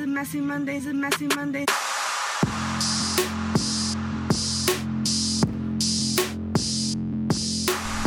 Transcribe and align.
a 0.00 0.06
messy 0.06 0.40
Mondays, 0.40 0.86
a 0.86 0.94
messy 0.94 1.26
Monday. 1.28 1.64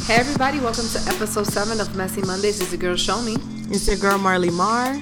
Hey 0.05 0.15
everybody, 0.15 0.60
welcome 0.60 0.88
to 0.88 1.00
episode 1.08 1.47
7 1.47 1.79
of 1.79 1.96
Messy 1.96 2.21
Mondays. 2.21 2.60
It's 2.62 2.71
your 2.71 2.79
girl 2.79 2.96
Show 2.96 3.21
Me. 3.21 3.38
It's 3.70 3.88
your 3.88 3.97
girl 3.97 4.18
Marley 4.18 4.50
Mar. 4.50 4.96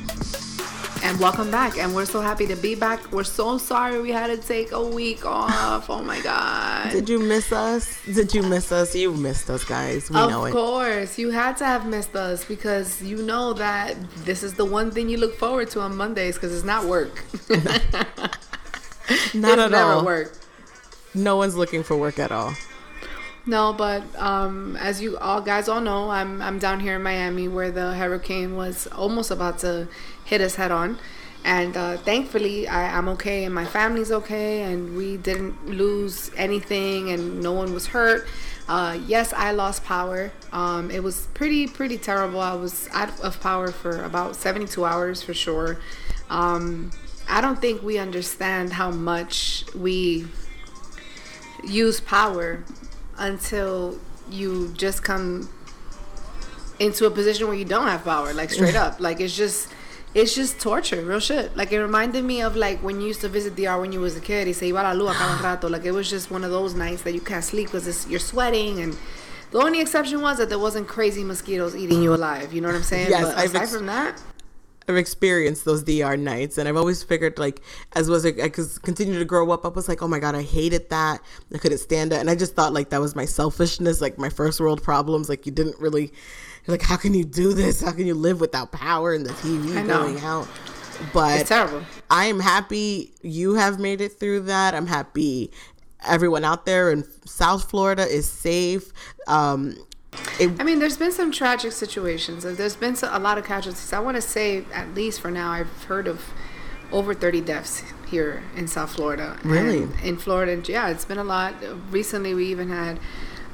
And 1.05 1.19
welcome 1.19 1.51
back. 1.51 1.77
And 1.77 1.93
we're 1.93 2.05
so 2.07 2.19
happy 2.19 2.47
to 2.47 2.55
be 2.55 2.73
back. 2.73 3.11
We're 3.11 3.23
so 3.23 3.59
sorry 3.59 4.01
we 4.01 4.09
had 4.09 4.25
to 4.27 4.37
take 4.37 4.71
a 4.71 4.81
week 4.83 5.23
off. 5.23 5.87
Oh 5.87 6.01
my 6.01 6.19
God. 6.21 6.91
Did 6.91 7.07
you 7.07 7.19
miss 7.19 7.51
us? 7.51 7.99
Did 8.11 8.33
you 8.33 8.41
miss 8.41 8.71
us? 8.71 8.95
You 8.95 9.13
missed 9.13 9.47
us, 9.51 9.63
guys. 9.63 10.09
We 10.09 10.17
of 10.17 10.31
know 10.31 10.45
it. 10.45 10.51
course. 10.51 11.19
You 11.19 11.29
had 11.29 11.57
to 11.57 11.65
have 11.65 11.85
missed 11.85 12.15
us 12.15 12.43
because 12.43 13.03
you 13.03 13.17
know 13.17 13.53
that 13.53 13.95
this 14.25 14.41
is 14.41 14.55
the 14.55 14.65
one 14.65 14.89
thing 14.89 15.07
you 15.07 15.17
look 15.17 15.35
forward 15.37 15.69
to 15.71 15.81
on 15.81 15.95
Mondays 15.95 16.35
because 16.37 16.51
it's 16.55 16.65
not 16.65 16.85
work. 16.85 17.23
Not 19.35 19.59
it's 19.59 19.65
at 19.65 19.71
never 19.71 19.91
all. 19.91 20.05
work. 20.05 20.33
No 21.13 21.35
one's 21.35 21.55
looking 21.55 21.83
for 21.83 21.95
work 21.95 22.17
at 22.17 22.31
all. 22.31 22.55
No, 23.45 23.73
but 23.73 24.01
um, 24.17 24.75
as 24.77 24.99
you 25.01 25.17
all 25.19 25.39
guys 25.41 25.69
all 25.69 25.81
know, 25.81 26.09
I'm 26.09 26.41
I'm 26.41 26.57
down 26.57 26.79
here 26.79 26.95
in 26.95 27.03
Miami 27.03 27.47
where 27.47 27.69
the 27.69 27.93
hurricane 27.93 28.55
was 28.55 28.87
almost 28.87 29.29
about 29.29 29.59
to 29.59 29.87
hit 30.25 30.41
us 30.41 30.55
head 30.55 30.71
on, 30.71 30.99
and 31.45 31.77
uh, 31.77 31.97
thankfully 31.97 32.67
I, 32.67 32.97
I'm 32.97 33.07
okay 33.09 33.45
and 33.45 33.53
my 33.53 33.65
family's 33.65 34.11
okay 34.11 34.63
and 34.63 34.97
we 34.97 35.15
didn't 35.15 35.67
lose 35.67 36.31
anything 36.35 37.11
and 37.11 37.41
no 37.41 37.53
one 37.53 37.71
was 37.71 37.87
hurt. 37.87 38.27
Uh, 38.67 38.97
yes, 39.05 39.31
I 39.31 39.51
lost 39.51 39.83
power. 39.83 40.31
Um, 40.51 40.89
it 40.89 41.03
was 41.03 41.27
pretty 41.35 41.67
pretty 41.67 41.99
terrible. 41.99 42.39
I 42.39 42.55
was 42.55 42.89
out 42.91 43.19
of 43.21 43.39
power 43.39 43.71
for 43.71 44.03
about 44.03 44.35
72 44.35 44.83
hours 44.83 45.21
for 45.21 45.35
sure. 45.35 45.77
Um, 46.31 46.89
I 47.29 47.41
don't 47.41 47.61
think 47.61 47.83
we 47.83 47.99
understand 47.99 48.73
how 48.73 48.89
much 48.89 49.65
we 49.75 50.25
use 51.63 51.99
power 51.99 52.63
until 53.19 53.99
you 54.31 54.73
just 54.75 55.03
come 55.03 55.47
into 56.79 57.05
a 57.05 57.11
position 57.11 57.47
where 57.47 57.55
you 57.55 57.65
don't 57.65 57.87
have 57.87 58.03
power 58.03 58.33
like 58.33 58.49
straight 58.49 58.75
up 58.75 58.99
like 58.99 59.21
it's 59.21 59.35
just 59.35 59.69
it's 60.15 60.33
just 60.33 60.59
torture 60.59 61.01
real 61.01 61.19
shit 61.19 61.55
like 61.57 61.71
it 61.73 61.79
reminded 61.79 62.23
me 62.23 62.41
of 62.41 62.55
like 62.55 62.81
when 62.81 63.01
you 63.01 63.07
used 63.07 63.21
to 63.21 63.29
visit 63.29 63.55
DR 63.55 63.79
when 63.79 63.91
you 63.91 63.99
was 63.99 64.15
a 64.15 64.21
kid 64.21 64.47
y 64.47 64.53
se 64.53 64.71
iba 64.71 64.81
la 64.81 64.93
luz 64.93 65.11
a 65.11 65.13
cada 65.13 65.43
rato 65.43 65.69
like 65.69 65.85
it 65.85 65.91
was 65.91 66.09
just 66.09 66.31
one 66.31 66.43
of 66.43 66.51
those 66.51 66.73
nights 66.73 67.01
that 67.03 67.13
you 67.13 67.21
can't 67.21 67.43
sleep 67.43 67.67
because 67.67 68.07
you're 68.09 68.19
sweating 68.19 68.79
and 68.79 68.97
the 69.51 69.59
only 69.59 69.81
exception 69.81 70.21
was 70.21 70.37
that 70.37 70.47
there 70.47 70.63
wasn't 70.67 70.87
crazy 70.87 71.23
mosquitoes 71.23 71.75
eating 71.75 72.01
you 72.01 72.13
alive 72.13 72.53
you 72.53 72.61
know 72.61 72.69
what 72.69 72.75
I'm 72.75 72.83
saying 72.83 73.09
Yes, 73.09 73.25
but 73.25 73.37
I've 73.37 73.49
aside 73.49 73.61
ex- 73.63 73.75
from 73.75 73.85
that 73.87 74.21
I've 74.87 74.97
experienced 74.97 75.65
those 75.65 75.83
DR 75.83 76.15
nights, 76.15 76.57
and 76.57 76.69
I've 76.69 76.77
always 76.77 77.01
figured 77.01 77.39
like 77.39 77.61
as 77.93 78.07
was 78.07 78.25
I 78.25 78.49
could 78.49 78.67
continue 78.83 79.17
to 79.17 79.25
grow 79.25 79.49
up, 79.51 79.65
I 79.65 79.69
was 79.69 79.87
like, 79.87 80.03
oh 80.03 80.07
my 80.07 80.19
god, 80.19 80.35
I 80.35 80.43
hated 80.43 80.89
that. 80.89 81.21
I 81.53 81.57
couldn't 81.57 81.79
stand 81.79 82.13
it, 82.13 82.19
and 82.19 82.29
I 82.29 82.35
just 82.35 82.55
thought 82.55 82.71
like 82.71 82.89
that 82.91 83.01
was 83.01 83.15
my 83.15 83.25
selfishness, 83.25 83.99
like 83.99 84.19
my 84.19 84.29
first 84.29 84.59
world 84.59 84.83
problems. 84.83 85.27
Like 85.27 85.45
you 85.47 85.51
didn't 85.51 85.79
really, 85.79 86.13
like 86.67 86.81
how 86.81 86.97
can 86.97 87.13
you 87.13 87.23
do 87.23 87.53
this? 87.53 87.81
How 87.81 87.91
can 87.91 88.07
you 88.07 88.15
live 88.15 88.39
without 88.39 88.71
power 88.71 89.13
and 89.13 89.25
the 89.25 89.33
TV 89.33 89.87
going 89.87 90.19
out? 90.19 90.47
But 91.13 91.41
it's 91.41 91.49
terrible 91.49 91.83
I 92.09 92.25
am 92.25 92.39
happy 92.39 93.13
you 93.21 93.55
have 93.55 93.79
made 93.79 94.01
it 94.01 94.13
through 94.13 94.41
that. 94.41 94.73
I'm 94.73 94.87
happy 94.87 95.51
everyone 96.07 96.43
out 96.43 96.65
there 96.65 96.91
in 96.91 97.03
South 97.25 97.69
Florida 97.69 98.03
is 98.03 98.29
safe. 98.29 98.93
Um, 99.27 99.75
it, 100.39 100.59
I 100.59 100.63
mean, 100.63 100.79
there's 100.79 100.97
been 100.97 101.11
some 101.11 101.31
tragic 101.31 101.71
situations. 101.71 102.43
There's 102.43 102.75
been 102.75 102.95
a 103.03 103.19
lot 103.19 103.37
of 103.37 103.45
casualties. 103.45 103.91
I 103.91 103.99
want 103.99 104.15
to 104.15 104.21
say, 104.21 104.63
at 104.73 104.93
least 104.93 105.21
for 105.21 105.31
now, 105.31 105.51
I've 105.51 105.83
heard 105.85 106.07
of 106.07 106.33
over 106.91 107.13
30 107.13 107.41
deaths 107.41 107.83
here 108.07 108.43
in 108.55 108.67
South 108.67 108.95
Florida. 108.95 109.37
Really? 109.43 109.87
In 110.03 110.17
Florida, 110.17 110.61
yeah, 110.71 110.89
it's 110.89 111.05
been 111.05 111.17
a 111.17 111.23
lot. 111.23 111.55
Recently, 111.91 112.33
we 112.33 112.47
even 112.47 112.69
had 112.69 112.99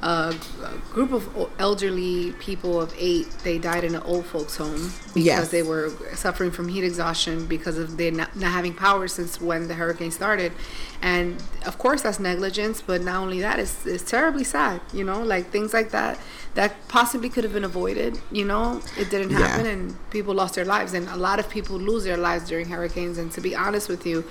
a, 0.02 0.34
a 0.64 0.92
group 0.92 1.12
of 1.12 1.50
elderly 1.58 2.32
people 2.40 2.80
of 2.80 2.92
eight. 2.98 3.28
They 3.44 3.58
died 3.58 3.84
in 3.84 3.94
an 3.94 4.02
old 4.02 4.26
folks' 4.26 4.56
home 4.56 4.90
because 5.14 5.16
Yes. 5.16 5.48
they 5.50 5.62
were 5.62 5.90
suffering 6.14 6.50
from 6.50 6.68
heat 6.68 6.84
exhaustion 6.84 7.46
because 7.46 7.78
of 7.78 7.96
they 7.96 8.10
not, 8.10 8.34
not 8.36 8.50
having 8.52 8.74
power 8.74 9.06
since 9.08 9.40
when 9.40 9.68
the 9.68 9.74
hurricane 9.74 10.10
started. 10.10 10.52
And 11.00 11.42
of 11.66 11.78
course, 11.78 12.02
that's 12.02 12.18
negligence. 12.20 12.82
But 12.82 13.02
not 13.02 13.22
only 13.22 13.40
that, 13.40 13.58
it's, 13.58 13.86
it's 13.86 14.02
terribly 14.08 14.44
sad. 14.44 14.80
You 14.92 15.04
know, 15.04 15.22
like 15.22 15.50
things 15.50 15.72
like 15.72 15.90
that 15.90 16.18
that 16.54 16.86
possibly 16.88 17.28
could 17.30 17.44
have 17.44 17.52
been 17.54 17.64
avoided. 17.64 18.18
You 18.30 18.44
know, 18.44 18.80
it 18.98 19.08
didn't 19.10 19.30
Yeah. 19.30 19.38
happen, 19.46 19.66
and 19.66 20.10
people 20.10 20.34
lost 20.34 20.54
their 20.54 20.64
lives. 20.66 20.92
And 20.92 21.08
a 21.08 21.16
lot 21.16 21.38
of 21.38 21.48
people 21.48 21.76
lose 21.78 22.04
their 22.04 22.18
lives 22.18 22.46
during 22.48 22.68
hurricanes. 22.68 23.16
And 23.18 23.32
to 23.32 23.40
be 23.40 23.54
honest 23.56 23.88
with 23.88 24.04
you, 24.06 24.24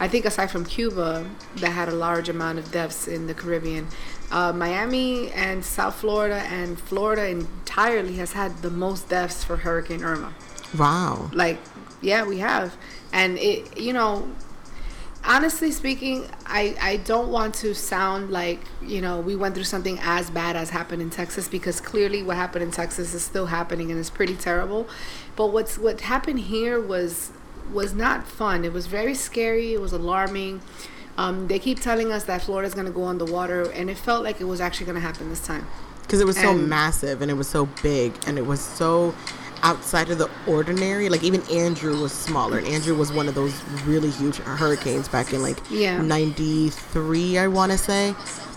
I 0.00 0.08
think 0.08 0.24
aside 0.24 0.50
from 0.50 0.64
Cuba, 0.64 1.24
that 1.56 1.70
had 1.70 1.88
a 1.88 1.94
large 1.94 2.28
amount 2.28 2.58
of 2.58 2.72
deaths 2.72 3.06
in 3.06 3.28
the 3.28 3.34
Caribbean, 3.34 3.86
uh, 4.32 4.52
Miami 4.52 5.30
and 5.30 5.64
South 5.64 5.94
Florida 5.94 6.42
and 6.50 6.78
Florida 6.80 7.26
entirely 7.28 8.14
has 8.16 8.32
had 8.32 8.60
the 8.62 8.70
most 8.70 9.08
deaths 9.08 9.44
for 9.44 9.56
Hurricane 9.58 10.02
Irma. 10.04 10.32
wow. 10.76 11.30
Like, 11.32 11.58
yeah, 12.02 12.24
we 12.24 12.38
have. 12.38 12.76
And 13.12 13.38
it, 13.38 13.78
you 13.78 13.92
know, 13.92 14.28
honestly 15.28 15.70
speaking, 15.70 16.26
I, 16.46 16.74
I 16.80 16.96
don't 16.96 17.30
want 17.30 17.54
to 17.56 17.74
sound 17.74 18.30
like, 18.30 18.60
you 18.82 19.00
know, 19.00 19.20
we 19.20 19.36
went 19.36 19.54
through 19.54 19.64
something 19.64 19.98
as 20.00 20.30
bad 20.30 20.56
as 20.56 20.70
happened 20.70 21.02
in 21.02 21.10
Texas 21.10 21.46
because 21.46 21.80
clearly 21.80 22.22
what 22.22 22.36
happened 22.36 22.64
in 22.64 22.70
Texas 22.70 23.14
is 23.14 23.22
still 23.22 23.46
happening 23.46 23.90
and 23.90 24.00
it's 24.00 24.10
pretty 24.10 24.34
terrible. 24.34 24.88
But 25.36 25.48
what's 25.48 25.78
what 25.78 26.00
happened 26.00 26.40
here 26.40 26.80
was 26.80 27.30
was 27.72 27.94
not 27.94 28.26
fun. 28.26 28.64
It 28.64 28.72
was 28.72 28.86
very 28.86 29.14
scary. 29.14 29.74
It 29.74 29.80
was 29.80 29.92
alarming. 29.92 30.62
Um, 31.18 31.48
they 31.48 31.58
keep 31.58 31.80
telling 31.80 32.10
us 32.12 32.24
that 32.24 32.42
Florida's 32.42 32.74
going 32.74 32.86
to 32.86 32.92
go 32.92 33.04
underwater, 33.04 33.70
and 33.72 33.90
it 33.90 33.98
felt 33.98 34.22
like 34.24 34.40
it 34.40 34.44
was 34.44 34.60
actually 34.60 34.86
going 34.86 34.94
to 34.94 35.00
happen 35.02 35.28
this 35.28 35.44
time. 35.44 35.66
because 36.02 36.20
it 36.20 36.26
was 36.26 36.38
so 36.38 36.54
massive 36.54 37.20
and 37.20 37.30
it 37.30 37.34
was 37.34 37.48
so 37.48 37.66
big 37.82 38.14
and 38.26 38.38
it 38.38 38.46
was 38.46 38.60
so 38.60 39.14
outside 39.62 40.08
of 40.10 40.18
the 40.18 40.30
ordinary 40.46 41.08
like 41.08 41.22
even 41.24 41.42
andrew 41.50 42.00
was 42.00 42.12
smaller 42.12 42.58
and 42.58 42.66
andrew 42.68 42.94
was 42.94 43.12
one 43.12 43.28
of 43.28 43.34
those 43.34 43.62
really 43.84 44.10
huge 44.10 44.36
hurricanes 44.36 45.08
back 45.08 45.32
in 45.32 45.42
like 45.42 45.58
Yeah. 45.70 46.00
93 46.02 47.38
i 47.38 47.46
want 47.46 47.72
to 47.72 47.78
say 47.78 48.14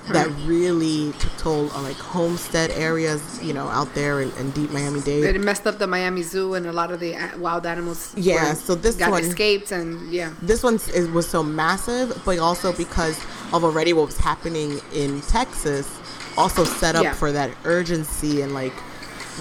that 0.10 0.28
really 0.46 1.12
took 1.20 1.32
toll 1.38 1.70
on 1.72 1.84
like 1.84 1.96
homestead 1.96 2.72
areas 2.72 3.22
you 3.42 3.54
know 3.54 3.68
out 3.68 3.94
there 3.94 4.22
in, 4.22 4.52
deep 4.52 4.72
miami-dade 4.72 5.24
It 5.36 5.40
messed 5.42 5.66
up 5.68 5.78
the 5.78 5.88
Miami 5.88 6.24
Zoo, 6.24 6.56
and 6.56 6.66
a 6.66 6.72
lot 6.74 6.92
of 6.92 7.00
the 7.00 7.16
wild 7.38 7.66
animals. 7.68 8.12
Yeah, 8.18 8.50
were- 8.50 8.56
so 8.56 8.74
this 8.76 8.96
got 8.96 9.12
one- 9.12 9.24
escaped, 9.24 9.72
and 9.72 10.12
yeah. 10.12 10.32
this 10.42 10.64
one 10.64 10.76
is, 10.76 11.08
was 11.10 11.28
so 11.30 11.44
massive, 11.44 12.20
but 12.26 12.40
also 12.40 12.74
because 12.74 13.18
of 13.54 13.64
already 13.64 13.94
what 13.94 14.08
was 14.08 14.18
happening 14.18 14.82
in 14.94 15.22
Texas, 15.22 15.88
also 16.36 16.64
set 16.64 16.96
up 16.96 17.04
Yeah. 17.04 17.14
for 17.14 17.32
that 17.32 17.52
urgency 17.64 18.42
and 18.42 18.54
like, 18.56 18.74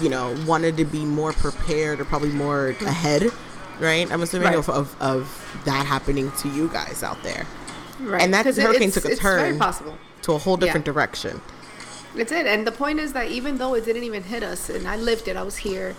you 0.01 0.09
know, 0.09 0.35
wanted 0.47 0.77
to 0.77 0.85
be 0.85 1.05
more 1.05 1.33
prepared 1.33 1.99
or 1.99 2.05
probably 2.05 2.29
more 2.31 2.69
ahead, 2.81 3.23
right? 3.79 4.11
I'm 4.11 4.21
assuming 4.21 4.47
Right. 4.49 4.57
of, 4.57 4.69
of 4.69 4.95
of 5.01 5.61
that 5.65 5.85
happening 5.85 6.31
to 6.39 6.49
you 6.49 6.67
guys 6.69 7.03
out 7.03 7.21
there 7.23 7.45
Right. 7.99 8.21
And 8.23 8.33
that 8.33 8.45
hurricane 8.45 8.89
took 8.91 9.05
a 9.05 9.11
it's 9.11 9.21
very 9.21 9.51
turn. 9.51 9.59
possible. 9.59 9.95
to 10.23 10.33
a 10.33 10.37
whole 10.39 10.55
Yeah. 10.57 10.65
different 10.65 10.85
direction. 10.85 11.41
It's 12.15 12.31
it. 12.31 12.45
And 12.47 12.65
the 12.67 12.71
point 12.71 12.99
is 12.99 13.13
that 13.13 13.27
even 13.29 13.57
though 13.59 13.73
it 13.75 13.85
didn't 13.85 14.03
even 14.03 14.23
hit 14.23 14.43
us, 14.43 14.69
and 14.69 14.87
I 14.87 14.95
lived 14.97 15.27
it, 15.27 15.37
I 15.37 15.43
was 15.43 15.57
here, 15.57 15.95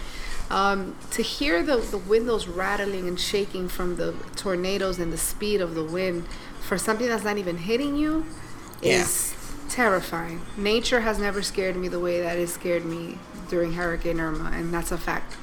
um, 0.50 0.94
to 1.12 1.22
hear 1.22 1.62
the, 1.62 1.76
the 1.78 1.96
windows 1.98 2.46
rattling 2.48 3.06
and 3.08 3.18
shaking 3.18 3.68
from 3.68 3.96
the 3.96 4.14
tornadoes 4.36 4.98
and 4.98 5.12
the 5.12 5.16
speed 5.16 5.60
of 5.60 5.74
the 5.74 5.84
wind 5.84 6.26
for 6.60 6.76
something 6.76 7.06
that's 7.08 7.24
not 7.24 7.38
even 7.38 7.56
hitting 7.56 7.96
you 7.96 8.26
is 8.82 9.34
terrifying. 9.68 10.42
Nature 10.56 11.00
has 11.00 11.18
never 11.18 11.40
scared 11.40 11.76
me 11.76 11.88
the 11.88 12.00
way 12.00 12.20
that 12.20 12.36
it 12.36 12.48
scared 12.48 12.84
me 12.84 13.18
during 13.52 13.74
Hurricane 13.74 14.18
Irma, 14.18 14.50
and 14.54 14.72
that's 14.72 14.92
a 14.92 14.96
fact. 14.98 15.36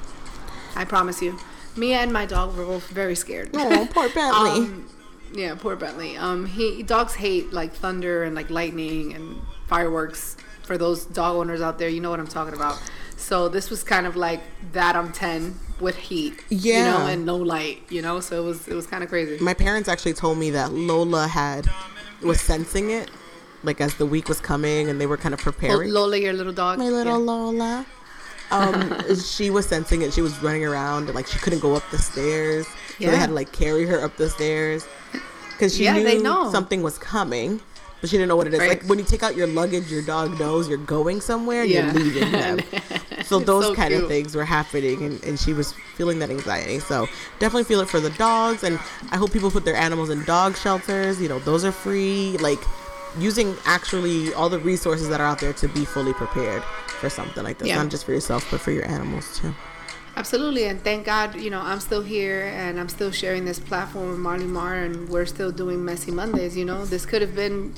I 0.75 0.83
promise 0.83 1.21
you. 1.21 1.37
Me 1.75 1.93
and 1.93 2.11
my 2.11 2.25
dog 2.25 2.57
were 2.57 2.65
both 2.65 2.87
very 2.89 3.15
scared. 3.15 3.51
Oh, 3.53 3.87
poor 3.93 4.09
Bentley. 4.15 4.49
Um, 4.49 4.89
yeah, 5.31 5.53
poor 5.53 5.75
Bentley. 5.75 6.17
Um, 6.17 6.47
he 6.47 6.81
dogs 6.81 7.13
hate 7.13 7.53
like 7.53 7.71
thunder 7.71 8.23
and 8.23 8.33
like 8.35 8.49
lightning 8.49 9.13
and 9.13 9.39
fireworks. 9.67 10.35
For 10.63 10.75
those 10.77 11.05
dog 11.05 11.35
owners 11.37 11.61
out 11.61 11.77
there, 11.77 11.87
you 11.89 12.01
know 12.01 12.09
what 12.09 12.19
I'm 12.19 12.27
talking 12.27 12.55
about. 12.55 12.81
So 13.15 13.47
this 13.47 13.69
was 13.69 13.83
kind 13.83 14.07
of 14.07 14.15
like 14.15 14.41
that 14.71 14.95
on 14.95 15.11
ten 15.13 15.59
with 15.79 15.95
heat, 15.95 16.43
you 16.49 16.73
know, 16.83 17.05
and 17.05 17.25
no 17.27 17.35
light, 17.37 17.83
you 17.89 18.01
know. 18.01 18.19
So 18.21 18.41
it 18.41 18.45
was 18.45 18.67
it 18.67 18.73
was 18.73 18.87
kind 18.87 19.03
of 19.03 19.09
crazy. 19.09 19.37
My 19.43 19.53
parents 19.53 19.87
actually 19.87 20.13
told 20.13 20.39
me 20.39 20.49
that 20.51 20.71
Lola 20.73 21.27
had 21.27 21.67
was 22.23 22.41
sensing 22.41 22.89
it, 22.89 23.09
like 23.63 23.79
as 23.81 23.95
the 23.95 24.05
week 24.07 24.27
was 24.29 24.39
coming, 24.39 24.89
and 24.89 24.99
they 24.99 25.05
were 25.07 25.17
kind 25.17 25.33
of 25.35 25.39
preparing. 25.39 25.91
Lola, 25.91 26.17
your 26.17 26.33
little 26.33 26.53
dog. 26.53 26.79
my 26.79 26.89
little 26.89 27.13
Yeah. 27.19 27.31
Lola. 27.33 27.85
Um, 28.51 28.93
she 29.15 29.49
was 29.49 29.67
sensing 29.67 30.01
it. 30.01 30.13
She 30.13 30.21
was 30.21 30.37
running 30.41 30.65
around 30.65 31.05
and 31.05 31.15
like 31.15 31.27
she 31.27 31.37
couldn't 31.39 31.59
go 31.59 31.75
up 31.75 31.83
the 31.91 31.97
stairs. 31.97 32.65
So 32.67 32.73
Yeah. 32.99 33.11
they 33.11 33.17
had 33.17 33.27
to 33.29 33.35
like 33.35 33.51
carry 33.51 33.85
her 33.85 34.03
up 34.03 34.17
the 34.17 34.29
stairs 34.29 34.87
because 35.51 35.75
she 35.75 35.83
Yeah, 35.85 35.93
knew 35.93 36.51
something 36.51 36.81
was 36.81 36.97
coming, 36.97 37.61
but 38.01 38.09
she 38.09 38.17
didn't 38.17 38.29
know 38.29 38.35
what 38.35 38.47
it 38.47 38.53
is. 38.53 38.59
Right. 38.59 38.69
Like 38.69 38.83
when 38.83 38.97
you 38.99 39.05
take 39.05 39.23
out 39.23 39.35
your 39.35 39.47
luggage, 39.47 39.91
your 39.91 40.01
dog 40.01 40.39
knows 40.39 40.67
you're 40.67 40.77
going 40.77 41.21
somewhere 41.21 41.61
and 41.61 41.69
Yeah. 41.69 41.93
you're 41.93 42.03
leaving 42.03 42.31
them. 42.31 42.59
so 43.25 43.37
those 43.39 43.65
so 43.65 43.75
kind 43.75 43.93
of 43.93 44.07
things 44.07 44.35
were 44.35 44.45
happening 44.45 45.03
and, 45.03 45.23
and 45.23 45.39
she 45.39 45.53
was 45.53 45.73
feeling 45.95 46.17
that 46.19 46.31
anxiety 46.31 46.79
so 46.79 47.05
definitely 47.37 47.63
feel 47.65 47.79
it 47.81 47.87
for 47.89 47.99
the 47.99 48.09
dogs 48.11 48.63
and 48.63 48.79
i 49.11 49.17
hope 49.17 49.31
people 49.31 49.51
put 49.51 49.65
their 49.65 49.75
animals 49.75 50.09
in 50.09 50.23
dog 50.23 50.55
shelters 50.55 51.21
you 51.21 51.27
know 51.29 51.37
those 51.39 51.63
are 51.63 51.71
free 51.71 52.37
like 52.39 52.57
using 53.19 53.55
actually 53.65 54.33
all 54.33 54.49
the 54.49 54.57
resources 54.59 55.09
that 55.09 55.19
are 55.21 55.27
out 55.27 55.37
there 55.39 55.53
to 55.53 55.67
be 55.67 55.85
fully 55.85 56.13
prepared 56.13 56.63
for 56.99 57.09
something 57.09 57.43
like 57.43 57.57
this 57.59 57.67
Yeah. 57.69 57.77
not 57.81 57.89
just 57.89 58.05
for 58.05 58.11
yourself 58.13 58.45
but 58.51 58.59
for 58.61 58.71
your 58.71 58.85
animals 58.87 59.39
too 59.39 59.53
Absolutely, 60.17 60.65
and 60.65 60.83
thank 60.83 61.05
God, 61.05 61.35
you 61.35 61.49
know, 61.49 61.61
I'm 61.61 61.79
still 61.79 62.01
here 62.01 62.47
and 62.47 62.77
I'm 62.77 62.89
still 62.89 63.09
sharing 63.11 63.45
this 63.45 63.57
platform 63.57 64.09
with 64.09 64.17
Marley 64.19 64.47
Mar, 64.47 64.73
and 64.75 65.07
we're 65.07 65.25
still 65.25 65.49
doing 65.49 65.85
Messy 65.85 66.11
Mondays. 66.11 66.57
You 66.57 66.65
know, 66.65 66.83
this 66.85 67.05
could 67.05 67.21
have 67.21 67.35
been 67.35 67.73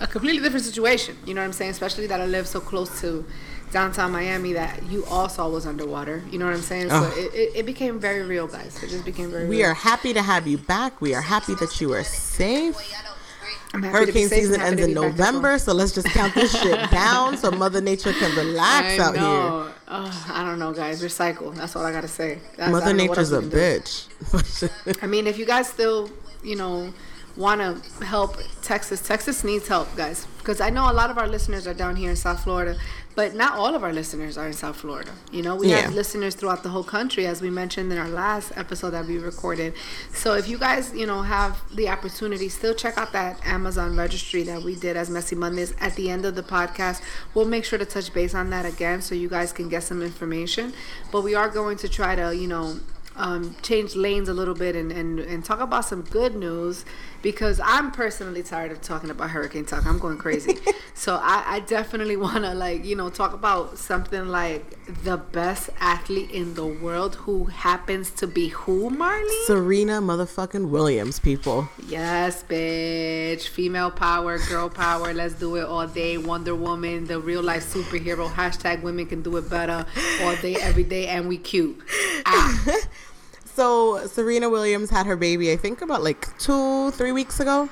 a 0.00 0.06
completely 0.08 0.42
different 0.42 0.64
situation. 0.66 1.16
You 1.26 1.34
know 1.34 1.42
what 1.42 1.46
I'm 1.46 1.52
saying? 1.52 1.70
Especially 1.70 2.08
that 2.08 2.20
I 2.20 2.26
live 2.26 2.48
so 2.48 2.58
close 2.60 3.00
to 3.02 3.24
downtown 3.70 4.10
Miami 4.10 4.52
that 4.54 4.82
you 4.90 5.04
all 5.06 5.28
saw 5.28 5.48
was 5.48 5.64
underwater. 5.64 6.24
You 6.30 6.40
know 6.40 6.46
what 6.46 6.54
I'm 6.54 6.62
saying? 6.62 6.88
So 6.88 6.96
Oh. 7.04 7.14
it, 7.16 7.32
it, 7.34 7.56
it 7.58 7.66
became 7.66 8.00
very 8.00 8.22
real, 8.22 8.48
guys. 8.48 8.82
It 8.82 8.88
just 8.88 9.04
became 9.04 9.30
very. 9.30 9.46
we 9.46 9.58
real. 9.58 9.70
are 9.70 9.74
happy 9.74 10.12
to 10.12 10.22
have 10.22 10.48
you 10.48 10.58
back 10.58 11.00
we 11.00 11.14
are 11.14 11.20
happy 11.20 11.54
that 11.56 11.80
you 11.80 11.92
are 11.92 12.02
safe 12.02 12.74
I'm 12.74 12.80
happy 12.80 12.92
to 12.94 13.62
be 13.62 13.65
hurricane 13.82 14.28
season 14.28 14.60
ends 14.60 14.80
in 14.80 14.92
november 14.94 15.58
so 15.58 15.72
let's 15.72 15.92
just 15.92 16.08
count 16.08 16.34
this 16.34 16.52
shit 16.60 16.90
down 16.90 17.36
so 17.36 17.50
mother 17.50 17.80
nature 17.80 18.12
can 18.12 18.34
relax 18.36 18.98
out 18.98 19.16
here 19.16 19.72
I 19.88 20.44
don't 20.44 20.58
know, 20.58 20.72
guys. 20.72 21.02
Recycle. 21.02 21.54
That's 21.54 21.76
all 21.76 21.84
I 21.84 21.92
gotta 21.92 22.08
say. 22.08 22.38
That's, 22.56 22.72
Mother 22.72 22.86
don't 22.86 22.96
know 22.96 23.04
what 23.04 23.18
Nature's 23.18 23.32
a 23.32 23.36
else 23.36 23.44
we 23.44 23.50
can 23.50 23.58
do. 23.58 23.80
bitch. 23.80 24.98
I 25.02 25.06
mean, 25.06 25.26
if 25.26 25.38
you 25.38 25.46
guys 25.46 25.68
still, 25.68 26.10
you 26.42 26.56
know, 26.56 26.92
want 27.36 27.60
to 27.60 28.04
help 28.04 28.36
Texas, 28.62 29.00
Texas 29.00 29.44
needs 29.44 29.68
help, 29.68 29.94
guys. 29.96 30.26
Because 30.38 30.60
I 30.60 30.70
know 30.70 30.90
a 30.90 30.92
lot 30.92 31.10
of 31.10 31.18
our 31.18 31.28
listeners 31.28 31.66
are 31.66 31.74
down 31.74 31.94
here 31.96 32.10
in 32.10 32.16
South 32.16 32.42
Florida, 32.42 32.76
but 33.16 33.34
not 33.34 33.54
all 33.54 33.74
of 33.74 33.82
our 33.82 33.92
listeners 33.92 34.36
are 34.38 34.46
in 34.46 34.52
South 34.52 34.76
Florida. 34.76 35.10
You 35.32 35.42
know, 35.42 35.56
we 35.56 35.68
Yeah. 35.70 35.78
have 35.80 35.94
listeners 35.94 36.34
throughout 36.36 36.62
the 36.62 36.68
whole 36.68 36.84
country, 36.84 37.26
as 37.26 37.40
we 37.40 37.50
mentioned 37.50 37.90
in 37.90 37.98
our 37.98 38.08
last 38.08 38.52
episode 38.56 38.90
that 38.90 39.06
we 39.06 39.18
recorded. 39.18 39.72
So 40.12 40.34
if 40.34 40.48
you 40.48 40.58
guys, 40.58 40.92
you 40.94 41.06
know, 41.06 41.22
have 41.22 41.58
the 41.74 41.88
opportunity, 41.88 42.48
still 42.50 42.74
check 42.74 42.96
out 42.98 43.12
that 43.12 43.40
Amazon 43.44 43.96
registry 43.96 44.42
that 44.44 44.62
we 44.62 44.74
did 44.76 44.96
as 44.96 45.10
Messy 45.10 45.34
Mondays 45.34 45.74
at 45.80 45.96
the 45.96 46.10
end 46.10 46.24
of 46.26 46.34
the 46.36 46.42
podcast. 46.42 47.00
We'll 47.34 47.46
make 47.46 47.64
sure 47.64 47.78
to 47.78 47.86
touch 47.86 48.12
base 48.12 48.34
on 48.34 48.50
that 48.50 48.66
again 48.66 49.00
so 49.02 49.14
you 49.14 49.28
guys 49.28 49.50
can 49.52 49.68
get 49.70 49.82
some 49.82 50.02
information. 50.02 50.74
But 51.10 51.22
we 51.22 51.34
are 51.34 51.48
going 51.48 51.78
to 51.78 51.88
try 51.88 52.14
to, 52.16 52.36
you 52.36 52.46
know, 52.46 52.80
um, 53.18 53.56
change 53.62 53.96
lanes 53.96 54.28
a 54.28 54.34
little 54.34 54.52
bit 54.54 54.76
and, 54.76 54.92
and, 54.92 55.18
and 55.20 55.42
talk 55.42 55.60
about 55.60 55.86
some 55.86 56.02
good 56.02 56.36
news 56.36 56.84
because 57.22 57.60
I'm 57.62 57.90
personally 57.90 58.42
tired 58.42 58.72
of 58.72 58.80
talking 58.80 59.10
about 59.10 59.30
hurricane 59.30 59.64
talk. 59.64 59.86
I'm 59.86 59.98
going 59.98 60.18
crazy. 60.18 60.58
so 60.94 61.16
I, 61.16 61.44
I 61.46 61.60
definitely 61.60 62.16
want 62.16 62.44
to 62.44 62.54
like, 62.54 62.84
you 62.84 62.96
know, 62.96 63.10
talk 63.10 63.32
about 63.32 63.78
something 63.78 64.28
like 64.28 64.78
the 65.04 65.16
best 65.16 65.70
athlete 65.80 66.30
in 66.30 66.54
the 66.54 66.66
world 66.66 67.16
who 67.16 67.44
happens 67.44 68.10
to 68.12 68.26
be 68.26 68.48
who, 68.48 68.90
Marley? 68.90 69.34
Serena 69.46 70.00
motherfucking 70.00 70.68
Williams, 70.68 71.18
people. 71.18 71.68
Yes, 71.86 72.44
bitch. 72.44 73.48
Female 73.48 73.90
power, 73.90 74.38
girl 74.48 74.68
power. 74.68 75.12
Let's 75.12 75.34
do 75.34 75.56
it 75.56 75.64
all 75.64 75.86
day. 75.86 76.18
Wonder 76.18 76.54
Woman, 76.54 77.04
the 77.06 77.18
real 77.18 77.42
life 77.42 77.64
superhero. 77.72 78.30
Hashtag 78.30 78.82
women 78.82 79.06
can 79.06 79.22
do 79.22 79.36
it 79.36 79.48
better 79.50 79.86
all 80.22 80.36
day, 80.36 80.56
every 80.56 80.84
day, 80.84 81.08
and 81.08 81.28
we 81.28 81.38
cute. 81.38 81.78
Ah. 82.24 82.78
So 83.56 84.06
Serena 84.06 84.48
Williams 84.50 84.90
had 84.90 85.06
her 85.06 85.16
baby, 85.16 85.50
I 85.50 85.56
think 85.56 85.80
about 85.80 86.02
like 86.02 86.36
two, 86.38 86.90
three 86.92 87.12
weeks 87.12 87.40
ago, 87.40 87.68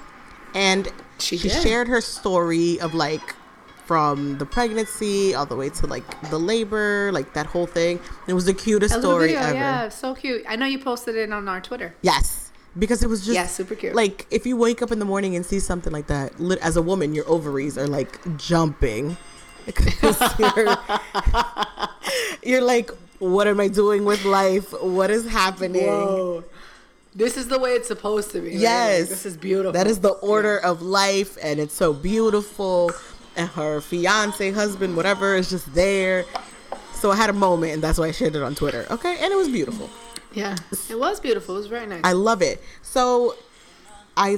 and 0.55 0.91
She 1.19 1.37
she 1.37 1.51
shared 1.51 1.89
her 1.89 2.01
story 2.01 2.81
of 2.81 2.95
like 2.95 3.35
from 3.85 4.39
the 4.39 4.47
pregnancy 4.47 5.35
all 5.35 5.45
the 5.45 5.55
way 5.57 5.69
to 5.69 5.87
like 5.87 6.07
the 6.31 6.39
labor, 6.39 7.11
like 7.13 7.35
that 7.35 7.45
whole 7.45 7.67
thing. 7.67 8.01
It 8.27 8.33
was 8.33 8.47
the 8.47 8.55
cutest 8.55 8.99
story 8.99 9.29
video, 9.35 9.41
ever. 9.43 9.55
yeah, 9.55 9.89
so 9.91 10.15
cute. 10.15 10.43
I 10.49 10.57
know 10.57 10.65
you 10.65 10.79
posted 10.79 11.17
it 11.17 11.31
on 11.31 11.47
our 11.49 11.61
Twitter. 11.61 11.95
Yes. 12.01 12.51
Because 12.79 13.03
it 13.05 13.09
was 13.09 13.21
just 13.27 13.35
Yeah, 13.37 13.47
super 13.47 13.75
cute. 13.75 13.95
Like 13.95 14.27
if 14.31 14.47
you 14.47 14.57
wake 14.57 14.81
up 14.81 14.91
in 14.91 14.99
the 15.01 15.05
morning 15.05 15.37
and 15.37 15.45
see 15.45 15.61
something 15.61 15.93
like 15.93 16.07
that, 16.07 16.41
lit- 16.41 16.59
as 16.61 16.77
a 16.79 16.83
woman, 16.83 17.15
your 17.15 17.29
ovaries 17.29 17.77
are 17.77 17.87
like 17.87 18.19
jumping. 18.39 19.17
You're, 20.39 20.77
you're 22.43 22.61
like, 22.61 22.91
what 23.19 23.47
am 23.47 23.61
I 23.61 23.69
doing 23.69 24.05
with 24.05 24.25
life? 24.25 24.73
What 24.83 25.11
is 25.11 25.27
happening? 25.27 26.43
This 27.15 27.37
is 27.37 27.47
the 27.49 27.59
way 27.59 27.71
it's 27.71 27.87
supposed 27.87 28.33
to 28.33 28.41
be. 28.41 28.53
Yes. 28.53 29.09
This 29.09 29.25
is 29.25 29.37
beautiful. 29.37 29.73
That 29.73 29.87
is 29.87 30.01
the 30.01 30.11
order 30.11 30.59
of 30.59 30.83
life, 30.83 31.39
and 31.43 31.61
it's 31.61 31.75
so 31.75 31.93
beautiful. 31.93 32.91
And 33.37 33.49
her 33.51 33.81
fiance, 33.81 34.51
husband, 34.51 34.97
whatever, 34.97 35.37
is 35.37 35.51
just 35.51 35.73
there. 35.75 36.25
So 36.93 37.11
I 37.11 37.17
had 37.17 37.31
a 37.31 37.35
moment, 37.35 37.73
and 37.75 37.83
that's 37.83 37.99
why 37.99 38.07
I 38.07 38.13
shared 38.13 38.35
it 38.35 38.43
on 38.43 38.55
Twitter. 38.55 38.87
Okay, 38.91 39.17
and 39.21 39.33
it 39.33 39.37
was 39.37 39.49
beautiful. 39.49 39.91
Yeah. 40.33 40.57
It 40.91 40.99
was 40.99 41.21
beautiful. 41.21 41.55
It 41.55 41.59
was 41.59 41.67
very 41.69 41.87
nice. 41.87 42.01
I 42.03 42.13
love 42.13 42.43
it. 42.43 42.63
So, 42.83 43.37
I 44.17 44.35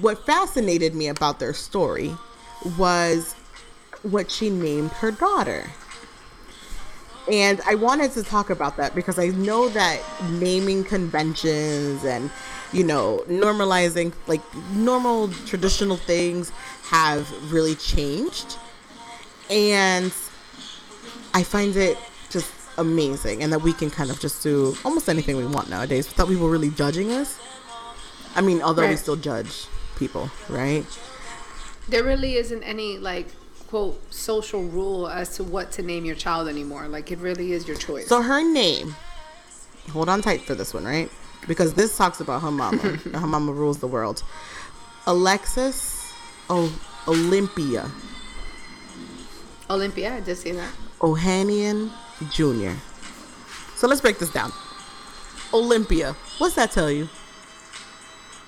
what 0.00 0.24
fascinated 0.26 0.94
me 0.94 1.08
about 1.08 1.40
their 1.40 1.54
story 1.54 2.14
was 2.78 3.34
what 4.02 4.30
she 4.30 4.50
named 4.50 4.90
her 4.92 5.10
daughter. 5.10 5.70
And 7.30 7.60
I 7.66 7.76
wanted 7.76 8.12
to 8.12 8.22
talk 8.22 8.50
about 8.50 8.76
that 8.78 8.94
because 8.94 9.18
I 9.18 9.28
know 9.28 9.68
that 9.70 10.00
naming 10.30 10.84
conventions 10.84 12.04
and 12.04 12.30
you 12.72 12.82
know 12.84 13.22
normalizing 13.28 14.12
like 14.26 14.40
normal 14.72 15.28
traditional 15.46 15.96
things 15.96 16.50
have 16.84 17.52
really 17.52 17.74
changed. 17.76 18.56
And 19.50 20.12
I 21.34 21.42
find 21.42 21.76
it 21.76 21.96
just 22.30 22.52
amazing 22.78 23.42
and 23.42 23.52
that 23.52 23.60
we 23.60 23.72
can 23.72 23.90
kind 23.90 24.10
of 24.10 24.18
just 24.18 24.42
do 24.42 24.76
almost 24.84 25.08
anything 25.08 25.36
we 25.36 25.46
want 25.46 25.68
nowadays 25.68 26.08
without 26.08 26.28
people 26.28 26.48
really 26.48 26.70
judging 26.70 27.12
us. 27.12 27.38
I 28.34 28.40
mean, 28.40 28.62
although 28.62 28.88
we 28.88 28.96
still 28.96 29.16
judge 29.16 29.66
people, 29.96 30.30
right? 30.48 30.86
there 31.88 32.04
really 32.04 32.36
isn't 32.36 32.62
any 32.62 32.98
like 32.98 33.28
quote 33.72 34.12
social 34.12 34.62
rule 34.64 35.08
as 35.08 35.34
to 35.34 35.42
what 35.42 35.72
to 35.72 35.82
name 35.82 36.04
your 36.04 36.14
child 36.14 36.46
anymore. 36.46 36.86
Like 36.88 37.10
it 37.10 37.18
really 37.20 37.52
is 37.54 37.66
your 37.66 37.74
choice. 37.78 38.06
So 38.06 38.20
her 38.20 38.44
name, 38.52 38.94
hold 39.90 40.10
on 40.10 40.20
tight 40.20 40.42
for 40.42 40.54
this 40.54 40.74
one, 40.74 40.84
right? 40.84 41.10
Because 41.48 41.72
this 41.72 41.96
talks 41.96 42.20
about 42.20 42.42
her 42.42 42.50
mama. 42.50 42.76
her 43.14 43.26
mama 43.26 43.50
rules 43.50 43.78
the 43.78 43.86
world. 43.86 44.22
Alexis 45.06 46.12
o- 46.50 46.70
Olympia 47.08 47.90
Olympia, 49.70 50.16
I 50.16 50.20
did 50.20 50.36
see 50.36 50.52
that. 50.52 50.70
Ohanian 51.00 51.90
Jr. 52.30 52.76
So 53.76 53.88
let's 53.88 54.02
break 54.02 54.18
this 54.18 54.30
down. 54.30 54.52
Olympia, 55.54 56.14
what's 56.36 56.56
that 56.56 56.72
tell 56.72 56.90
you? 56.90 57.08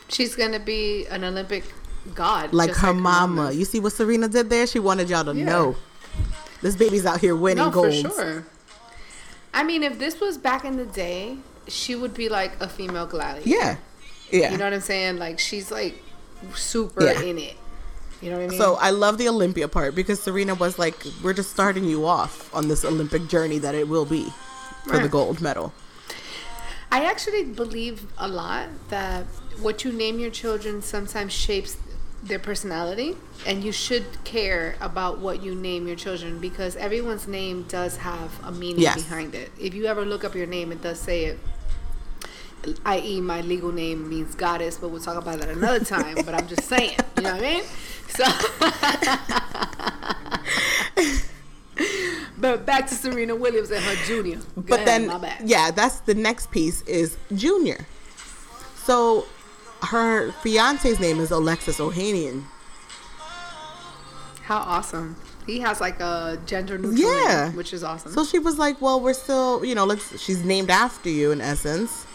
She's 0.09 0.37
gonna 0.37 0.61
be 0.61 1.07
an 1.07 1.25
Olympic 1.25 1.65
god. 2.15 2.53
Like 2.53 2.71
her 2.71 2.89
her 2.89 2.95
mama. 2.95 3.53
You 3.53 3.65
see 3.65 3.81
what 3.81 3.93
Serena 3.93 4.29
did 4.29 4.51
there? 4.51 4.67
She 4.67 4.79
wanted 4.79 5.09
y'all 5.09 5.25
to 5.25 5.35
Yeah. 5.35 5.45
know. 5.45 5.77
This 6.63 6.77
baby's 6.77 7.05
out 7.07 7.21
here 7.21 7.37
winning 7.37 7.65
No, 7.65 7.71
for 7.71 7.93
sure. 7.93 8.45
I 9.53 9.63
mean, 9.63 9.83
if 9.83 9.99
this 9.99 10.21
was 10.21 10.39
back 10.39 10.65
in 10.65 10.77
the 10.77 10.87
day, 10.87 11.37
she 11.69 11.95
would 11.95 12.15
be 12.15 12.29
like 12.29 12.61
a 12.61 12.69
female 12.69 13.07
gladiator. 13.07 13.49
Yeah. 13.49 13.77
Yeah. 14.31 14.51
You 14.53 14.59
know 14.59 14.65
what 14.65 14.73
I'm 14.73 14.81
saying? 14.81 15.19
Like 15.19 15.39
she's 15.39 15.71
like 15.71 16.03
super 16.55 17.05
Yeah. 17.05 17.21
in 17.21 17.39
it. 17.39 17.57
You 18.21 18.31
know 18.31 18.39
what 18.39 18.45
I 18.45 18.49
mean? 18.49 18.59
So 18.59 18.77
I 18.77 18.91
love 18.91 19.19
the 19.19 19.29
Olympia 19.29 19.69
part 19.69 19.95
because 19.95 20.23
Serena 20.23 20.55
was 20.55 20.79
like, 20.79 20.97
"We're 21.23 21.35
just 21.35 21.51
starting 21.51 21.85
you 21.85 22.07
off 22.07 22.53
on 22.55 22.69
this 22.69 22.85
Olympic 22.85 23.29
journey 23.29 23.59
that 23.59 23.75
it 23.75 23.87
will 23.89 24.07
be 24.07 24.33
for 24.87 24.99
the 24.99 25.09
gold 25.09 25.41
medal." 25.43 25.73
I 26.91 27.05
actually 27.05 27.45
believe 27.45 28.07
a 28.17 28.29
lot 28.29 28.69
that 28.89 29.27
what 29.61 29.85
you 29.85 29.93
name 29.93 30.19
your 30.19 30.31
children 30.31 30.81
sometimes 30.81 31.33
shapes 31.33 31.77
their 32.25 32.39
personality, 32.39 33.17
and 33.47 33.63
you 33.63 33.71
should 33.73 34.05
care 34.25 34.77
about 34.81 35.19
what 35.19 35.43
you 35.43 35.55
name 35.55 35.87
your 35.87 35.97
children 35.97 36.39
because 36.41 36.75
everyone's 36.77 37.29
name 37.29 37.65
does 37.69 37.99
have 37.99 38.31
a 38.45 38.51
meaning 38.51 38.81
Yes. 38.83 39.03
behind 39.03 39.35
it. 39.35 39.51
If 39.61 39.75
you 39.75 39.87
ever 39.87 40.05
look 40.05 40.25
up 40.25 40.35
your 40.35 40.47
name, 40.47 40.73
it 40.73 40.81
does 40.83 40.99
say 40.99 41.25
it. 41.27 41.39
I.e., 42.87 43.21
my 43.21 43.43
legal 43.43 43.71
name 43.73 44.09
means 44.09 44.35
goddess, 44.35 44.79
but 44.79 44.89
we'll 44.89 45.03
talk 45.03 45.19
about 45.19 45.39
that 45.41 45.51
another 45.51 45.85
time. 45.95 46.17
but 46.25 46.35
I'm 46.35 46.49
just 46.49 46.63
saying, 46.65 46.97
you 47.19 47.23
know 47.25 47.35
what 47.35 47.43
I 47.45 47.53
mean? 47.57 47.65
So, 48.09 48.25
but 52.39 52.65
back 52.65 52.87
to 52.89 52.95
Serena 52.95 53.35
Williams 53.35 53.71
and 53.71 53.83
her 53.85 53.97
junior. 54.07 54.37
Go 54.37 54.63
But 54.63 54.81
ahead, 54.87 55.11
then, 55.11 55.37
yeah, 55.47 55.71
that's 55.71 56.01
the 56.01 56.15
next 56.15 56.51
piece 56.51 56.81
is 56.83 57.17
Junior. 57.35 57.87
So 58.85 59.27
her 59.87 60.33
fiance's 60.43 61.01
name 61.01 61.21
is 61.21 61.31
Alexis 61.31 61.79
Ohanian. 61.79 62.45
How 64.43 64.59
awesome. 64.59 65.17
He 65.47 65.61
has 65.61 65.81
like 65.81 66.01
a 66.01 66.39
gender 66.47 66.79
neutral 66.79 67.15
Yeah. 67.15 67.47
name, 67.47 67.57
which 67.57 67.73
is 67.73 67.83
awesome. 67.85 68.13
So 68.13 68.25
she 68.25 68.39
was 68.39 68.59
like, 68.59 68.81
"Well, 68.81 69.01
we're 69.01 69.15
still, 69.15 69.65
you 69.65 69.75
know, 69.75 69.85
let's." 69.85 70.21
She's 70.21 70.45
named 70.45 70.71
after 70.71 71.09
you 71.09 71.33
in 71.33 71.41
essence. 71.41 72.07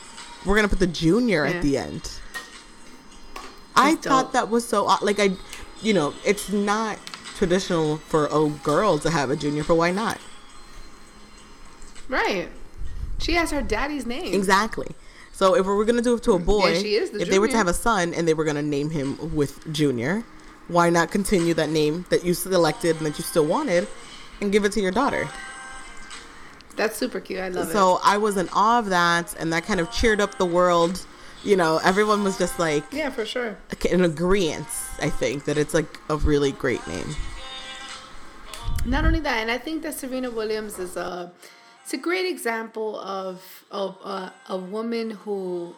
We're 0.45 0.55
gonna 0.55 0.67
put 0.67 0.79
the 0.79 0.87
Junior 0.87 1.45
Yeah. 1.45 1.51
at 1.53 1.61
the 1.61 1.77
end. 1.77 2.09
I 3.75 3.95
That's 3.95 4.07
thought 4.07 4.33
that 4.33 4.49
was 4.49 4.67
so 4.67 4.85
like 5.01 5.19
I, 5.19 5.31
you 5.81 5.93
know, 5.93 6.13
it's 6.25 6.49
not 6.49 6.97
traditional 7.37 7.97
for 7.97 8.25
a 8.27 8.49
girl 8.63 8.99
to 8.99 9.09
have 9.09 9.29
a 9.29 9.35
junior, 9.35 9.63
but 9.63 9.75
why 9.75 9.91
not? 9.91 10.17
Right. 12.09 12.49
She 13.19 13.33
has 13.33 13.51
her 13.51 13.61
daddy's 13.61 14.05
name. 14.05 14.33
Exactly. 14.33 14.87
So 15.39 15.55
if 15.55 15.65
we 15.65 15.73
were 15.73 15.85
gonna 15.85 16.01
do 16.01 16.15
it 16.15 16.23
to 16.23 16.33
a 16.33 16.37
boy, 16.37 16.83
the 16.83 17.21
if 17.21 17.29
they 17.29 17.39
were 17.39 17.47
to 17.47 17.55
have 17.55 17.69
a 17.69 17.73
son 17.73 18.13
and 18.13 18.27
they 18.27 18.33
were 18.33 18.43
gonna 18.43 18.61
name 18.61 18.89
him 18.89 19.33
with 19.33 19.71
Junior, 19.71 20.25
why 20.67 20.89
not 20.89 21.11
continue 21.11 21.53
that 21.53 21.69
name 21.69 22.03
that 22.09 22.25
you 22.25 22.33
selected 22.33 22.97
and 22.97 23.05
that 23.05 23.17
you 23.17 23.23
still 23.23 23.45
wanted, 23.45 23.87
and 24.41 24.51
give 24.51 24.65
it 24.65 24.73
to 24.73 24.81
your 24.81 24.91
daughter? 24.91 25.29
That's 26.75 26.97
super 26.97 27.21
cute. 27.21 27.39
I 27.39 27.47
love 27.47 27.69
it. 27.69 27.71
So 27.71 28.01
I 28.03 28.17
was 28.17 28.35
in 28.35 28.49
awe 28.51 28.79
of 28.79 28.87
that, 28.87 29.33
and 29.39 29.53
that 29.53 29.63
kind 29.63 29.79
of 29.79 29.89
cheered 29.93 30.19
up 30.19 30.37
the 30.37 30.45
world. 30.45 31.05
You 31.45 31.55
know, 31.55 31.79
everyone 31.85 32.21
was 32.25 32.37
just 32.37 32.59
like 32.59 32.83
Yeah, 32.91 33.09
for 33.09 33.25
sure. 33.25 33.55
in 33.89 34.03
agreement. 34.03 34.67
I 35.01 35.09
think 35.09 35.45
that 35.45 35.57
it's 35.57 35.73
like 35.73 36.01
a 36.09 36.17
really 36.17 36.51
great 36.51 36.85
name. 36.85 37.15
Not 38.85 39.05
only 39.05 39.21
that, 39.21 39.37
and 39.37 39.49
I 39.49 39.57
think 39.57 39.83
that 39.83 39.93
Serena 39.93 40.29
Williams 40.29 40.79
is 40.79 40.97
a 40.97 41.31
it's 41.89 41.95
a 41.95 41.97
great 41.97 42.27
example 42.27 42.99
of 42.99 43.65
of 43.71 43.97
uh, 44.03 44.29
a 44.47 44.57
woman 44.57 45.09
who 45.09 45.73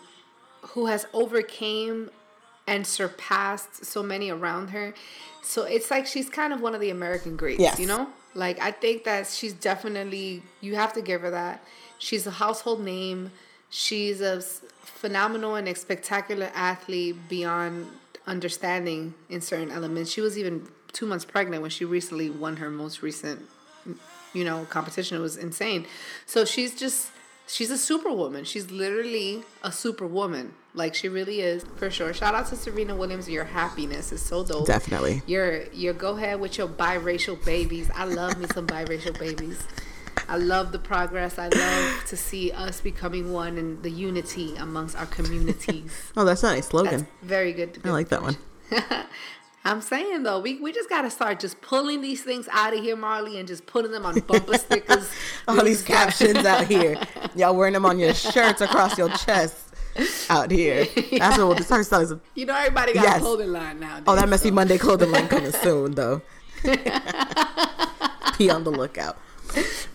who 0.62 0.88
has 0.88 1.08
overcame 1.14 2.10
and 2.68 2.86
surpassed 2.86 3.86
so 3.86 4.04
many 4.04 4.30
around 4.30 4.72
her. 4.72 4.94
So 5.42 5.64
it's 5.64 5.90
like 5.90 6.06
she's 6.06 6.30
kind 6.30 6.52
of 6.52 6.60
one 6.60 6.76
of 6.76 6.82
the 6.82 6.90
American 6.90 7.38
greats, 7.38 7.62
Yes. 7.62 7.80
you 7.80 7.88
know? 7.88 8.10
Like 8.36 8.60
I 8.60 8.72
think 8.72 9.06
that 9.06 9.28
she's 9.28 9.54
definitely 9.54 10.44
you 10.60 10.76
have 10.76 10.92
to 10.94 11.02
give 11.02 11.22
her 11.22 11.32
that. 11.32 11.64
She's 11.98 12.28
a 12.28 12.32
household 12.32 12.82
name. 12.84 13.32
She's 13.70 14.20
a 14.20 14.42
phenomenal 14.42 15.56
and 15.56 15.66
a 15.70 15.76
spectacular 15.76 16.52
athlete 16.54 17.16
beyond 17.30 17.88
understanding 18.28 19.14
in 19.30 19.40
certain 19.40 19.72
elements. 19.72 20.12
She 20.12 20.20
was 20.20 20.38
even 20.38 20.68
2 20.92 21.06
months 21.06 21.24
pregnant 21.24 21.62
when 21.62 21.72
she 21.72 21.86
recently 21.86 22.30
won 22.30 22.58
her 22.58 22.70
most 22.70 23.02
recent 23.02 23.48
you 24.34 24.44
know, 24.44 24.66
competition. 24.70 25.18
It 25.18 25.22
was 25.22 25.38
insane. 25.38 25.86
So 26.26 26.46
she's 26.46 26.74
just 26.76 27.10
she's 27.48 27.70
a 27.72 27.78
superwoman. 27.78 28.46
She's 28.46 28.72
literally 28.72 29.44
a 29.64 29.72
superwoman. 29.72 30.54
Like 30.74 30.96
she 30.96 31.10
really 31.10 31.42
is 31.42 31.66
for 31.76 31.90
sure. 31.92 32.14
Shout 32.14 32.34
out 32.34 32.48
to 32.48 32.56
Serena 32.56 32.96
Williams. 32.96 33.28
Your 33.28 33.44
happiness 33.44 34.12
is 34.14 34.22
so 34.22 34.44
dope. 34.46 34.66
Definitely. 34.68 35.22
Your 35.28 35.64
your 35.74 35.94
go 35.94 36.16
ahead 36.16 36.40
with 36.40 36.58
your 36.58 36.68
biracial 36.68 37.44
babies. 37.44 37.90
I 37.94 38.06
love 38.06 38.38
me 38.38 38.46
some 38.54 38.68
biracial 38.68 39.18
babies. 39.20 39.62
I 40.30 40.38
love 40.38 40.72
the 40.72 40.80
progress. 40.80 41.38
I 41.38 41.50
love 41.50 42.06
to 42.08 42.16
see 42.16 42.52
us 42.52 42.80
becoming 42.80 43.34
one 43.34 43.58
and 43.58 43.84
the 43.84 43.90
unity 43.90 44.56
amongst 44.56 44.96
our 44.98 45.06
communities. 45.06 45.92
Oh, 46.16 46.24
that's 46.24 46.44
a 46.44 46.48
nice 46.48 46.56
That's 46.56 46.68
slogan. 46.70 47.08
very 47.22 47.52
good. 47.52 47.80
I 47.84 47.90
like 47.90 48.10
that 48.10 48.22
one. 48.22 48.38
I'm 49.64 49.82
saying 49.82 50.24
though, 50.24 50.40
we, 50.40 50.60
we 50.60 50.72
just 50.72 50.90
gotta 50.90 51.10
start 51.12 51.40
just 51.40 51.62
pulling 51.62 52.02
these 52.02 52.24
things 52.24 52.48
out 52.52 52.74
of 52.76 52.80
here, 52.82 52.96
Marley, 52.96 53.38
and 53.38 53.48
just 53.48 53.66
putting 53.68 53.92
them 53.92 54.06
on 54.06 54.20
bumper 54.22 54.58
stickers. 54.58 55.10
All 55.48 55.64
these 55.64 55.84
captions 55.84 56.38
out 56.46 56.66
here, 56.66 56.98
y'all 57.36 57.56
wearing 57.56 57.74
them 57.74 57.86
on 57.86 58.00
your 58.00 58.14
shirts 58.14 58.62
across 58.62 58.98
your 58.98 59.10
chest 59.10 59.58
out 60.30 60.50
here. 60.50 60.86
That's 61.12 61.38
what 61.38 61.48
we'll 61.48 61.56
just 61.56 61.68
start 61.68 61.86
selling. 61.86 62.08
Some, 62.08 62.22
You 62.34 62.46
know, 62.48 62.56
everybody 62.56 62.94
got 62.94 63.04
Yes. 63.04 63.18
a 63.18 63.20
clothing 63.20 63.52
line 63.52 63.80
now. 63.80 64.02
oh, 64.08 64.16
that 64.16 64.28
messy 64.30 64.50
Monday 64.50 64.78
clothing 64.80 65.12
line 65.12 65.28
coming 65.28 65.52
soon, 65.52 65.92
though. 65.96 66.22
Be 68.38 68.50
on 68.50 68.64
the 68.64 68.72
lookout. 68.72 69.18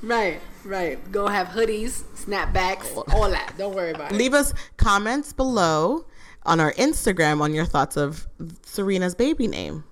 Right, 0.02 0.40
right. 0.64 1.10
Go 1.10 1.26
have 1.26 1.48
hoodies, 1.48 2.02
snapbacks, 2.14 2.86
oh. 2.96 3.04
all 3.12 3.30
that. 3.30 3.54
Don't 3.58 3.74
worry 3.74 3.90
about 3.92 4.12
it. 4.12 4.14
Leave 4.14 4.34
us 4.34 4.52
comments 4.76 5.32
below 5.32 6.04
on 6.46 6.60
our 6.60 6.72
Instagram 6.74 7.40
on 7.40 7.52
your 7.54 7.64
thoughts 7.66 7.96
of 7.96 8.26
Serena's 8.62 9.14
baby 9.14 9.46
name. 9.46 9.84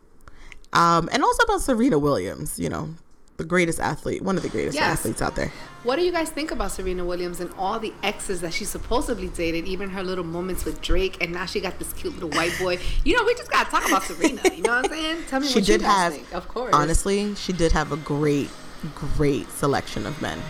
Um, 0.72 1.08
and 1.12 1.22
also 1.22 1.42
about 1.44 1.60
Serena 1.60 1.98
Williams, 1.98 2.58
you 2.58 2.68
know, 2.68 2.94
the 3.36 3.44
greatest 3.44 3.80
athlete, 3.80 4.22
one 4.22 4.36
of 4.36 4.42
the 4.42 4.48
greatest 4.48 4.76
Yes. 4.76 4.98
athletes 5.00 5.20
out 5.20 5.34
there. 5.36 5.52
What 5.82 5.96
do 5.96 6.02
you 6.02 6.12
guys 6.12 6.30
think 6.30 6.50
about 6.50 6.70
Serena 6.72 7.04
Williams 7.04 7.40
and 7.40 7.50
all 7.58 7.78
the 7.78 7.92
exes 8.02 8.40
that 8.40 8.54
she 8.54 8.64
supposedly 8.64 9.28
dated, 9.28 9.66
even 9.66 9.90
her 9.90 10.02
little 10.02 10.24
moments 10.24 10.64
with 10.64 10.80
Drake, 10.80 11.16
and 11.22 11.32
now 11.32 11.44
she 11.44 11.60
got 11.60 11.78
this 11.78 11.92
cute 11.92 12.14
little 12.14 12.30
white 12.30 12.56
boy? 12.58 12.78
You 13.04 13.16
know, 13.16 13.24
we 13.24 13.34
just 13.34 13.50
gotta 13.50 13.70
talk 13.70 13.86
about 13.86 14.02
Serena. 14.04 14.40
You 14.54 14.62
know 14.62 14.76
what 14.76 14.84
I'm 14.86 14.90
saying? 14.90 15.24
Tell 15.28 15.40
me 15.40 15.48
She 15.48 15.60
did 15.60 15.80
guys 15.82 15.88
have, 15.90 16.12
think. 16.14 16.32
Of 16.34 16.48
course. 16.48 16.72
honestly, 16.74 17.34
she 17.34 17.52
did 17.52 17.72
have 17.72 17.92
a 17.92 17.96
great, 17.98 18.48
great 18.94 19.50
selection 19.50 20.06
of 20.06 20.20
men. 20.22 20.40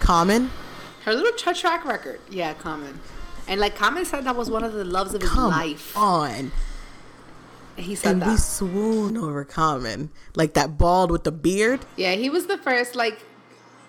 Common, 0.00 0.50
Her 1.04 1.14
little 1.14 1.32
track 1.36 1.84
record. 1.84 2.20
Yeah, 2.30 2.54
Common. 2.54 2.98
And 3.46 3.60
like 3.60 3.76
Common 3.76 4.04
said 4.04 4.24
that 4.24 4.36
was 4.36 4.50
one 4.50 4.64
of 4.64 4.72
the 4.72 4.84
loves 4.84 5.14
of 5.14 5.20
his 5.20 5.30
come 5.30 5.50
life. 5.50 5.96
on. 5.96 6.50
He 7.76 7.94
said 7.94 8.12
And 8.12 8.22
that. 8.22 8.28
we 8.28 8.36
swoon 8.36 9.16
over 9.16 9.44
Common. 9.44 10.10
Like 10.34 10.54
that 10.54 10.78
bald 10.78 11.10
with 11.10 11.24
the 11.24 11.32
beard. 11.32 11.80
Yeah, 11.96 12.12
he 12.12 12.30
was 12.30 12.46
the 12.46 12.56
first 12.58 12.94
like 12.94 13.18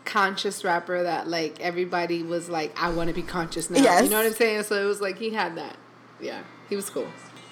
conscious 0.03 0.63
rapper 0.63 1.03
that 1.03 1.27
like 1.27 1.59
everybody 1.62 2.21
was 2.24 2.50
like, 2.50 2.75
I 2.81 2.89
want 2.89 3.09
to 3.09 3.13
be 3.13 3.21
conscious 3.21 3.69
now. 3.69 3.79
Yes. 3.81 4.03
You 4.03 4.09
know 4.09 4.17
what 4.17 4.25
I'm 4.25 4.33
saying? 4.33 4.63
So 4.63 4.81
it 4.81 4.85
was 4.85 5.01
like 5.01 5.17
he 5.17 5.31
had 5.31 5.55
that. 5.57 5.77
Yeah, 6.19 6.41
he 6.69 6.75
was 6.75 6.89
cool. 6.89 7.07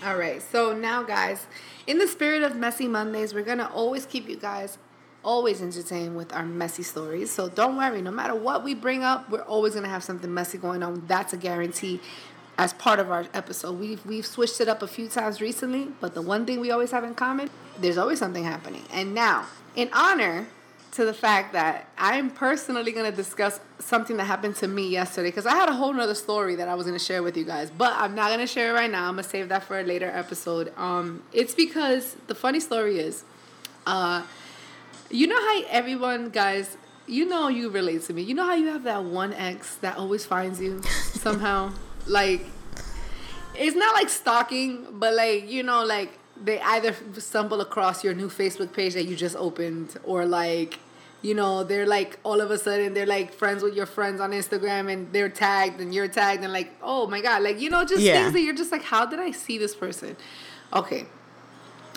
All 0.05 0.17
right, 0.17 0.41
so 0.41 0.75
now 0.75 1.01
guys, 1.03 1.47
in 1.87 1.97
the 1.97 2.07
spirit 2.07 2.43
of 2.43 2.57
messy 2.57 2.87
Mondays, 2.89 3.33
we're 3.33 3.43
gonna 3.43 3.69
always 3.73 4.05
keep 4.05 4.27
you 4.27 4.35
guys 4.35 4.77
always 5.23 5.61
entertained 5.61 6.15
with 6.15 6.33
our 6.33 6.45
messy 6.45 6.83
stories. 6.83 7.31
So 7.31 7.49
don't 7.49 7.77
worry, 7.77 8.01
no 8.01 8.11
matter 8.11 8.35
what 8.35 8.63
we 8.63 8.73
bring 8.73 9.03
up, 9.03 9.29
we're 9.29 9.41
always 9.41 9.75
gonna 9.75 9.89
have 9.89 10.03
something 10.03 10.33
messy 10.33 10.57
going 10.57 10.83
on. 10.83 11.03
That's 11.07 11.33
a 11.33 11.37
guarantee. 11.37 11.99
As 12.55 12.71
part 12.71 12.99
of 12.99 13.09
our 13.09 13.25
episode, 13.33 13.79
we've 13.79 14.05
we've 14.05 14.25
switched 14.25 14.61
it 14.61 14.67
up 14.67 14.83
a 14.83 14.87
few 14.87 15.07
times 15.07 15.41
recently, 15.41 15.87
but 15.99 16.13
the 16.13 16.21
one 16.21 16.45
thing 16.45 16.59
we 16.59 16.69
always 16.69 16.91
have 16.91 17.03
in 17.03 17.15
common, 17.15 17.49
there's 17.79 17.97
always 17.97 18.19
something 18.19 18.43
happening. 18.43 18.83
And 18.91 19.15
now, 19.15 19.47
in 19.75 19.89
honor 19.91 20.47
to 20.93 21.05
the 21.05 21.13
fact 21.13 21.53
that 21.53 21.87
I'm 21.97 22.29
personally 22.29 22.91
going 22.91 23.09
to 23.09 23.15
discuss 23.15 23.59
something 23.79 24.17
that 24.17 24.25
happened 24.25 24.55
to 24.57 24.67
me 24.67 24.89
yesterday 24.89 25.29
because 25.29 25.47
I 25.47 25.55
had 25.55 25.67
a 25.67 25.73
whole 25.73 25.91
nother 25.91 26.13
story 26.13 26.55
that 26.55 26.67
I 26.67 26.75
was 26.75 26.85
going 26.85 26.97
to 26.97 27.03
share 27.03 27.23
with 27.23 27.35
you 27.35 27.45
guys, 27.45 27.71
but 27.71 27.93
I'm 27.95 28.13
not 28.13 28.27
going 28.27 28.41
to 28.41 28.47
share 28.47 28.69
it 28.69 28.73
right 28.73 28.91
now. 28.91 29.07
I'm 29.07 29.15
going 29.15 29.23
to 29.23 29.29
save 29.29 29.49
that 29.49 29.63
for 29.63 29.79
a 29.79 29.83
later 29.83 30.05
episode. 30.13 30.71
Um, 30.77 31.23
it's 31.33 31.55
because 31.55 32.15
the 32.27 32.35
funny 32.35 32.59
story 32.59 32.99
is, 32.99 33.23
uh, 33.87 34.21
you 35.09 35.27
know 35.27 35.39
how 35.39 35.63
everyone, 35.69 36.29
guys, 36.29 36.77
you 37.07 37.25
know 37.25 37.47
you 37.49 37.69
relate 37.69 38.03
to 38.03 38.13
me. 38.13 38.21
You 38.21 38.33
know 38.33 38.45
how 38.45 38.55
you 38.55 38.67
have 38.67 38.83
that 38.83 39.03
one 39.03 39.33
ex 39.33 39.75
that 39.75 39.97
always 39.97 40.25
finds 40.25 40.59
you 40.61 40.81
somehow? 40.83 41.73
like, 42.07 42.45
it's 43.55 43.75
not 43.75 43.93
like 43.95 44.09
stalking, 44.09 44.87
but 44.93 45.13
like, 45.13 45.49
you 45.49 45.63
know, 45.63 45.83
like 45.83 46.17
they 46.41 46.59
either 46.61 46.95
stumble 47.19 47.61
across 47.61 48.03
your 48.03 48.13
new 48.13 48.27
Facebook 48.29 48.73
page 48.73 48.93
that 48.95 49.03
you 49.05 49.15
just 49.15 49.35
opened 49.35 49.95
or 50.03 50.25
like, 50.25 50.79
you 51.21 51.33
know, 51.35 51.63
they're 51.63 51.85
like 51.85 52.19
all 52.23 52.41
of 52.41 52.49
a 52.51 52.57
sudden 52.57 52.93
they're 52.93 53.05
like 53.05 53.31
friends 53.33 53.61
with 53.63 53.75
your 53.75 53.85
friends 53.85 54.19
on 54.19 54.31
Instagram 54.31 54.91
and 54.91 55.13
they're 55.13 55.29
tagged 55.29 55.79
and 55.79 55.93
you're 55.93 56.07
tagged 56.07 56.43
and 56.43 56.51
like, 56.51 56.73
oh 56.81 57.07
my 57.07 57.21
God, 57.21 57.43
like, 57.43 57.61
you 57.61 57.69
know, 57.69 57.85
just 57.85 58.01
Yeah. 58.01 58.21
things 58.23 58.33
that 58.33 58.41
you're 58.41 58.55
just 58.55 58.71
like, 58.71 58.83
how 58.83 59.05
did 59.05 59.19
I 59.19 59.31
see 59.31 59.57
this 59.57 59.75
person? 59.75 60.17
Okay. 60.73 61.05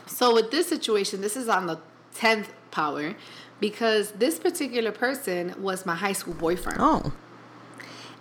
So 0.07 0.35
with 0.35 0.51
this 0.51 0.69
situation, 0.69 1.21
this 1.23 1.37
is 1.37 1.49
on 1.49 1.67
the 1.67 1.79
10th 2.17 2.49
power 2.71 3.15
because 3.61 4.13
this 4.13 4.39
particular 4.39 4.93
person 4.93 5.55
was 5.63 5.87
my 5.87 5.95
high 5.95 6.13
school 6.13 6.35
boyfriend. 6.35 6.79
Oh. 6.81 7.13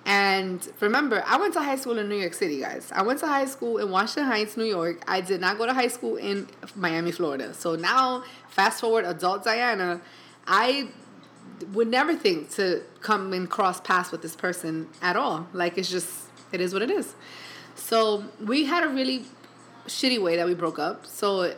And 0.06 0.68
remember, 0.80 1.24
I 1.25 1.38
went 1.38 1.54
to 1.54 1.62
high 1.62 1.78
school 1.78 1.98
in 1.98 2.08
New 2.08 2.16
York 2.16 2.36
City, 2.36 2.60
guys. 2.60 2.92
I 2.94 3.02
went 3.02 3.20
to 3.22 3.28
high 3.28 3.46
school 3.46 3.80
in 3.80 3.90
Washington 3.90 4.25
Heights, 4.25 4.56
New 4.56 4.66
York. 4.66 5.04
I 5.08 5.20
did 5.20 5.42
not 5.42 5.58
go 5.58 5.66
to 5.66 5.74
high 5.74 5.88
school 5.88 6.18
in 6.18 6.48
Miami, 6.75 7.12
Florida. 7.12 7.56
So 7.56 7.75
now, 7.75 8.24
fast 8.48 8.82
forward, 8.82 9.04
adult 9.06 9.44
Diana, 9.44 10.00
I 10.46 10.90
would 11.74 11.88
never 11.88 12.16
think 12.16 12.52
to 12.52 12.84
come 13.02 13.34
and 13.34 13.50
cross 13.50 13.82
paths 13.82 14.12
with 14.12 14.22
this 14.22 14.36
person 14.36 14.88
at 15.02 15.16
all. 15.16 15.48
Like, 15.54 15.78
it's 15.78 15.90
just, 15.90 16.12
it 16.52 16.62
is 16.62 16.72
what 16.72 16.84
it 16.84 16.92
is. 16.92 17.16
So 17.74 18.25
we 18.40 18.66
had 18.66 18.84
a 18.84 18.90
really 18.90 19.25
shitty 19.88 20.22
way 20.22 20.36
that 20.36 20.46
we 20.46 20.54
broke 20.54 20.78
up. 20.78 21.08
So 21.08 21.56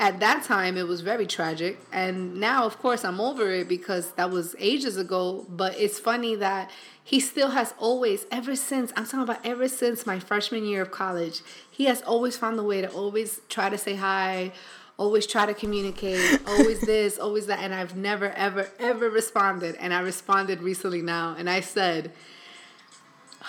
at 0.00 0.20
that 0.20 0.44
time, 0.44 0.76
it 0.76 0.86
was 0.86 1.00
very 1.00 1.26
tragic. 1.26 1.80
And 1.92 2.36
now, 2.36 2.64
of 2.64 2.78
course, 2.78 3.04
I'm 3.04 3.20
over 3.20 3.50
it 3.50 3.68
because 3.68 4.12
that 4.12 4.30
was 4.30 4.54
ages 4.58 4.96
ago. 4.96 5.44
But 5.48 5.76
it's 5.76 5.98
funny 5.98 6.36
that 6.36 6.70
he 7.02 7.18
still 7.18 7.50
has 7.50 7.74
always, 7.78 8.26
ever 8.30 8.54
since, 8.54 8.92
I'm 8.96 9.04
talking 9.04 9.22
about 9.22 9.44
ever 9.44 9.66
since 9.66 10.06
my 10.06 10.20
freshman 10.20 10.64
year 10.64 10.82
of 10.82 10.90
college, 10.90 11.40
he 11.70 11.86
has 11.86 12.02
always 12.02 12.36
found 12.36 12.58
a 12.58 12.62
way 12.62 12.80
to 12.80 12.88
always 12.88 13.40
try 13.48 13.68
to 13.70 13.78
say 13.78 13.96
hi, 13.96 14.52
always 14.98 15.26
try 15.26 15.46
to 15.46 15.54
communicate, 15.54 16.40
always 16.46 16.80
this, 16.82 17.18
always 17.18 17.46
that. 17.46 17.58
And 17.58 17.74
I've 17.74 17.96
never, 17.96 18.30
ever, 18.30 18.68
ever 18.78 19.10
responded. 19.10 19.74
And 19.80 19.92
I 19.92 20.00
responded 20.00 20.62
recently 20.62 21.02
now. 21.02 21.34
And 21.36 21.50
I 21.50 21.60
said, 21.60 22.12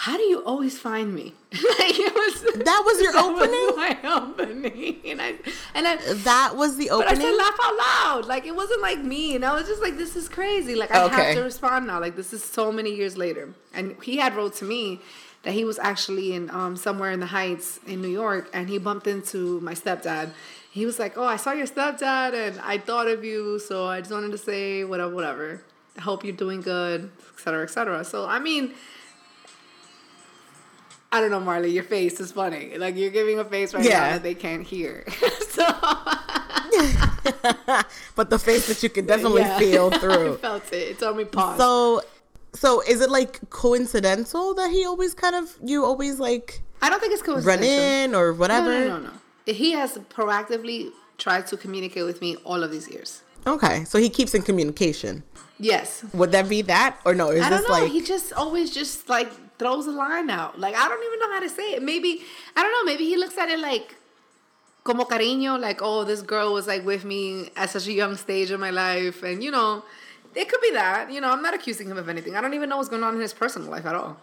how 0.03 0.15
do 0.15 0.23
you 0.23 0.39
always 0.45 0.75
find 0.79 1.13
me? 1.13 1.33
like 1.79 1.97
was 2.23 2.35
That 2.69 2.81
was 2.87 3.01
your 3.01 3.11
that 3.19 3.25
opening? 3.25 3.65
was 3.67 3.75
my 3.85 3.93
opening, 4.17 4.97
and 5.11 5.21
I 5.21 5.29
and 5.75 5.83
I. 5.91 5.95
That 6.29 6.55
was 6.55 6.77
the 6.77 6.89
opening. 6.89 7.15
But 7.15 7.25
I 7.25 7.29
said 7.29 7.37
laugh 7.45 7.59
out 7.65 7.75
loud. 7.87 8.25
Like 8.33 8.45
it 8.45 8.55
wasn't 8.55 8.81
like 8.81 8.99
me, 9.13 9.35
and 9.35 9.43
I 9.43 9.53
was 9.53 9.67
just 9.67 9.81
like, 9.81 9.97
"This 9.97 10.15
is 10.15 10.29
crazy." 10.29 10.73
Like 10.75 10.91
I 10.91 11.03
Okay. 11.05 11.15
have 11.15 11.35
to 11.35 11.41
respond 11.43 11.87
now. 11.87 11.99
Like 11.99 12.15
this 12.15 12.31
is 12.33 12.43
so 12.43 12.71
many 12.71 12.91
years 12.95 13.17
later, 13.17 13.45
and 13.73 13.95
he 14.03 14.17
had 14.17 14.35
wrote 14.37 14.55
to 14.61 14.65
me 14.65 15.01
that 15.43 15.53
he 15.53 15.63
was 15.65 15.77
actually 15.79 16.33
in 16.37 16.49
um, 16.59 16.75
somewhere 16.77 17.11
in 17.11 17.19
the 17.19 17.31
Heights 17.39 17.79
in 17.85 18.01
New 18.01 18.13
York, 18.23 18.49
and 18.53 18.69
he 18.69 18.77
bumped 18.77 19.07
into 19.07 19.59
my 19.61 19.73
stepdad. 19.73 20.31
He 20.71 20.85
was 20.85 20.97
like, 21.03 21.17
"Oh, 21.17 21.25
I 21.35 21.37
saw 21.43 21.51
your 21.51 21.67
stepdad, 21.67 22.31
and 22.43 22.53
I 22.73 22.77
thought 22.77 23.07
of 23.15 23.25
you, 23.25 23.59
so 23.59 23.75
I 23.87 23.99
just 23.99 24.11
wanted 24.11 24.31
to 24.31 24.37
say 24.49 24.83
whatever, 24.91 25.13
whatever." 25.13 25.47
I 25.97 26.01
hope 26.01 26.23
you're 26.23 26.41
doing 26.45 26.61
good, 26.61 27.11
etc., 27.35 27.63
etc. 27.63 28.05
So 28.05 28.25
I 28.25 28.39
mean, 28.39 28.65
I 31.11 31.21
don't 31.21 31.31
know, 31.31 31.39
Marley. 31.39 31.71
Your 31.71 31.83
face 31.83 32.19
is 32.19 32.31
funny. 32.31 32.77
Like 32.77 32.95
you're 32.95 33.09
giving 33.09 33.39
a 33.39 33.45
face 33.45 33.73
right 33.73 33.83
now 33.83 34.11
that 34.11 34.23
they 34.23 34.35
can't 34.35 34.65
hear. 34.65 35.05
so 35.49 35.65
but 38.15 38.29
the 38.29 38.37
face 38.39 38.67
that 38.67 38.83
you 38.83 38.89
can 38.89 39.05
definitely 39.05 39.41
yeah. 39.41 39.57
feel 39.57 39.89
I 39.93 39.97
through. 39.97 40.37
felt 40.37 40.71
it. 40.71 40.89
It 40.89 40.99
told 40.99 41.17
me 41.17 41.25
pause. 41.25 41.57
So, 41.57 42.01
so 42.53 42.81
is 42.81 43.01
it 43.01 43.09
like 43.09 43.49
coincidental 43.49 44.53
that 44.55 44.71
he 44.71 44.85
always 44.85 45.13
kind 45.13 45.35
of 45.35 45.55
you 45.63 45.83
always 45.83 46.19
like 46.19 46.61
I 46.81 46.89
don't 46.89 46.99
think 46.99 47.13
it's 47.13 47.45
run 47.45 47.63
in 47.63 48.13
or 48.13 48.33
whatever? 48.33 48.71
No, 48.71 48.87
no, 48.87 48.97
no, 48.99 49.09
no. 49.09 49.53
He 49.53 49.71
has 49.71 49.97
proactively 50.09 50.91
tried 51.17 51.47
to 51.47 51.57
communicate 51.57 52.05
with 52.05 52.21
me 52.21 52.35
all 52.45 52.63
of 52.63 52.71
these 52.71 52.87
years. 52.87 53.23
Okay, 53.47 53.83
so 53.85 53.97
he 53.97 54.09
keeps 54.09 54.35
in 54.35 54.43
communication. 54.43 55.23
Yes. 55.59 56.05
Would 56.13 56.31
that 56.31 56.47
be 56.47 56.61
that 56.63 56.97
or 57.03 57.15
no? 57.15 57.29
Is 57.29 57.41
I 57.41 57.49
don't 57.49 57.67
know. 57.67 57.73
like 57.73 57.91
he 57.91 58.01
just 58.01 58.31
always 58.33 58.73
just 58.73 59.09
like 59.09 59.31
throws 59.59 59.85
a 59.85 59.91
line 59.91 60.29
out. 60.29 60.59
Like 60.59 60.75
I 60.75 60.87
don't 60.87 61.05
even 61.05 61.19
know 61.19 61.33
how 61.33 61.41
to 61.41 61.49
say 61.49 61.73
it. 61.73 61.83
Maybe 61.83 62.21
I 62.55 62.63
don't 62.63 62.71
know. 62.71 62.91
Maybe 62.91 63.05
he 63.05 63.17
looks 63.17 63.37
at 63.37 63.49
it 63.49 63.59
like 63.59 63.95
como 64.83 65.05
cariño, 65.05 65.59
like 65.59 65.81
oh, 65.81 66.05
this 66.05 66.21
girl 66.21 66.53
was 66.53 66.65
like 66.65 66.85
with 66.85 67.05
me 67.05 67.49
at 67.55 67.69
such 67.69 67.87
a 67.87 67.91
young 67.91 68.15
stage 68.15 68.49
in 68.49 68.59
my 68.59 68.71
life, 68.71 69.21
and 69.21 69.43
you 69.43 69.51
know, 69.51 69.83
it 70.33 70.49
could 70.49 70.61
be 70.61 70.71
that. 70.71 71.11
You 71.11 71.21
know, 71.21 71.29
I'm 71.29 71.43
not 71.43 71.53
accusing 71.53 71.89
him 71.89 71.97
of 71.97 72.09
anything. 72.09 72.35
I 72.35 72.41
don't 72.41 72.55
even 72.55 72.69
know 72.69 72.77
what's 72.77 72.89
going 72.89 73.03
on 73.03 73.15
in 73.15 73.21
his 73.21 73.33
personal 73.33 73.69
life 73.69 73.85
at 73.85 73.95
all. 73.95 74.17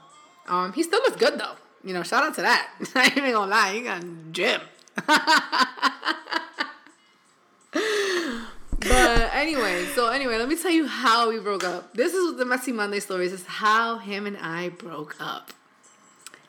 Um, 0.48 0.72
he 0.72 0.82
still 0.82 1.00
looks 1.00 1.16
good 1.16 1.38
though. 1.38 1.54
You 1.84 1.94
know, 1.94 2.02
shout 2.02 2.24
out 2.24 2.34
to 2.36 2.42
that. 2.42 2.68
I 2.96 3.04
ain't 3.04 3.18
even 3.18 3.32
gonna 3.32 3.50
lie, 3.50 3.74
he 3.74 3.82
got 3.82 4.02
gym. 4.32 4.60
But 8.88 9.34
anyway, 9.34 9.84
so 9.94 10.08
anyway, 10.08 10.38
let 10.38 10.48
me 10.48 10.56
tell 10.56 10.70
you 10.70 10.86
how 10.86 11.28
we 11.28 11.40
broke 11.40 11.64
up. 11.64 11.92
This 11.94 12.14
is 12.14 12.24
what 12.24 12.38
the 12.38 12.44
Messy 12.44 12.70
Monday 12.70 13.00
stories. 13.00 13.32
Is 13.32 13.44
how 13.44 13.98
him 13.98 14.26
and 14.26 14.36
I 14.36 14.68
broke 14.68 15.16
up. 15.18 15.50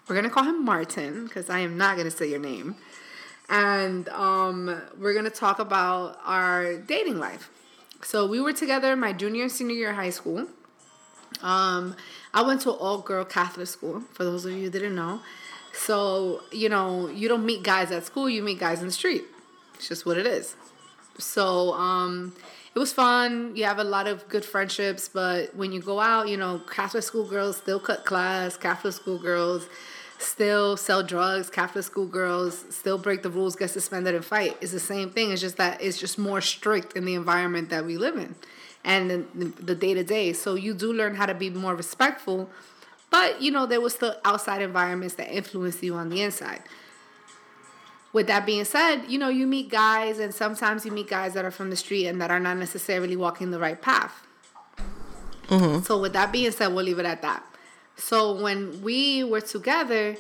We're 0.08 0.16
gonna 0.16 0.30
call 0.30 0.44
him 0.44 0.64
Martin 0.64 1.26
because 1.26 1.50
I 1.50 1.60
am 1.60 1.78
not 1.78 1.98
gonna 1.98 2.12
say 2.12 2.30
your 2.30 2.40
name, 2.40 2.76
and 3.50 4.08
um, 4.10 4.82
we're 5.00 5.16
gonna 5.16 5.32
talk 5.32 5.58
about 5.58 6.20
our 6.26 6.76
dating 6.78 7.18
life. 7.18 7.50
So 8.04 8.28
we 8.28 8.40
were 8.40 8.54
together 8.54 8.96
my 8.96 9.14
junior 9.14 9.44
and 9.44 9.52
senior 9.52 9.76
year 9.76 9.90
of 9.90 9.96
high 9.96 10.12
school. 10.12 10.48
Um, 11.42 11.96
I 12.36 12.44
went 12.44 12.62
to 12.62 12.70
an 12.72 12.78
all 12.80 13.00
girl 13.00 13.26
Catholic 13.26 13.68
school. 13.68 14.02
For 14.14 14.24
those 14.24 14.46
of 14.46 14.52
you 14.52 14.66
who 14.66 14.70
didn't 14.70 14.96
know, 14.96 15.22
so 15.74 16.44
you 16.52 16.70
know 16.70 17.08
you 17.08 17.28
don't 17.30 17.46
meet 17.46 17.64
guys 17.64 17.90
at 17.92 18.06
school; 18.06 18.30
you 18.30 18.44
meet 18.44 18.60
guys 18.60 18.82
in 18.82 18.86
the 18.86 18.94
street. 18.94 19.24
It's 19.74 19.88
just 19.88 20.06
what 20.06 20.20
it 20.20 20.28
is. 20.28 20.56
So 21.18 21.74
um, 21.74 22.34
it 22.76 22.80
was 22.80 22.94
fun. 22.94 23.56
You 23.56 23.66
have 23.66 23.80
a 23.80 23.84
lot 23.84 24.08
of 24.08 24.28
good 24.30 24.46
friendships, 24.46 25.10
but 25.10 25.56
when 25.56 25.72
you 25.72 25.82
go 25.82 26.00
out, 26.00 26.28
you 26.28 26.38
know, 26.38 26.62
Catholic 26.70 27.04
school 27.04 27.28
girls 27.28 27.58
still 27.58 27.80
cut 27.80 28.06
class. 28.06 28.58
Catholic 28.58 28.94
school 28.94 29.18
girls 29.18 29.68
still 30.20 30.78
sell 30.78 31.04
drugs. 31.04 31.50
Catholic 31.50 31.86
school 31.86 32.08
girls 32.08 32.66
still 32.70 32.98
break 32.98 33.24
the 33.24 33.30
rules, 33.30 33.56
get 33.56 33.70
suspended, 33.70 34.16
and 34.16 34.26
fight. 34.26 34.58
It's 34.62 34.72
the 34.72 34.80
same 34.80 35.10
thing. 35.10 35.32
It's 35.32 35.42
just 35.42 35.58
that 35.58 35.82
it's 35.82 35.98
just 35.98 36.18
more 36.18 36.42
strict 36.42 36.96
in 36.96 37.06
the 37.06 37.16
environment 37.16 37.70
that 37.70 37.86
we 37.86 37.98
live 37.98 38.18
in, 38.18 38.36
and 38.84 39.28
the 39.60 39.76
day 39.76 39.94
to 39.94 40.04
day. 40.04 40.34
So 40.34 40.56
you 40.56 40.74
do 40.74 40.94
learn 40.94 41.16
how 41.16 41.26
to 41.26 41.34
be 41.34 41.50
more 41.50 41.76
respectful, 41.76 42.50
but 43.10 43.42
you 43.42 43.52
know 43.52 43.66
there 43.66 43.82
was 43.82 43.96
still 43.96 44.16
outside 44.26 44.62
environments 44.62 45.16
that 45.16 45.32
influence 45.32 45.82
you 45.82 45.96
on 45.96 46.10
the 46.10 46.22
inside 46.22 46.62
with 48.14 48.28
that 48.28 48.46
being 48.46 48.66
said, 48.66 49.04
you 49.08 49.20
know, 49.20 49.30
you 49.30 49.48
meet 49.48 49.70
guys, 49.70 50.20
and 50.20 50.34
sometimes 50.34 50.86
you 50.86 50.92
meet 50.92 51.08
guys 51.08 51.34
that 51.34 51.46
are 51.46 51.52
from 51.52 51.70
the 51.70 51.76
street 51.76 52.08
and 52.08 52.22
that 52.22 52.32
are 52.32 52.40
not 52.40 52.58
necessarily 52.58 53.16
walking 53.16 53.52
the 53.52 53.60
right 53.60 53.82
path. 53.82 54.24
So, 55.84 56.00
with 56.00 56.14
that 56.14 56.32
being 56.32 56.52
said, 56.52 56.68
we'll 56.68 56.86
leave 56.86 57.00
it 57.00 57.06
at 57.06 57.22
that. 57.22 57.44
So, 57.96 58.42
when 58.42 58.82
we 58.82 59.24
were 59.24 59.42
together, 59.42 60.18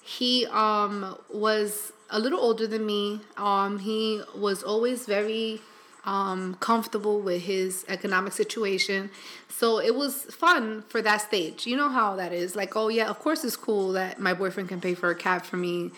he 0.00 0.46
um, 0.46 1.16
was 1.32 1.92
a 2.10 2.18
little 2.18 2.40
older 2.40 2.66
than 2.66 2.84
me. 2.86 3.20
Um, 3.36 3.78
he 3.78 4.22
was 4.34 4.62
always 4.62 5.06
very 5.06 5.60
um, 6.04 6.54
comfortable 6.60 7.20
with 7.20 7.42
his 7.42 7.84
economic 7.88 8.32
situation. 8.32 9.10
So 9.48 9.78
it 9.78 9.94
was 9.94 10.24
fun 10.24 10.82
for 10.88 11.02
that 11.02 11.20
stage. 11.20 11.66
You 11.66 11.76
know 11.76 11.88
how 11.88 12.16
that 12.16 12.32
is. 12.32 12.56
Like, 12.56 12.76
oh, 12.76 12.88
yeah, 12.88 13.08
of 13.08 13.18
course 13.18 13.44
it's 13.44 13.56
cool 13.56 13.92
that 13.92 14.18
my 14.18 14.32
boyfriend 14.32 14.68
can 14.68 14.80
pay 14.80 14.94
for 14.94 15.10
a 15.10 15.14
cab 15.14 15.44
for 15.44 15.56
me 15.56 15.90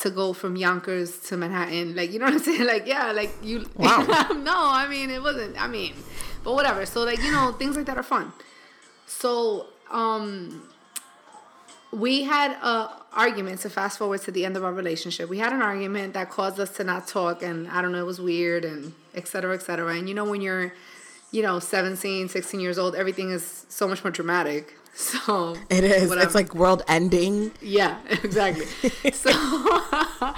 to 0.00 0.10
go 0.10 0.32
from 0.32 0.56
Yonkers 0.56 1.18
to 1.28 1.36
Manhattan. 1.36 1.94
Like, 1.94 2.12
you 2.12 2.18
know 2.18 2.26
what 2.26 2.34
I'm 2.34 2.40
saying? 2.50 2.66
Like, 2.66 2.86
yeah, 2.86 3.12
like 3.12 3.32
you. 3.42 3.68
Wow. 3.76 3.98
no, 4.42 4.56
I 4.56 4.86
mean, 4.88 5.10
it 5.10 5.22
wasn't. 5.22 5.60
I 5.60 5.66
mean, 5.66 5.94
but 6.44 6.54
whatever. 6.54 6.86
So, 6.86 7.04
like, 7.04 7.22
you 7.22 7.32
know, 7.32 7.52
things 7.52 7.76
like 7.76 7.86
that 7.86 7.96
are 7.96 8.02
fun. 8.02 8.32
So, 9.06 9.66
um, 9.90 10.68
we 11.92 12.24
had 12.24 12.52
a 12.52 12.90
argument 13.12 13.60
to 13.60 13.70
fast 13.70 13.98
forward 13.98 14.20
to 14.22 14.30
the 14.30 14.44
end 14.44 14.56
of 14.56 14.64
our 14.64 14.72
relationship. 14.72 15.28
We 15.28 15.38
had 15.38 15.52
an 15.52 15.62
argument 15.62 16.14
that 16.14 16.30
caused 16.30 16.60
us 16.60 16.70
to 16.76 16.84
not 16.84 17.08
talk, 17.08 17.42
and 17.42 17.68
I 17.68 17.82
don't 17.82 17.92
know, 17.92 17.98
it 17.98 18.06
was 18.06 18.20
weird, 18.20 18.64
and 18.64 18.92
et 19.14 19.26
cetera, 19.26 19.54
et 19.54 19.62
cetera. 19.62 19.96
And 19.96 20.08
you 20.08 20.14
know, 20.14 20.24
when 20.24 20.40
you're, 20.40 20.74
you 21.32 21.42
know, 21.42 21.58
17, 21.58 22.28
16 22.28 22.60
years 22.60 22.78
old, 22.78 22.94
everything 22.94 23.30
is 23.30 23.66
so 23.68 23.88
much 23.88 24.04
more 24.04 24.10
dramatic. 24.10 24.74
So 24.98 25.54
it 25.70 25.84
is? 25.84 26.08
whatever. 26.08 26.26
It's 26.26 26.34
like 26.34 26.56
world 26.56 26.82
ending. 26.88 27.52
Yeah, 27.62 27.98
exactly. 28.10 28.66
so, 29.12 29.30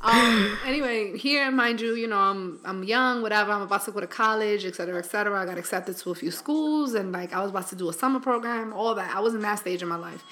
um, 0.00 0.58
anyway, 0.66 1.16
here, 1.16 1.48
mind 1.52 1.80
you, 1.80 1.94
you 1.94 2.08
know, 2.08 2.18
I'm 2.18 2.58
I'm 2.64 2.82
young, 2.82 3.22
whatever. 3.22 3.52
I'm 3.52 3.62
about 3.62 3.84
to 3.84 3.92
go 3.92 4.00
to 4.00 4.08
college, 4.08 4.66
et 4.66 4.74
cetera, 4.74 4.98
et 4.98 5.06
cetera. 5.06 5.40
I 5.40 5.46
got 5.46 5.58
accepted 5.58 5.96
to 5.96 6.10
a 6.10 6.16
few 6.16 6.32
schools, 6.32 6.94
and 6.94 7.12
like 7.12 7.32
I 7.32 7.40
was 7.40 7.50
about 7.50 7.68
to 7.68 7.76
do 7.76 7.88
a 7.88 7.92
summer 7.92 8.18
program, 8.18 8.72
all 8.72 8.96
that. 8.96 9.14
I 9.14 9.20
was 9.20 9.32
in 9.32 9.42
that 9.42 9.60
stage 9.60 9.80
of 9.80 9.88
my 9.88 9.94
life. 9.94 10.24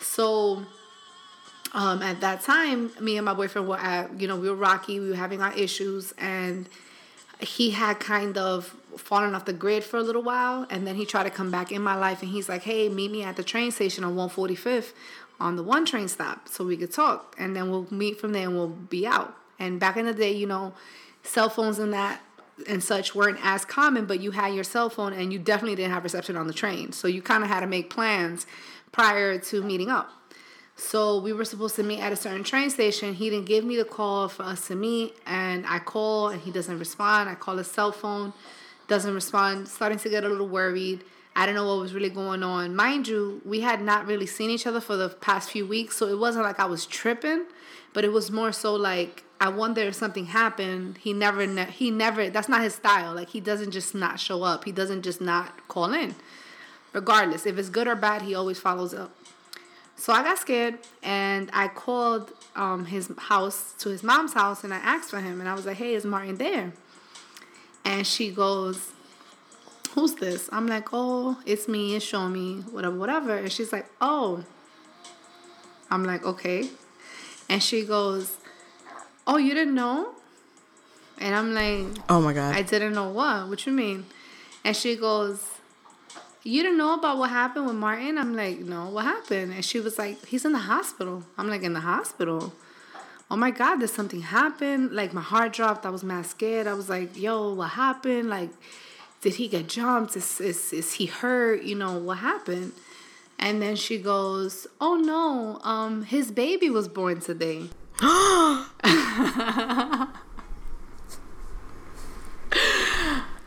So, 0.00 0.64
um, 1.74 2.00
at 2.00 2.22
that 2.22 2.40
time, 2.40 2.92
me 2.98 3.18
and 3.18 3.26
my 3.26 3.34
boyfriend 3.34 3.68
were 3.68 3.76
at, 3.76 4.18
you 4.18 4.26
know, 4.26 4.36
we 4.36 4.48
were 4.48 4.56
rocky. 4.56 5.00
We 5.00 5.10
were 5.10 5.16
having 5.16 5.42
our 5.42 5.52
issues, 5.52 6.14
and 6.16 6.66
he 7.40 7.72
had 7.72 8.00
kind 8.00 8.38
of 8.38 8.74
fallen 9.00 9.34
off 9.34 9.44
the 9.44 9.52
grid 9.52 9.84
for 9.84 9.96
a 9.96 10.02
little 10.02 10.22
while 10.22 10.66
and 10.70 10.86
then 10.86 10.96
he 10.96 11.04
tried 11.04 11.24
to 11.24 11.30
come 11.30 11.50
back 11.50 11.72
in 11.72 11.82
my 11.82 11.94
life 11.94 12.22
and 12.22 12.30
he's 12.30 12.48
like 12.48 12.62
hey 12.62 12.88
meet 12.88 13.10
me 13.10 13.22
at 13.22 13.36
the 13.36 13.42
train 13.42 13.70
station 13.70 14.04
on 14.04 14.14
145th 14.16 14.92
on 15.40 15.56
the 15.56 15.62
one 15.62 15.84
train 15.84 16.08
stop 16.08 16.48
so 16.48 16.64
we 16.64 16.76
could 16.76 16.92
talk 16.92 17.34
and 17.38 17.54
then 17.54 17.70
we'll 17.70 17.86
meet 17.90 18.20
from 18.20 18.32
there 18.32 18.44
and 18.44 18.56
we'll 18.56 18.68
be 18.68 19.06
out 19.06 19.34
and 19.58 19.78
back 19.80 19.96
in 19.96 20.06
the 20.06 20.14
day 20.14 20.32
you 20.32 20.46
know 20.46 20.72
cell 21.22 21.48
phones 21.48 21.78
and 21.78 21.92
that 21.92 22.20
and 22.66 22.82
such 22.82 23.14
weren't 23.14 23.38
as 23.42 23.64
common 23.64 24.04
but 24.04 24.20
you 24.20 24.32
had 24.32 24.52
your 24.52 24.64
cell 24.64 24.90
phone 24.90 25.12
and 25.12 25.32
you 25.32 25.38
definitely 25.38 25.76
didn't 25.76 25.92
have 25.92 26.02
reception 26.02 26.36
on 26.36 26.46
the 26.46 26.52
train 26.52 26.92
so 26.92 27.06
you 27.06 27.22
kind 27.22 27.44
of 27.44 27.48
had 27.48 27.60
to 27.60 27.66
make 27.66 27.88
plans 27.88 28.46
prior 28.90 29.38
to 29.38 29.62
meeting 29.62 29.90
up 29.90 30.10
so 30.78 31.18
we 31.18 31.32
were 31.32 31.44
supposed 31.44 31.74
to 31.76 31.82
meet 31.82 31.98
at 31.98 32.12
a 32.12 32.16
certain 32.16 32.44
train 32.44 32.70
station. 32.70 33.12
He 33.12 33.28
didn't 33.30 33.46
give 33.46 33.64
me 33.64 33.76
the 33.76 33.84
call 33.84 34.28
for 34.28 34.44
us 34.44 34.68
to 34.68 34.76
meet, 34.76 35.16
and 35.26 35.66
I 35.66 35.80
call 35.80 36.28
and 36.28 36.40
he 36.40 36.52
doesn't 36.52 36.78
respond. 36.78 37.28
I 37.28 37.34
call 37.34 37.56
his 37.56 37.66
cell 37.66 37.90
phone, 37.90 38.32
doesn't 38.88 39.14
respond. 39.14 39.68
Starting 39.68 39.98
to 39.98 40.08
get 40.08 40.24
a 40.24 40.28
little 40.28 40.48
worried. 40.48 41.04
I 41.36 41.46
don't 41.46 41.54
know 41.54 41.66
what 41.66 41.78
was 41.78 41.94
really 41.94 42.10
going 42.10 42.42
on. 42.42 42.74
Mind 42.74 43.06
you, 43.06 43.40
we 43.44 43.60
had 43.60 43.80
not 43.80 44.06
really 44.06 44.26
seen 44.26 44.50
each 44.50 44.66
other 44.66 44.80
for 44.80 44.96
the 44.96 45.08
past 45.08 45.50
few 45.50 45.66
weeks, 45.66 45.96
so 45.96 46.08
it 46.08 46.18
wasn't 46.18 46.44
like 46.44 46.58
I 46.58 46.64
was 46.64 46.84
tripping, 46.84 47.44
but 47.92 48.04
it 48.04 48.12
was 48.12 48.32
more 48.32 48.50
so 48.50 48.74
like 48.74 49.22
I 49.40 49.48
wonder 49.48 49.82
if 49.82 49.94
something 49.94 50.26
happened. 50.26 50.98
He 50.98 51.12
never, 51.12 51.46
he 51.66 51.90
never. 51.92 52.28
That's 52.28 52.48
not 52.48 52.62
his 52.62 52.74
style. 52.74 53.14
Like 53.14 53.28
he 53.30 53.40
doesn't 53.40 53.70
just 53.70 53.94
not 53.94 54.18
show 54.18 54.42
up. 54.42 54.64
He 54.64 54.72
doesn't 54.72 55.02
just 55.02 55.20
not 55.20 55.68
call 55.68 55.92
in. 55.92 56.16
Regardless, 56.92 57.46
if 57.46 57.56
it's 57.56 57.68
good 57.68 57.86
or 57.86 57.94
bad, 57.94 58.22
he 58.22 58.34
always 58.34 58.58
follows 58.58 58.92
up. 58.92 59.14
So 59.94 60.12
I 60.12 60.22
got 60.22 60.38
scared 60.38 60.78
and 61.02 61.50
I 61.52 61.68
called 61.68 62.32
um, 62.56 62.86
his 62.86 63.12
house 63.18 63.74
to 63.78 63.90
his 63.90 64.02
mom's 64.02 64.32
house 64.32 64.64
and 64.64 64.72
I 64.72 64.78
asked 64.78 65.10
for 65.10 65.20
him 65.20 65.40
and 65.40 65.48
I 65.48 65.54
was 65.54 65.66
like, 65.66 65.76
hey, 65.76 65.94
is 65.94 66.04
Martin 66.04 66.36
there? 66.36 66.72
And 67.88 68.06
she 68.06 68.30
goes, 68.30 68.92
who's 69.92 70.14
this? 70.16 70.50
I'm 70.52 70.66
like, 70.66 70.88
oh, 70.92 71.38
it's 71.46 71.66
me, 71.66 71.96
it's 71.96 72.04
show 72.04 72.28
me, 72.28 72.60
whatever, 72.70 72.96
whatever. 72.96 73.34
And 73.34 73.50
she's 73.50 73.72
like, 73.72 73.86
oh. 73.98 74.44
I'm 75.90 76.04
like, 76.04 76.22
okay. 76.22 76.68
And 77.48 77.62
she 77.62 77.86
goes, 77.86 78.36
oh, 79.26 79.38
you 79.38 79.54
didn't 79.54 79.74
know? 79.74 80.10
And 81.20 81.34
I'm 81.34 81.54
like, 81.54 81.86
Oh 82.10 82.20
my 82.20 82.32
god. 82.32 82.54
I 82.54 82.62
didn't 82.62 82.92
know 82.92 83.10
what. 83.10 83.48
What 83.48 83.66
you 83.66 83.72
mean? 83.72 84.06
And 84.64 84.76
she 84.76 84.94
goes, 84.94 85.42
You 86.44 86.62
didn't 86.62 86.78
know 86.78 86.94
about 86.94 87.18
what 87.18 87.30
happened 87.30 87.66
with 87.66 87.74
Martin? 87.74 88.18
I'm 88.18 88.36
like, 88.36 88.58
No, 88.58 88.90
what 88.90 89.04
happened? 89.04 89.52
And 89.52 89.64
she 89.64 89.80
was 89.80 89.98
like, 89.98 90.24
He's 90.26 90.44
in 90.44 90.52
the 90.52 90.58
hospital. 90.58 91.24
I'm 91.36 91.48
like, 91.48 91.62
In 91.62 91.72
the 91.72 91.80
hospital? 91.80 92.52
Oh 93.30 93.36
my 93.36 93.50
God, 93.50 93.80
did 93.80 93.90
something 93.90 94.22
happen? 94.22 94.94
Like, 94.94 95.12
my 95.12 95.20
heart 95.20 95.52
dropped. 95.52 95.84
I 95.84 95.90
was 95.90 96.02
mad 96.02 96.26
scared. 96.26 96.66
I 96.66 96.74
was 96.74 96.88
like, 96.88 97.16
Yo, 97.16 97.52
what 97.52 97.70
happened? 97.70 98.30
Like, 98.30 98.50
did 99.20 99.34
he 99.34 99.48
get 99.48 99.68
jumped? 99.68 100.16
Is, 100.16 100.40
is, 100.40 100.72
is 100.72 100.92
he 100.94 101.06
hurt? 101.06 101.62
You 101.62 101.74
know, 101.74 101.98
what 101.98 102.18
happened? 102.18 102.72
And 103.38 103.60
then 103.62 103.76
she 103.76 103.98
goes, 103.98 104.66
Oh 104.80 104.96
no, 104.96 105.60
um, 105.62 106.04
his 106.04 106.30
baby 106.30 106.70
was 106.70 106.88
born 106.88 107.20
today. 107.20 107.68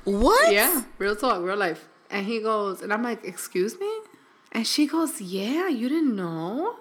what? 0.04 0.54
Yeah, 0.54 0.84
real 0.98 1.15
talk, 1.15 1.41
real 1.41 1.58
life. 1.58 1.88
And 2.12 2.26
he 2.26 2.41
goes, 2.41 2.82
and 2.82 2.91
I'm 2.91 3.04
like, 3.04 3.24
excuse 3.24 3.80
me? 3.80 3.89
And 4.52 4.67
she 4.67 4.86
goes, 4.86 5.22
yeah, 5.22 5.70
you 5.70 5.88
didn't 5.88 6.15
know? 6.15 6.76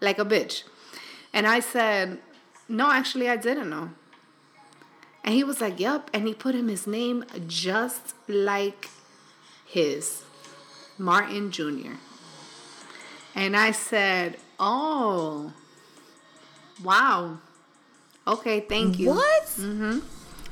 Like 0.00 0.18
a 0.18 0.24
bitch. 0.24 0.64
And 1.32 1.46
I 1.46 1.60
said, 1.60 2.18
no, 2.68 2.90
actually, 2.90 3.28
I 3.28 3.36
didn't 3.36 3.70
know. 3.70 3.90
And 5.24 5.34
he 5.34 5.44
was 5.44 5.60
like, 5.60 5.78
yep. 5.78 6.10
And 6.12 6.26
he 6.26 6.34
put 6.34 6.54
him 6.54 6.68
his 6.68 6.86
name 6.86 7.24
just 7.46 8.14
like 8.28 8.88
his, 9.66 10.24
Martin 10.98 11.50
Jr. 11.50 11.94
And 13.34 13.56
I 13.56 13.70
said, 13.70 14.36
oh, 14.58 15.52
wow. 16.82 17.38
Okay, 18.26 18.60
thank 18.60 18.98
you. 18.98 19.10
What? 19.10 19.44
Mm-hmm. 19.44 20.00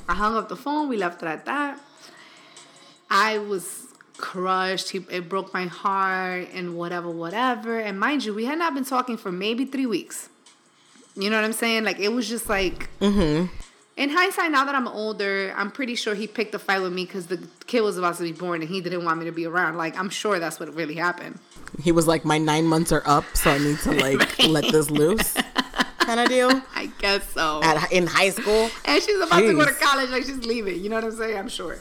I 0.09 0.13
hung 0.13 0.35
up 0.35 0.49
the 0.49 0.55
phone. 0.55 0.89
We 0.89 0.97
left 0.97 1.21
it 1.21 1.27
at 1.27 1.45
that. 1.45 1.79
I 3.09 3.37
was 3.37 3.87
crushed. 4.17 4.89
He, 4.89 5.05
it 5.09 5.29
broke 5.29 5.53
my 5.53 5.65
heart 5.65 6.47
and 6.53 6.75
whatever, 6.75 7.09
whatever. 7.09 7.79
And 7.79 7.99
mind 7.99 8.25
you, 8.25 8.33
we 8.33 8.45
had 8.45 8.57
not 8.57 8.73
been 8.73 8.85
talking 8.85 9.17
for 9.17 9.31
maybe 9.31 9.65
three 9.65 9.85
weeks. 9.85 10.29
You 11.15 11.29
know 11.29 11.35
what 11.37 11.45
I'm 11.45 11.53
saying? 11.53 11.83
Like 11.83 11.99
it 11.99 12.09
was 12.09 12.27
just 12.27 12.49
like. 12.49 12.89
Mm-hmm. 12.99 13.53
In 13.97 14.09
hindsight, 14.09 14.51
now 14.51 14.65
that 14.65 14.73
I'm 14.73 14.87
older, 14.87 15.53
I'm 15.55 15.69
pretty 15.69 15.95
sure 15.95 16.15
he 16.15 16.25
picked 16.25 16.55
a 16.55 16.59
fight 16.59 16.81
with 16.81 16.93
me 16.93 17.05
because 17.05 17.27
the 17.27 17.45
kid 17.67 17.81
was 17.81 17.97
about 17.97 18.15
to 18.17 18.23
be 18.23 18.31
born 18.31 18.61
and 18.61 18.69
he 18.69 18.81
didn't 18.81 19.03
want 19.03 19.19
me 19.19 19.25
to 19.25 19.31
be 19.31 19.45
around. 19.45 19.77
Like 19.77 19.99
I'm 19.99 20.09
sure 20.09 20.39
that's 20.39 20.59
what 20.59 20.73
really 20.73 20.95
happened. 20.95 21.39
He 21.83 21.91
was 21.91 22.07
like, 22.07 22.25
my 22.25 22.37
nine 22.37 22.65
months 22.65 22.91
are 22.91 23.03
up, 23.05 23.25
so 23.33 23.51
I 23.51 23.57
need 23.57 23.77
to 23.79 23.91
like 24.01 24.39
let 24.47 24.71
this 24.71 24.89
loose, 24.89 25.37
kind 25.99 26.19
of 26.19 26.29
deal. 26.29 26.49
I 26.75 26.89
guess 26.99 27.29
so. 27.31 27.61
At 27.63 27.91
in 27.91 28.07
high 28.07 28.29
school, 28.29 28.69
and 28.85 29.03
she's 29.03 29.19
about 29.19 29.41
to 29.41 29.53
go 29.53 29.65
to 29.65 29.73
college, 29.73 30.09
like 30.09 30.23
she's 30.23 30.45
leaving. 30.45 30.81
You 30.81 30.89
know 30.89 30.95
what 30.95 31.05
I'm 31.05 31.11
saying? 31.11 31.37
I'm 31.37 31.49
sure. 31.49 31.77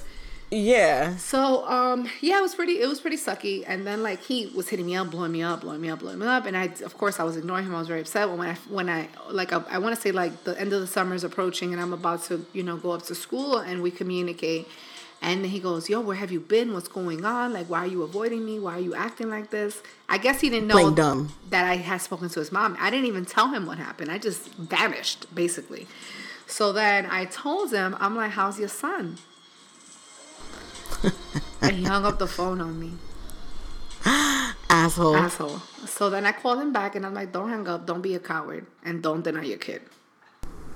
Yeah. 0.51 1.17
So 1.17 1.67
um 1.69 2.09
yeah, 2.21 2.39
it 2.39 2.43
was 2.43 2.55
pretty 2.55 2.81
it 2.81 2.89
was 2.89 3.01
pretty 3.01 3.17
sucky. 3.17 3.65
And 3.67 3.87
then 3.87 4.03
like 4.03 4.23
he 4.23 4.47
was 4.55 4.69
hitting 4.69 4.87
me 4.87 4.97
up, 4.97 5.11
blowing 5.11 5.33
me 5.33 5.43
up, 5.43 5.61
blowing 5.61 5.81
me 5.81 5.91
up, 5.91 6.01
blowing 6.01 6.19
me 6.19 6.27
up. 6.27 6.47
And 6.47 6.57
I 6.57 6.65
of 6.85 6.97
course 6.99 7.21
I 7.21 7.25
was 7.25 7.37
ignoring 7.37 7.67
him. 7.67 7.75
I 7.75 7.79
was 7.79 7.89
very 7.89 8.01
upset 8.01 8.29
when 8.29 8.41
I 8.41 8.55
when 8.69 8.89
I 8.89 9.09
like 9.31 9.53
I, 9.53 9.63
I 9.71 9.79
want 9.79 9.95
to 9.95 10.01
say 10.01 10.11
like 10.11 10.45
the 10.45 10.59
end 10.61 10.73
of 10.73 10.81
the 10.81 10.87
summer 10.87 11.15
is 11.15 11.25
approaching 11.25 11.73
and 11.73 11.81
I'm 11.81 11.93
about 11.93 12.25
to 12.25 12.45
you 12.53 12.63
know 12.63 12.77
go 12.77 12.91
up 12.91 13.03
to 13.05 13.15
school 13.15 13.59
and 13.59 13.83
we 13.83 13.91
communicate. 13.91 14.67
And 15.23 15.45
then 15.45 15.51
he 15.51 15.61
goes, 15.61 15.91
Yo, 15.91 16.01
where 16.01 16.17
have 16.17 16.33
you 16.33 16.41
been? 16.41 16.73
What's 16.73 16.89
going 16.89 17.27
on? 17.27 17.53
Like, 17.53 17.69
why 17.69 17.81
are 17.81 17.87
you 17.87 18.03
avoiding 18.03 18.45
me? 18.45 18.59
Why 18.59 18.77
are 18.77 18.81
you 18.81 18.95
acting 18.95 19.29
like 19.29 19.51
this? 19.51 19.83
I 20.09 20.17
guess 20.17 20.41
he 20.41 20.49
didn't 20.49 20.69
know 20.69 20.75
that 21.51 21.67
I 21.67 21.77
had 21.77 21.99
spoken 21.99 22.31
to 22.31 22.41
his 22.41 22.51
mom. 22.51 22.75
I 22.81 22.89
didn't 22.91 23.05
even 23.05 23.27
tell 23.27 23.49
him 23.49 23.67
what 23.67 23.77
happened. 23.77 24.11
I 24.11 24.17
just 24.17 24.49
vanished, 24.55 25.33
basically. 25.35 25.87
So 26.47 26.73
then 26.73 27.07
I 27.07 27.27
told 27.27 27.71
him, 27.71 27.97
I'm 28.01 28.17
like, 28.17 28.31
How's 28.31 28.59
your 28.59 28.69
son? 28.71 29.19
And 31.63 31.77
he 31.77 31.85
hung 31.85 32.05
up 32.05 32.19
the 32.19 32.27
phone 32.27 32.61
on 32.61 32.79
me. 32.79 32.93
Asshole. 34.71 35.17
Asshole. 35.17 35.59
So 35.87 36.11
then 36.11 36.27
I 36.27 36.33
called 36.33 36.61
him 36.61 36.73
back 36.73 36.95
and 36.95 37.05
I'm 37.05 37.15
like, 37.15 37.33
don't 37.33 37.49
hang 37.49 37.67
up, 37.69 37.87
don't 37.87 38.03
be 38.03 38.15
a 38.15 38.21
coward, 38.21 38.67
and 38.85 39.03
don't 39.03 39.23
deny 39.23 39.45
your 39.45 39.59
kid. 39.59 39.83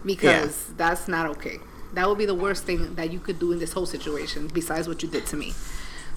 Because 0.05 0.66
that's 0.77 1.09
not 1.09 1.27
okay. 1.31 1.59
That 1.94 2.09
would 2.09 2.18
be 2.18 2.27
the 2.27 2.35
worst 2.35 2.64
thing 2.64 2.94
that 2.97 3.12
you 3.12 3.20
could 3.20 3.38
do 3.38 3.53
in 3.53 3.59
this 3.59 3.73
whole 3.73 3.87
situation, 3.87 4.49
besides 4.49 4.88
what 4.88 5.03
you 5.03 5.09
did 5.09 5.27
to 5.27 5.37
me. 5.37 5.55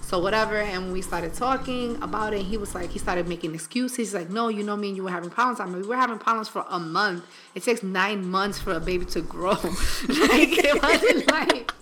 So 0.08 0.20
whatever, 0.20 0.58
and 0.58 0.94
we 0.94 1.02
started 1.02 1.34
talking 1.34 2.02
about 2.02 2.34
it. 2.34 2.44
He 2.44 2.58
was 2.58 2.74
like, 2.74 2.92
he 2.92 2.98
started 2.98 3.28
making 3.28 3.54
excuses. 3.54 3.98
He's 3.98 4.14
like, 4.14 4.30
no, 4.30 4.48
you 4.48 4.64
know 4.64 4.78
me 4.78 4.88
and 4.88 4.96
you 4.96 5.04
were 5.04 5.10
having 5.10 5.30
problems. 5.30 5.60
I 5.60 5.66
mean, 5.66 5.82
we 5.82 5.88
were 5.88 5.98
having 5.98 6.18
problems 6.18 6.48
for 6.48 6.66
a 6.70 6.80
month. 6.80 7.26
It 7.56 7.64
takes 7.64 7.84
nine 7.84 8.26
months 8.26 8.58
for 8.58 8.72
a 8.72 8.80
baby 8.80 9.04
to 9.08 9.22
grow. 9.22 9.52
like 9.52 10.58
it 10.64 10.82
wasn't 10.82 11.30
like 11.30 11.74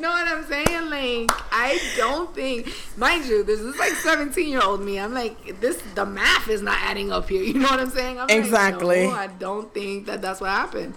know 0.00 0.10
what 0.10 0.26
I'm 0.26 0.44
saying? 0.44 0.90
Like, 0.90 1.30
I 1.52 1.80
don't 1.96 2.34
think, 2.34 2.72
mind 2.96 3.26
you, 3.26 3.42
this 3.42 3.60
is 3.60 3.76
like 3.78 3.92
17 3.92 4.48
year 4.48 4.62
old 4.62 4.80
me. 4.82 4.98
I'm 4.98 5.14
like, 5.14 5.60
this, 5.60 5.82
the 5.94 6.06
math 6.06 6.48
is 6.48 6.62
not 6.62 6.78
adding 6.80 7.12
up 7.12 7.28
here. 7.28 7.42
You 7.50 7.58
know 7.58 7.68
what 7.68 7.80
I'm 7.80 7.90
saying? 7.90 8.20
I'm 8.20 8.30
Exactly. 8.30 9.06
Like, 9.06 9.14
no, 9.14 9.20
I 9.20 9.26
don't 9.26 9.74
think 9.74 10.06
that 10.06 10.22
that's 10.22 10.40
what 10.40 10.50
happened. 10.50 10.94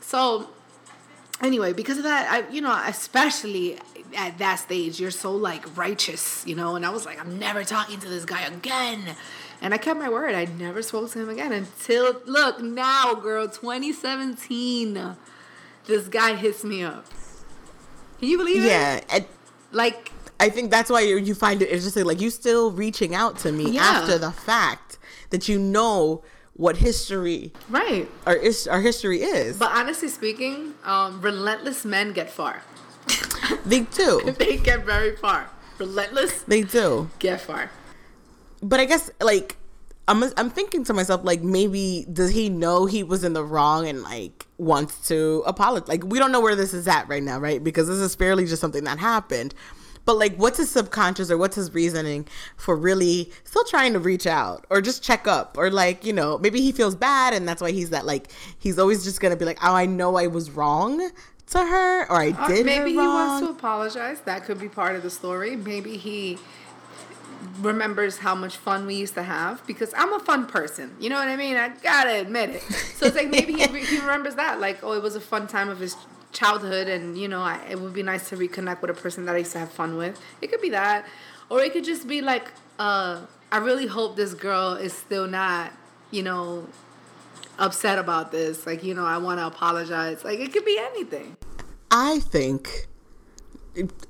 So, 0.00 0.48
anyway, 1.42 1.72
because 1.72 1.98
of 1.98 2.04
that, 2.04 2.30
I, 2.30 2.50
you 2.52 2.60
know, 2.60 2.72
especially 2.86 3.78
at 4.16 4.38
that 4.38 4.56
stage, 4.56 5.00
you're 5.00 5.10
so 5.10 5.32
like 5.34 5.76
righteous, 5.76 6.44
you 6.46 6.54
know, 6.54 6.76
and 6.76 6.86
I 6.86 6.90
was 6.90 7.06
like, 7.06 7.20
I'm 7.20 7.38
never 7.38 7.64
talking 7.64 7.98
to 8.00 8.08
this 8.08 8.24
guy 8.24 8.42
again. 8.42 9.16
And 9.62 9.74
I 9.74 9.78
kept 9.78 9.98
my 9.98 10.08
word. 10.08 10.34
I 10.34 10.46
never 10.46 10.82
spoke 10.82 11.10
to 11.10 11.18
him 11.20 11.28
again 11.28 11.52
until, 11.52 12.20
look, 12.24 12.60
now, 12.62 13.14
girl, 13.14 13.46
2017, 13.46 15.16
this 15.86 16.08
guy 16.08 16.34
hits 16.34 16.64
me 16.64 16.82
up. 16.82 17.04
Can 18.20 18.28
you 18.28 18.38
believe 18.38 18.62
it? 18.62 18.68
Yeah. 18.68 19.00
Like, 19.72 20.12
I 20.38 20.48
think 20.50 20.70
that's 20.70 20.90
why 20.90 21.00
you, 21.00 21.16
you 21.16 21.34
find 21.34 21.60
it 21.62 21.70
interesting. 21.70 22.04
Like 22.04 22.20
you 22.20 22.30
still 22.30 22.70
reaching 22.70 23.14
out 23.14 23.38
to 23.38 23.50
me 23.52 23.72
Yeah. 23.72 23.82
after 23.82 24.18
the 24.18 24.30
fact 24.30 24.98
that 25.30 25.48
you 25.48 25.58
know 25.58 26.22
what 26.54 26.76
history 26.76 27.52
right. 27.70 28.08
our 28.26 28.36
is 28.36 28.66
our 28.68 28.80
history 28.80 29.22
is. 29.22 29.56
But 29.58 29.70
honestly 29.72 30.08
speaking, 30.08 30.74
um, 30.84 31.20
relentless 31.22 31.84
men 31.84 32.12
get 32.12 32.30
far. 32.30 32.62
they 33.64 33.80
do. 33.80 34.20
they 34.38 34.58
get 34.58 34.84
very 34.84 35.16
far. 35.16 35.48
Relentless, 35.78 36.42
They 36.42 36.60
do. 36.62 37.08
get 37.18 37.40
far. 37.40 37.70
But 38.62 38.80
I 38.80 38.84
guess 38.84 39.10
like 39.22 39.56
I'm 40.06 40.24
I'm 40.36 40.50
thinking 40.50 40.84
to 40.84 40.92
myself 40.92 41.24
like 41.24 41.40
maybe 41.42 42.06
does 42.12 42.30
he 42.30 42.50
know 42.50 42.84
he 42.84 43.02
was 43.02 43.24
in 43.24 43.32
the 43.32 43.44
wrong 43.44 43.86
and 43.88 44.02
like 44.02 44.46
wants 44.60 45.08
to 45.08 45.42
apologize? 45.46 45.88
Like 45.88 46.04
we 46.04 46.18
don't 46.18 46.32
know 46.32 46.40
where 46.40 46.54
this 46.54 46.74
is 46.74 46.86
at 46.86 47.08
right 47.08 47.22
now, 47.22 47.38
right? 47.38 47.62
Because 47.62 47.88
this 47.88 47.98
is 47.98 48.14
fairly 48.14 48.44
just 48.46 48.60
something 48.60 48.84
that 48.84 48.98
happened. 48.98 49.54
But 50.04 50.16
like 50.18 50.36
what's 50.36 50.58
his 50.58 50.70
subconscious 50.70 51.30
or 51.30 51.38
what's 51.38 51.56
his 51.56 51.72
reasoning 51.74 52.26
for 52.56 52.74
really 52.76 53.30
still 53.44 53.64
trying 53.64 53.92
to 53.92 53.98
reach 53.98 54.26
out 54.26 54.66
or 54.70 54.80
just 54.80 55.02
check 55.02 55.26
up 55.28 55.56
or 55.58 55.70
like, 55.70 56.04
you 56.04 56.12
know, 56.12 56.38
maybe 56.38 56.60
he 56.60 56.72
feels 56.72 56.94
bad 56.94 57.34
and 57.34 57.46
that's 57.48 57.60
why 57.62 57.70
he's 57.70 57.90
that 57.90 58.06
like 58.06 58.30
he's 58.58 58.78
always 58.78 59.04
just 59.04 59.20
going 59.20 59.30
to 59.32 59.36
be 59.38 59.44
like, 59.44 59.58
"Oh, 59.62 59.74
I 59.74 59.86
know 59.86 60.16
I 60.16 60.26
was 60.26 60.50
wrong." 60.50 61.10
To 61.50 61.58
her, 61.58 62.02
or 62.08 62.14
I 62.14 62.26
Or 62.28 62.46
did. 62.46 62.64
maybe 62.64 62.94
her 62.94 63.02
he 63.02 63.08
wants 63.08 63.44
to 63.44 63.50
apologize. 63.50 64.20
That 64.20 64.44
could 64.44 64.60
be 64.60 64.68
part 64.68 64.94
of 64.94 65.02
the 65.02 65.10
story. 65.10 65.56
Maybe 65.56 65.96
he 65.96 66.38
remembers 67.60 68.18
how 68.18 68.34
much 68.34 68.56
fun 68.56 68.86
we 68.86 68.94
used 68.94 69.14
to 69.14 69.22
have 69.22 69.66
because 69.66 69.92
I'm 69.96 70.12
a 70.12 70.20
fun 70.20 70.46
person. 70.46 70.94
You 71.00 71.10
know 71.10 71.16
what 71.16 71.28
I 71.28 71.36
mean? 71.36 71.56
I 71.56 71.68
gotta 71.68 72.20
admit 72.20 72.50
it. 72.50 72.62
So 72.62 73.06
it's 73.06 73.16
like 73.16 73.30
maybe 73.30 73.54
he, 73.54 73.66
he 73.66 73.98
remembers 73.98 74.34
that. 74.34 74.60
Like, 74.60 74.82
oh, 74.82 74.92
it 74.92 75.02
was 75.02 75.16
a 75.16 75.20
fun 75.20 75.46
time 75.46 75.68
of 75.68 75.78
his 75.78 75.96
childhood, 76.32 76.88
and 76.88 77.16
you 77.16 77.28
know, 77.28 77.42
I, 77.42 77.60
it 77.68 77.80
would 77.80 77.92
be 77.92 78.02
nice 78.02 78.28
to 78.28 78.36
reconnect 78.36 78.82
with 78.82 78.90
a 78.90 78.94
person 78.94 79.24
that 79.24 79.34
I 79.34 79.38
used 79.38 79.52
to 79.52 79.58
have 79.58 79.72
fun 79.72 79.96
with. 79.96 80.20
It 80.42 80.50
could 80.50 80.60
be 80.60 80.70
that, 80.70 81.06
or 81.48 81.60
it 81.60 81.72
could 81.72 81.84
just 81.84 82.06
be 82.06 82.20
like, 82.20 82.50
uh, 82.78 83.22
I 83.50 83.58
really 83.58 83.86
hope 83.86 84.16
this 84.16 84.34
girl 84.34 84.74
is 84.74 84.92
still 84.92 85.26
not, 85.26 85.72
you 86.10 86.22
know, 86.22 86.68
upset 87.58 87.98
about 87.98 88.32
this. 88.32 88.66
Like, 88.66 88.84
you 88.84 88.94
know, 88.94 89.04
I 89.04 89.18
want 89.18 89.40
to 89.40 89.46
apologize. 89.46 90.24
Like, 90.24 90.40
it 90.40 90.52
could 90.52 90.64
be 90.64 90.78
anything. 90.78 91.36
I 91.90 92.20
think 92.20 92.86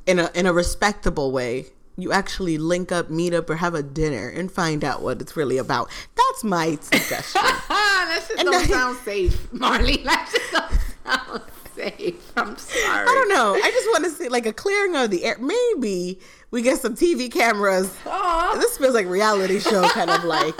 in 0.07 0.19
a 0.19 0.31
in 0.35 0.47
a 0.47 0.53
respectable 0.53 1.33
way, 1.33 1.67
you 2.03 2.13
actually 2.13 2.59
link 2.59 2.91
up, 2.93 3.11
meet 3.11 3.33
up, 3.35 3.49
or 3.51 3.57
have 3.57 3.75
a 3.75 3.83
dinner 3.83 4.29
and 4.29 4.51
find 4.51 4.85
out 4.85 5.03
what 5.03 5.21
it's 5.21 5.37
really 5.37 5.59
about. 5.59 5.91
That's 6.17 6.45
my 6.45 6.77
suggestion. 6.81 7.41
that 7.69 8.25
shit 8.27 8.39
And 8.39 8.47
don't 8.47 8.63
I- 8.63 8.67
sound 8.67 8.99
safe, 8.99 9.53
Marley. 9.53 9.99
That 9.99 10.29
shit 10.31 10.43
don't 10.53 10.73
sound 11.05 11.43
safe. 11.75 12.33
I'm 12.37 12.57
sorry. 12.57 13.03
I 13.09 13.15
don't 13.15 13.29
know. 13.29 13.55
I 13.55 13.71
just 13.71 13.87
want 13.89 14.05
to 14.05 14.11
see 14.11 14.29
like 14.29 14.47
a 14.47 14.53
clearing 14.53 14.97
of 14.97 15.11
the 15.11 15.25
air. 15.25 15.37
Maybe 15.41 16.19
we 16.51 16.63
get 16.63 16.79
some 16.79 16.95
TV 16.95 17.31
cameras. 17.33 17.97
Aw. 18.07 18.57
This 18.59 18.77
feels 18.79 18.95
like 18.95 19.07
reality 19.07 19.61
show 19.61 19.89
kind 19.89 20.11
of 20.11 20.25
like 20.25 20.55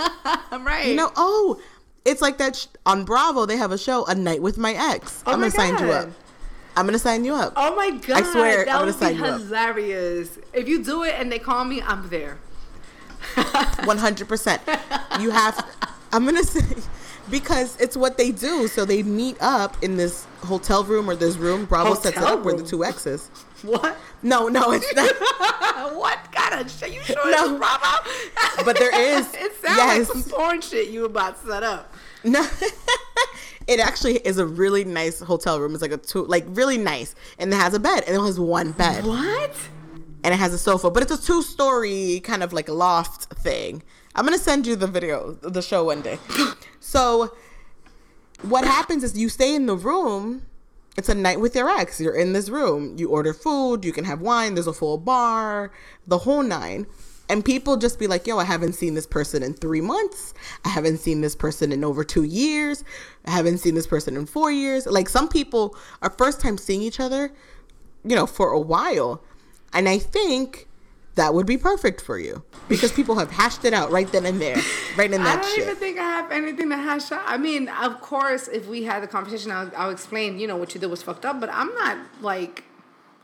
I'm 0.51 0.65
right. 0.67 0.87
you 0.87 0.95
know. 0.95 1.11
Oh, 1.15 1.59
it's 2.05 2.21
like 2.21 2.37
that 2.39 2.55
sh- 2.55 2.65
on 2.85 3.03
Bravo. 3.05 3.45
They 3.45 3.57
have 3.57 3.71
a 3.71 3.77
show, 3.77 4.05
A 4.05 4.15
Night 4.15 4.41
with 4.41 4.57
My 4.57 4.73
Ex. 4.73 5.21
Oh 5.27 5.33
I'm 5.33 5.41
my 5.41 5.49
gonna 5.49 5.77
sign 5.77 5.85
you 5.87 5.93
up. 5.93 6.09
I'm 6.75 6.85
gonna 6.85 6.99
sign 6.99 7.25
you 7.25 7.33
up. 7.35 7.53
Oh 7.55 7.75
my 7.75 7.91
god! 7.91 8.23
I 8.23 8.31
swear, 8.31 8.65
that 8.65 8.75
I'm 8.75 8.85
would 8.85 8.99
be 8.99 9.13
you 9.15 9.25
up. 9.25 9.41
hilarious. 9.41 10.39
If 10.53 10.67
you 10.67 10.83
do 10.83 11.03
it 11.03 11.15
and 11.17 11.31
they 11.31 11.39
call 11.39 11.65
me, 11.65 11.81
I'm 11.81 12.07
there. 12.09 12.37
One 13.83 13.97
hundred 13.97 14.27
percent. 14.27 14.61
You 15.19 15.31
have. 15.31 15.65
I'm 16.11 16.25
gonna 16.25 16.43
say 16.43 16.61
because 17.29 17.79
it's 17.79 17.95
what 17.97 18.17
they 18.17 18.31
do. 18.31 18.67
So 18.67 18.85
they 18.85 19.03
meet 19.03 19.37
up 19.41 19.81
in 19.83 19.97
this 19.97 20.25
hotel 20.43 20.83
room 20.83 21.09
or 21.09 21.15
this 21.15 21.37
room. 21.37 21.65
Bravo 21.65 21.93
sets 21.93 22.07
it 22.07 22.15
Hotel 22.19 22.37
up 22.37 22.45
where 22.45 22.55
the 22.55 22.63
two 22.63 22.83
exes. 22.83 23.29
What? 23.61 23.95
No, 24.23 24.47
no, 24.47 24.71
it's 24.71 24.91
not. 24.95 25.93
what 25.95 26.17
kind 26.31 26.59
of 26.61 26.71
shit? 26.71 26.93
You 26.93 27.03
sure 27.03 27.29
No. 27.29 27.59
Bravo? 27.59 28.09
But 28.65 28.75
there 28.79 29.19
is- 29.19 29.31
it 29.35 29.53
sounds 29.63 29.77
yes. 29.77 30.09
like 30.09 30.17
some 30.17 30.23
porn 30.31 30.61
shit 30.61 30.89
you 30.89 31.05
about 31.05 31.39
to 31.39 31.47
set 31.47 31.61
up. 31.61 31.93
No, 32.23 32.47
it 33.67 33.79
actually 33.79 34.17
is 34.17 34.37
a 34.37 34.45
really 34.45 34.83
nice 34.83 35.19
hotel 35.19 35.59
room. 35.59 35.73
It's 35.73 35.81
like 35.81 35.91
a 35.91 35.97
two, 35.97 36.25
like 36.25 36.45
really 36.49 36.77
nice, 36.77 37.15
and 37.39 37.51
it 37.51 37.55
has 37.55 37.73
a 37.73 37.79
bed, 37.79 38.03
and 38.07 38.15
it 38.15 38.19
has 38.19 38.39
one 38.39 38.71
bed, 38.71 39.05
What? 39.05 39.55
and 40.23 40.33
it 40.33 40.37
has 40.37 40.53
a 40.53 40.57
sofa, 40.57 40.91
but 40.91 41.03
it's 41.03 41.11
a 41.11 41.21
two-story 41.21 42.19
kind 42.23 42.43
of 42.43 42.53
like 42.53 42.69
loft 42.69 43.33
thing. 43.39 43.83
I'm 44.15 44.25
gonna 44.25 44.37
send 44.37 44.67
you 44.67 44.75
the 44.75 44.87
video, 44.87 45.33
the 45.41 45.61
show 45.61 45.85
one 45.85 46.01
day. 46.01 46.19
So, 46.83 47.33
what 48.41 48.65
happens 48.65 49.03
is 49.03 49.15
you 49.15 49.29
stay 49.29 49.53
in 49.53 49.67
the 49.67 49.75
room 49.77 50.41
it's 50.97 51.09
a 51.09 51.15
night 51.15 51.39
with 51.39 51.55
your 51.55 51.69
ex. 51.69 52.01
You're 52.01 52.15
in 52.15 52.33
this 52.33 52.49
room. 52.49 52.95
You 52.97 53.09
order 53.09 53.33
food. 53.33 53.85
You 53.85 53.93
can 53.93 54.03
have 54.05 54.21
wine. 54.21 54.55
There's 54.55 54.67
a 54.67 54.73
full 54.73 54.97
bar, 54.97 55.71
the 56.05 56.19
whole 56.19 56.43
nine. 56.43 56.85
And 57.31 57.45
people 57.45 57.77
just 57.77 57.97
be 57.97 58.07
like, 58.07 58.27
yo, 58.27 58.39
I 58.39 58.43
haven't 58.43 58.73
seen 58.73 58.93
this 58.93 59.07
person 59.07 59.41
in 59.41 59.53
three 59.53 59.79
months. 59.79 60.33
I 60.65 60.69
haven't 60.69 60.97
seen 60.97 61.21
this 61.21 61.33
person 61.33 61.71
in 61.71 61.81
over 61.81 62.03
two 62.03 62.23
years. 62.23 62.83
I 63.25 63.31
haven't 63.31 63.59
seen 63.59 63.73
this 63.73 63.87
person 63.87 64.17
in 64.17 64.25
four 64.25 64.51
years. 64.51 64.85
Like 64.85 65.07
some 65.07 65.29
people 65.29 65.77
are 66.01 66.09
first 66.09 66.41
time 66.41 66.57
seeing 66.57 66.81
each 66.81 66.99
other, 66.99 67.31
you 68.03 68.17
know, 68.17 68.27
for 68.27 68.51
a 68.51 68.59
while. 68.59 69.23
And 69.71 69.87
I 69.87 69.97
think 69.97 70.67
that 71.15 71.33
would 71.33 71.45
be 71.45 71.57
perfect 71.57 72.01
for 72.01 72.19
you 72.19 72.43
because 72.67 72.91
people 72.91 73.15
have 73.15 73.31
hashed 73.31 73.63
it 73.63 73.73
out 73.73 73.91
right 73.91 74.11
then 74.11 74.25
and 74.25 74.41
there, 74.41 74.57
right 74.97 75.09
in 75.09 75.23
that 75.23 75.39
I 75.39 75.41
don't 75.41 75.55
shit. 75.55 75.63
even 75.63 75.75
think 75.77 75.99
I 75.99 76.03
have 76.03 76.31
anything 76.33 76.69
to 76.69 76.75
hash 76.75 77.13
out. 77.13 77.23
I 77.25 77.37
mean, 77.37 77.69
of 77.69 78.01
course, 78.01 78.49
if 78.49 78.67
we 78.67 78.83
had 78.83 79.03
the 79.03 79.07
conversation, 79.07 79.51
I'll, 79.51 79.71
I'll 79.77 79.89
explain. 79.89 80.37
You 80.37 80.47
know 80.47 80.57
what 80.57 80.73
you 80.73 80.81
did 80.81 80.87
was 80.87 81.01
fucked 81.01 81.25
up, 81.25 81.39
but 81.39 81.49
I'm 81.49 81.73
not 81.75 81.97
like 82.19 82.65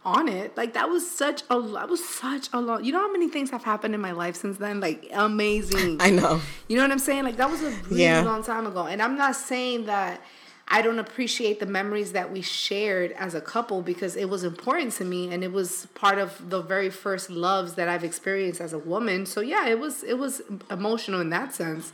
on 0.07 0.29
it. 0.29 0.55
Like 0.55 0.73
that 0.73 0.89
was 0.89 1.03
such 1.09 1.43
a 1.49 1.59
that 1.61 1.89
was 1.89 2.03
such 2.03 2.47
a 2.53 2.61
long. 2.61 2.83
You 2.85 2.93
know 2.93 2.99
how 3.01 3.11
many 3.11 3.27
things 3.27 3.49
have 3.51 3.63
happened 3.63 3.93
in 3.93 3.99
my 4.01 4.13
life 4.13 4.35
since 4.37 4.57
then? 4.57 4.79
Like 4.79 5.07
amazing. 5.13 5.97
I 6.07 6.09
know. 6.11 6.39
You 6.69 6.77
know 6.77 6.83
what 6.83 6.91
I'm 6.91 6.99
saying? 6.99 7.25
Like 7.25 7.37
that 7.37 7.49
was 7.51 7.61
a 7.61 7.71
really 7.89 8.03
Yeah. 8.03 8.21
long 8.21 8.41
time 8.43 8.65
ago. 8.65 8.87
And 8.87 9.01
I'm 9.01 9.17
not 9.17 9.35
saying 9.35 9.85
that 9.87 10.21
I 10.69 10.81
don't 10.81 10.99
appreciate 10.99 11.59
the 11.59 11.65
memories 11.65 12.11
that 12.13 12.31
we 12.31 12.41
shared 12.41 13.11
as 13.13 13.33
a 13.35 13.41
couple 13.41 13.81
because 13.81 14.15
it 14.15 14.29
was 14.29 14.43
important 14.43 14.93
to 14.93 15.05
me 15.05 15.31
and 15.33 15.43
it 15.43 15.51
was 15.51 15.87
part 15.93 16.17
of 16.19 16.49
the 16.49 16.61
very 16.61 16.89
first 16.89 17.29
loves 17.29 17.73
that 17.75 17.87
I've 17.89 18.03
experienced 18.03 18.61
as 18.61 18.71
a 18.73 18.79
woman. 18.79 19.25
So 19.25 19.41
yeah, 19.41 19.67
it 19.67 19.79
was 19.79 20.03
it 20.03 20.17
was 20.17 20.41
emotional 20.71 21.19
in 21.19 21.29
that 21.31 21.53
sense. 21.53 21.91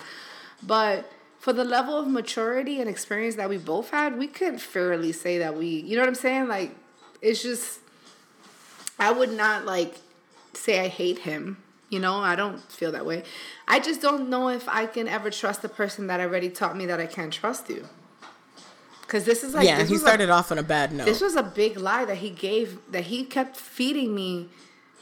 But 0.62 1.12
for 1.40 1.52
the 1.52 1.64
level 1.66 1.98
of 1.98 2.08
maturity 2.08 2.80
and 2.80 2.88
experience 2.90 3.36
that 3.36 3.50
we 3.50 3.58
both 3.58 3.90
had, 3.90 4.18
we 4.18 4.28
could 4.28 4.62
fairly 4.62 5.12
say 5.12 5.40
that 5.40 5.58
we, 5.58 5.68
you 5.68 5.96
know 5.96 6.02
what 6.04 6.10
I'm 6.10 6.16
saying? 6.16 6.48
Like 6.48 6.72
it's 7.22 7.42
just 7.44 7.80
I 9.00 9.12
would 9.12 9.32
not 9.32 9.66
like 9.66 9.96
say 10.54 10.80
I 10.80 10.88
hate 10.88 11.20
him. 11.20 11.58
You 11.90 12.00
know, 12.00 12.16
I 12.18 12.36
don't 12.36 12.60
feel 12.72 12.92
that 12.94 13.06
way. 13.06 13.24
I 13.68 13.80
just 13.80 14.02
don't 14.02 14.30
know 14.30 14.50
if 14.50 14.68
I 14.68 14.88
can 14.88 15.08
ever 15.08 15.30
trust 15.30 15.62
the 15.62 15.70
person 15.70 16.08
that 16.08 16.20
already 16.20 16.50
taught 16.50 16.76
me 16.76 16.86
that 16.88 17.00
I 17.00 17.06
can't 17.06 17.32
trust 17.32 17.70
you. 17.70 17.88
Cause 19.08 19.26
this 19.26 19.44
is 19.44 19.54
like 19.54 19.68
yeah, 19.68 19.84
he 19.84 19.94
was 19.94 20.02
a- 20.02 20.06
started 20.06 20.30
off 20.32 20.52
on 20.52 20.58
a 20.58 20.64
bad 20.64 20.92
note. 20.92 21.06
this 21.06 21.22
was 21.22 21.36
a 21.36 21.44
big 21.44 21.78
lie 21.78 22.04
that 22.06 22.18
he 22.18 22.32
gave 22.32 22.80
that 22.92 23.04
he 23.06 23.24
kept 23.24 23.56
feeding 23.56 24.16
me 24.16 24.50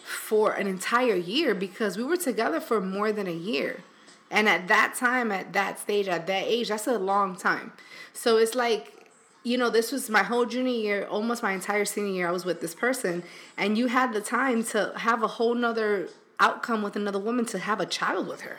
for 0.03 0.51
an 0.51 0.67
entire 0.67 1.15
year 1.15 1.55
because 1.55 1.95
we 1.97 2.03
were 2.03 2.17
together 2.17 2.59
for 2.59 2.81
more 2.81 3.13
than 3.13 3.27
a 3.27 3.33
year. 3.33 3.83
And 4.29 4.49
at 4.49 4.67
that 4.67 4.95
time, 4.95 5.31
at 5.31 5.53
that 5.53 5.79
stage, 5.79 6.07
at 6.07 6.27
that 6.27 6.43
age, 6.45 6.69
that's 6.69 6.87
a 6.87 6.97
long 6.97 7.35
time. 7.35 7.73
So 8.13 8.37
it's 8.37 8.55
like, 8.55 9.00
you 9.43 9.57
know, 9.57 9.69
this 9.69 9.91
was 9.91 10.09
my 10.09 10.23
whole 10.23 10.45
junior 10.45 10.71
year, 10.71 11.07
almost 11.09 11.41
my 11.41 11.51
entire 11.51 11.85
senior 11.85 12.11
year, 12.13 12.27
I 12.27 12.31
was 12.31 12.45
with 12.45 12.61
this 12.61 12.75
person. 12.75 13.23
And 13.57 13.77
you 13.77 13.87
had 13.87 14.13
the 14.13 14.21
time 14.21 14.63
to 14.65 14.93
have 14.97 15.23
a 15.23 15.27
whole 15.27 15.55
nother 15.55 16.09
outcome 16.39 16.81
with 16.81 16.95
another 16.95 17.19
woman 17.19 17.45
to 17.47 17.59
have 17.59 17.79
a 17.79 17.85
child 17.85 18.27
with 18.27 18.41
her. 18.41 18.57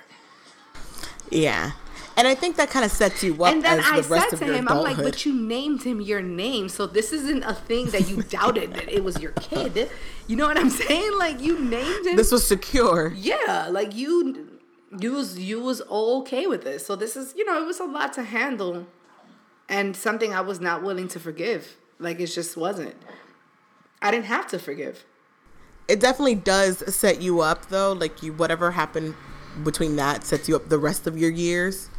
yeah. 1.30 1.72
And 2.14 2.28
I 2.28 2.34
think 2.34 2.56
that 2.56 2.68
kind 2.68 2.84
of 2.84 2.90
sets 2.90 3.24
you 3.24 3.32
up 3.42 3.52
And 3.52 3.62
then 3.62 3.80
I 3.80 4.00
the 4.00 4.20
said 4.20 4.36
to 4.36 4.52
him, 4.52 4.68
I'm 4.68 4.82
like, 4.82 4.98
but 4.98 5.24
you 5.24 5.32
named 5.34 5.82
him 5.82 6.00
your 6.00 6.20
name, 6.20 6.68
so 6.68 6.86
this 6.86 7.10
isn't 7.10 7.42
a 7.42 7.54
thing 7.54 7.86
that 7.86 8.06
you 8.08 8.22
doubted 8.22 8.74
that 8.74 8.92
it 8.92 9.02
was 9.02 9.18
your 9.18 9.32
kid. 9.32 9.88
You 10.26 10.36
know 10.36 10.46
what 10.46 10.58
I'm 10.58 10.68
saying? 10.70 11.16
Like 11.18 11.40
you 11.40 11.58
named 11.58 12.06
him. 12.06 12.16
this 12.16 12.30
was 12.30 12.46
secure. 12.46 13.14
yeah, 13.16 13.68
like 13.70 13.94
you, 13.94 14.60
you 15.00 15.12
was 15.12 15.38
you 15.38 15.60
was 15.60 15.80
okay 15.90 16.46
with 16.46 16.64
this. 16.64 16.84
So 16.84 16.96
this 16.96 17.16
is, 17.16 17.34
you 17.34 17.46
know, 17.46 17.62
it 17.62 17.66
was 17.66 17.80
a 17.80 17.84
lot 17.84 18.12
to 18.14 18.24
handle, 18.24 18.86
and 19.68 19.96
something 19.96 20.32
I 20.32 20.40
was 20.40 20.60
not 20.60 20.82
willing 20.82 21.08
to 21.08 21.20
forgive. 21.20 21.76
Like 21.98 22.20
it 22.20 22.26
just 22.26 22.56
wasn't. 22.56 22.94
I 24.00 24.10
didn't 24.10 24.26
have 24.26 24.48
to 24.48 24.58
forgive. 24.58 25.04
It 25.88 26.00
definitely 26.00 26.36
does 26.36 26.94
set 26.94 27.20
you 27.20 27.40
up 27.40 27.68
though. 27.68 27.92
Like 27.92 28.22
you 28.22 28.32
whatever 28.32 28.72
happened 28.72 29.14
between 29.62 29.96
that 29.96 30.24
sets 30.24 30.48
you 30.48 30.56
up 30.56 30.68
the 30.68 30.78
rest 30.78 31.06
of 31.06 31.18
your 31.18 31.30
years, 31.30 31.90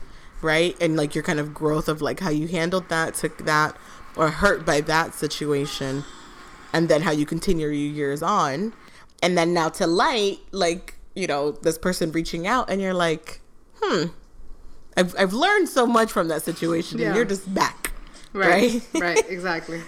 right? 0.41 0.75
And 0.81 0.97
like 0.97 1.15
your 1.15 1.23
kind 1.23 1.39
of 1.39 1.53
growth 1.53 1.87
of 1.87 2.01
like 2.01 2.19
how 2.19 2.29
you 2.29 2.47
handled 2.47 2.89
that, 2.89 3.15
took 3.15 3.45
that, 3.45 3.77
or 4.15 4.29
hurt 4.29 4.65
by 4.65 4.81
that 4.81 5.13
situation, 5.13 6.03
and 6.71 6.89
then 6.89 7.01
how 7.01 7.11
you 7.11 7.25
continue 7.25 7.67
your 7.67 7.73
years 7.73 8.21
on. 8.21 8.73
And 9.21 9.37
then 9.37 9.53
now 9.53 9.69
to 9.69 9.87
light, 9.87 10.39
like, 10.51 10.95
you 11.15 11.27
know, 11.27 11.51
this 11.51 11.77
person 11.77 12.11
reaching 12.11 12.45
out 12.45 12.69
and 12.69 12.81
you're 12.81 12.93
like, 12.93 13.39
hmm. 13.81 14.07
I've 14.97 15.15
I've 15.17 15.33
learned 15.33 15.69
so 15.69 15.85
much 15.85 16.11
from 16.11 16.27
that 16.29 16.41
situation 16.43 16.99
Yeah. 16.99 17.07
and 17.07 17.15
you're 17.15 17.25
just 17.25 17.51
back. 17.53 17.91
Right. 18.33 18.81
Right. 18.93 19.01
Right. 19.01 19.23
Exactly. 19.29 19.81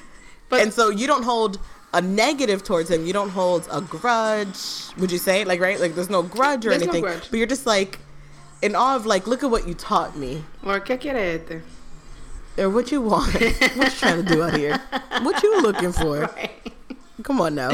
But 0.49 0.61
and 0.61 0.71
so 0.73 0.89
you 0.89 1.07
don't 1.07 1.23
hold 1.23 1.59
a 1.93 2.01
negative 2.01 2.63
towards 2.63 2.89
him. 2.91 3.05
You 3.05 3.13
don't 3.13 3.29
hold 3.29 3.67
a 3.71 3.81
grudge. 3.81 4.57
Would 4.97 5.11
you 5.11 5.17
say 5.17 5.43
like 5.45 5.59
right? 5.59 5.79
Like 5.79 5.95
there's 5.95 6.09
no 6.09 6.21
grudge 6.23 6.65
or 6.65 6.69
There's 6.69 6.81
no 6.81 6.87
anything. 6.89 7.03
grudge. 7.03 7.29
But 7.31 7.37
you're 7.37 7.47
just 7.47 7.65
like 7.65 7.99
in 8.61 8.75
awe 8.75 8.95
of 8.95 9.05
like, 9.05 9.27
look 9.27 9.43
at 9.43 9.49
what 9.51 9.67
you 9.67 9.73
taught 9.73 10.15
me. 10.17 10.43
or 10.63 10.79
qué 10.79 10.99
quiere 10.99 11.17
este? 11.39 11.61
Or 12.57 12.69
what 12.69 12.91
you 12.91 13.01
want. 13.01 13.33
what 13.41 13.75
you 13.75 13.89
trying 13.89 14.23
to 14.25 14.33
do 14.33 14.41
out 14.43 14.55
here? 14.57 14.79
What 15.21 15.41
you 15.43 15.61
looking 15.61 15.91
for? 15.91 16.19
Right. 16.35 16.51
Come 17.23 17.41
on 17.41 17.55
now. 17.55 17.71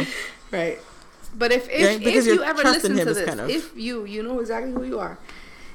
Right. 0.51 0.79
But 1.35 1.51
if 1.51 1.67
if, 1.69 1.85
Right, 1.87 2.01
if 2.07 2.25
you 2.25 2.43
ever 2.43 2.63
listen 2.63 2.95
to 2.97 3.05
this, 3.05 3.25
kind 3.25 3.39
of- 3.41 3.49
if 3.49 3.75
you 3.75 4.05
you 4.05 4.23
know 4.23 4.39
exactly 4.39 4.71
who 4.71 4.83
you 4.83 4.99
are, 4.99 5.17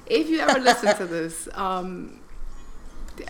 if 0.07 0.29
you 0.29 0.41
ever 0.41 0.59
listen 0.61 0.97
to 0.97 1.07
this, 1.07 1.49
um, 1.55 2.21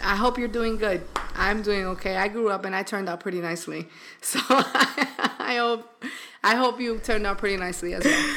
I 0.02 0.16
hope 0.16 0.38
you're 0.38 0.48
doing 0.48 0.76
good. 0.76 1.02
I'm 1.34 1.62
doing 1.62 1.86
okay. 1.86 2.16
I 2.16 2.28
grew 2.28 2.48
up 2.50 2.64
and 2.64 2.74
I 2.74 2.82
turned 2.82 3.08
out 3.08 3.20
pretty 3.20 3.40
nicely, 3.40 3.88
so 4.20 4.40
I 4.48 5.56
hope 5.58 6.04
I 6.42 6.56
hope 6.56 6.80
you 6.80 6.98
turned 6.98 7.26
out 7.26 7.38
pretty 7.38 7.56
nicely 7.56 7.94
as 7.94 8.04
well. 8.04 8.36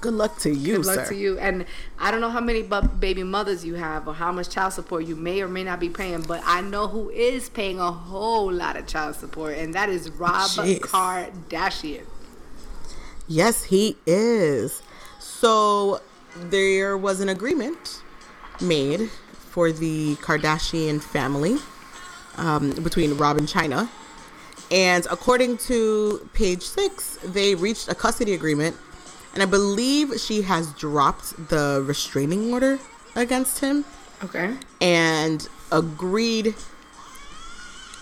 Good 0.00 0.14
luck 0.14 0.38
to 0.40 0.50
you, 0.50 0.76
Good 0.76 0.86
luck 0.86 0.94
sir. 0.96 1.08
to 1.08 1.14
you. 1.16 1.38
And 1.38 1.64
I 1.98 2.10
don't 2.10 2.20
know 2.20 2.28
how 2.30 2.40
many 2.40 2.62
baby 3.00 3.22
mothers 3.22 3.64
you 3.64 3.74
have 3.74 4.06
or 4.06 4.14
how 4.14 4.30
much 4.30 4.50
child 4.50 4.72
support 4.74 5.04
you 5.04 5.16
may 5.16 5.40
or 5.40 5.48
may 5.48 5.64
not 5.64 5.80
be 5.80 5.88
paying, 5.88 6.22
but 6.22 6.42
I 6.44 6.60
know 6.60 6.86
who 6.86 7.10
is 7.10 7.48
paying 7.48 7.80
a 7.80 7.90
whole 7.90 8.52
lot 8.52 8.76
of 8.76 8.86
child 8.86 9.16
support, 9.16 9.56
and 9.56 9.74
that 9.74 9.88
is 9.88 10.10
Rob 10.10 10.48
Jeez. 10.50 10.80
Kardashian. 10.80 12.04
Yes, 13.26 13.64
he 13.64 13.96
is. 14.06 14.82
So 15.18 16.00
there 16.50 16.96
was 16.96 17.20
an 17.20 17.28
agreement 17.28 18.02
made 18.60 19.10
for 19.10 19.72
the 19.72 20.16
Kardashian 20.16 21.00
family 21.00 21.58
um, 22.36 22.70
between 22.82 23.16
Rob 23.16 23.38
and 23.38 23.48
Chyna. 23.48 23.88
And 24.70 25.06
according 25.10 25.58
to 25.58 26.28
page 26.34 26.62
six, 26.62 27.18
they 27.24 27.54
reached 27.54 27.88
a 27.88 27.94
custody 27.94 28.34
agreement. 28.34 28.76
And 29.34 29.42
I 29.42 29.46
believe 29.46 30.18
she 30.18 30.42
has 30.42 30.72
dropped 30.72 31.48
the 31.48 31.82
restraining 31.86 32.52
order 32.52 32.78
against 33.14 33.60
him 33.60 33.84
Okay. 34.24 34.54
and 34.80 35.46
agreed 35.70 36.54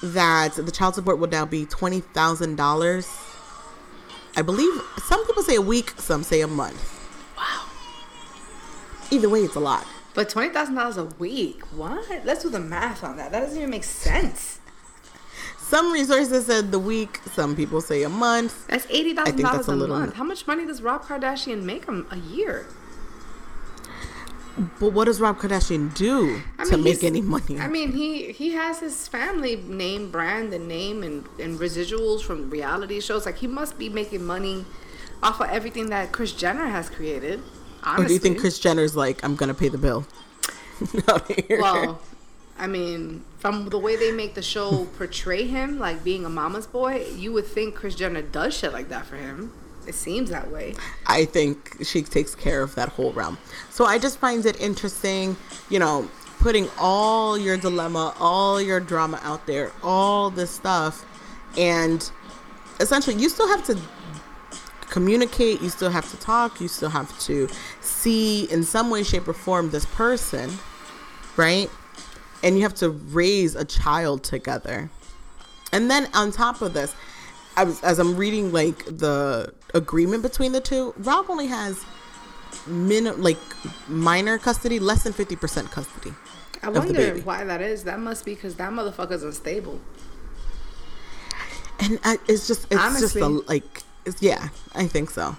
that 0.02 0.54
the 0.54 0.70
child 0.70 0.94
support 0.94 1.18
will 1.18 1.28
now 1.28 1.44
be 1.44 1.66
$20,000. 1.66 3.06
I 4.36 4.42
believe 4.42 4.72
some 5.06 5.24
people 5.26 5.42
say 5.42 5.56
a 5.56 5.62
week, 5.62 5.92
some 5.96 6.22
say 6.22 6.40
a 6.40 6.46
month. 6.48 6.93
Either 9.10 9.28
way, 9.28 9.40
it's 9.40 9.54
a 9.56 9.60
lot. 9.60 9.86
But 10.14 10.28
twenty 10.28 10.52
thousand 10.52 10.74
dollars 10.76 10.96
a 10.96 11.04
week? 11.04 11.62
What? 11.74 12.24
Let's 12.24 12.42
do 12.42 12.50
the 12.50 12.60
math 12.60 13.02
on 13.02 13.16
that. 13.16 13.32
That 13.32 13.40
doesn't 13.40 13.56
even 13.58 13.70
make 13.70 13.84
sense. 13.84 14.60
Some 15.58 15.92
resources 15.92 16.46
said 16.46 16.70
the 16.70 16.78
week, 16.78 17.18
some 17.32 17.56
people 17.56 17.80
say 17.80 18.02
a 18.04 18.08
month. 18.08 18.66
That's 18.68 18.86
eighty 18.90 19.12
thousand 19.14 19.40
dollars 19.40 19.66
a 19.68 19.72
a 19.72 19.74
little 19.74 19.96
month. 19.98 20.10
mo- 20.10 20.16
How 20.16 20.24
much 20.24 20.46
money 20.46 20.66
does 20.66 20.82
Rob 20.82 21.02
Kardashian 21.02 21.62
make 21.64 21.88
a, 21.88 22.04
a 22.10 22.16
year? 22.16 22.66
But 24.78 24.92
what 24.92 25.06
does 25.06 25.20
Rob 25.20 25.38
Kardashian 25.38 25.92
do 25.96 26.40
I 26.60 26.64
to 26.66 26.76
mean, 26.76 26.84
make 26.84 27.02
any 27.02 27.20
money? 27.22 27.58
I 27.58 27.66
mean, 27.66 27.90
he 27.92 28.30
he 28.30 28.52
has 28.52 28.78
his 28.78 29.08
family 29.08 29.56
name, 29.56 30.12
brand, 30.12 30.54
and 30.54 30.68
name, 30.68 31.02
and 31.02 31.26
and 31.40 31.58
residuals 31.58 32.22
from 32.22 32.50
reality 32.50 33.00
shows. 33.00 33.26
Like 33.26 33.38
he 33.38 33.48
must 33.48 33.78
be 33.78 33.88
making 33.88 34.22
money 34.24 34.64
off 35.24 35.40
of 35.40 35.48
everything 35.50 35.88
that 35.90 36.12
Kris 36.12 36.30
Jenner 36.32 36.66
has 36.66 36.88
created. 36.88 37.42
Honestly. 37.84 38.04
or 38.04 38.08
do 38.08 38.14
you 38.14 38.18
think 38.18 38.40
Kris 38.40 38.58
Jenner's 38.58 38.96
like, 38.96 39.22
I'm 39.24 39.36
gonna 39.36 39.54
pay 39.54 39.68
the 39.68 39.78
bill? 39.78 40.06
Well, 41.50 42.00
I 42.58 42.66
mean, 42.66 43.24
from 43.38 43.68
the 43.68 43.78
way 43.78 43.96
they 43.96 44.12
make 44.12 44.34
the 44.34 44.42
show 44.42 44.86
portray 44.96 45.46
him, 45.46 45.78
like 45.78 46.04
being 46.04 46.24
a 46.24 46.28
mama's 46.28 46.66
boy, 46.66 47.06
you 47.16 47.32
would 47.32 47.46
think 47.46 47.74
Kris 47.74 47.94
Jenner 47.94 48.22
does 48.22 48.56
shit 48.56 48.72
like 48.72 48.88
that 48.88 49.06
for 49.06 49.16
him. 49.16 49.52
It 49.86 49.94
seems 49.94 50.30
that 50.30 50.50
way. 50.50 50.74
I 51.06 51.26
think 51.26 51.76
she 51.84 52.02
takes 52.02 52.34
care 52.34 52.62
of 52.62 52.74
that 52.76 52.90
whole 52.90 53.12
realm. 53.12 53.38
So 53.70 53.84
I 53.84 53.98
just 53.98 54.18
find 54.18 54.44
it 54.46 54.60
interesting, 54.60 55.36
you 55.68 55.78
know, 55.78 56.08
putting 56.40 56.68
all 56.78 57.36
your 57.36 57.56
dilemma, 57.56 58.14
all 58.18 58.60
your 58.60 58.80
drama 58.80 59.20
out 59.22 59.46
there, 59.46 59.72
all 59.82 60.30
this 60.30 60.50
stuff, 60.50 61.04
and 61.58 62.10
essentially 62.80 63.16
you 63.16 63.28
still 63.28 63.48
have 63.48 63.64
to 63.66 63.78
communicate, 64.94 65.60
you 65.60 65.68
still 65.68 65.90
have 65.90 66.08
to 66.12 66.16
talk, 66.18 66.60
you 66.60 66.68
still 66.68 66.88
have 66.88 67.18
to 67.18 67.48
see 67.80 68.44
in 68.44 68.62
some 68.62 68.90
way, 68.90 69.02
shape, 69.02 69.26
or 69.26 69.32
form 69.32 69.70
this 69.70 69.84
person, 69.86 70.48
right? 71.36 71.68
And 72.44 72.56
you 72.56 72.62
have 72.62 72.74
to 72.74 72.90
raise 72.90 73.56
a 73.56 73.64
child 73.64 74.22
together. 74.22 74.88
And 75.72 75.90
then 75.90 76.08
on 76.14 76.30
top 76.30 76.62
of 76.62 76.74
this, 76.74 76.94
was, 77.58 77.82
as 77.82 77.98
I'm 77.98 78.16
reading 78.16 78.52
like 78.52 78.84
the 78.84 79.52
agreement 79.74 80.22
between 80.22 80.52
the 80.52 80.60
two, 80.60 80.94
Rob 80.98 81.26
only 81.28 81.48
has 81.48 81.84
min 82.68 83.20
like 83.20 83.38
minor 83.88 84.38
custody, 84.38 84.78
less 84.78 85.02
than 85.02 85.12
fifty 85.12 85.34
percent 85.34 85.72
custody. 85.72 86.12
I 86.62 86.68
wonder 86.68 87.16
why 87.18 87.42
that 87.42 87.60
is. 87.60 87.82
That 87.84 87.98
must 87.98 88.24
be 88.24 88.34
because 88.34 88.54
that 88.56 88.70
motherfucker's 88.70 89.24
unstable. 89.24 89.80
And 91.80 91.98
I, 92.04 92.18
it's 92.28 92.46
just 92.46 92.66
it's 92.70 93.00
just 93.00 93.16
a, 93.16 93.26
like 93.26 93.82
yeah, 94.20 94.48
I 94.74 94.86
think 94.86 95.10
so. 95.10 95.36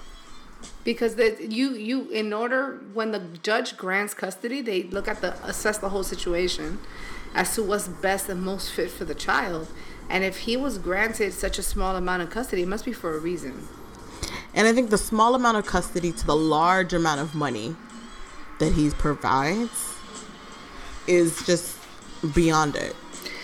Because 0.83 1.15
the, 1.15 1.37
you 1.39 1.73
you 1.73 2.09
in 2.09 2.33
order 2.33 2.79
when 2.93 3.11
the 3.11 3.19
judge 3.43 3.77
grants 3.77 4.13
custody, 4.13 4.61
they 4.61 4.83
look 4.83 5.07
at 5.07 5.21
the 5.21 5.33
assess 5.45 5.77
the 5.77 5.89
whole 5.89 6.03
situation 6.03 6.79
as 7.33 7.53
to 7.55 7.63
what's 7.63 7.87
best 7.87 8.29
and 8.29 8.41
most 8.41 8.71
fit 8.71 8.89
for 8.89 9.05
the 9.05 9.15
child. 9.15 9.67
And 10.09 10.23
if 10.23 10.39
he 10.39 10.55
was 10.55 10.77
granted 10.77 11.33
such 11.33 11.57
a 11.57 11.63
small 11.63 11.95
amount 11.95 12.21
of 12.21 12.29
custody, 12.29 12.63
it 12.63 12.67
must 12.67 12.85
be 12.85 12.93
for 12.93 13.15
a 13.15 13.19
reason. 13.19 13.67
And 14.53 14.67
I 14.67 14.73
think 14.73 14.89
the 14.89 14.97
small 14.97 15.35
amount 15.35 15.57
of 15.57 15.65
custody 15.65 16.11
to 16.11 16.25
the 16.25 16.35
large 16.35 16.93
amount 16.93 17.19
of 17.19 17.35
money 17.35 17.75
that 18.59 18.73
he 18.73 18.89
provides 18.91 19.93
is 21.07 21.45
just 21.45 21.77
beyond 22.33 22.75
it. 22.75 22.95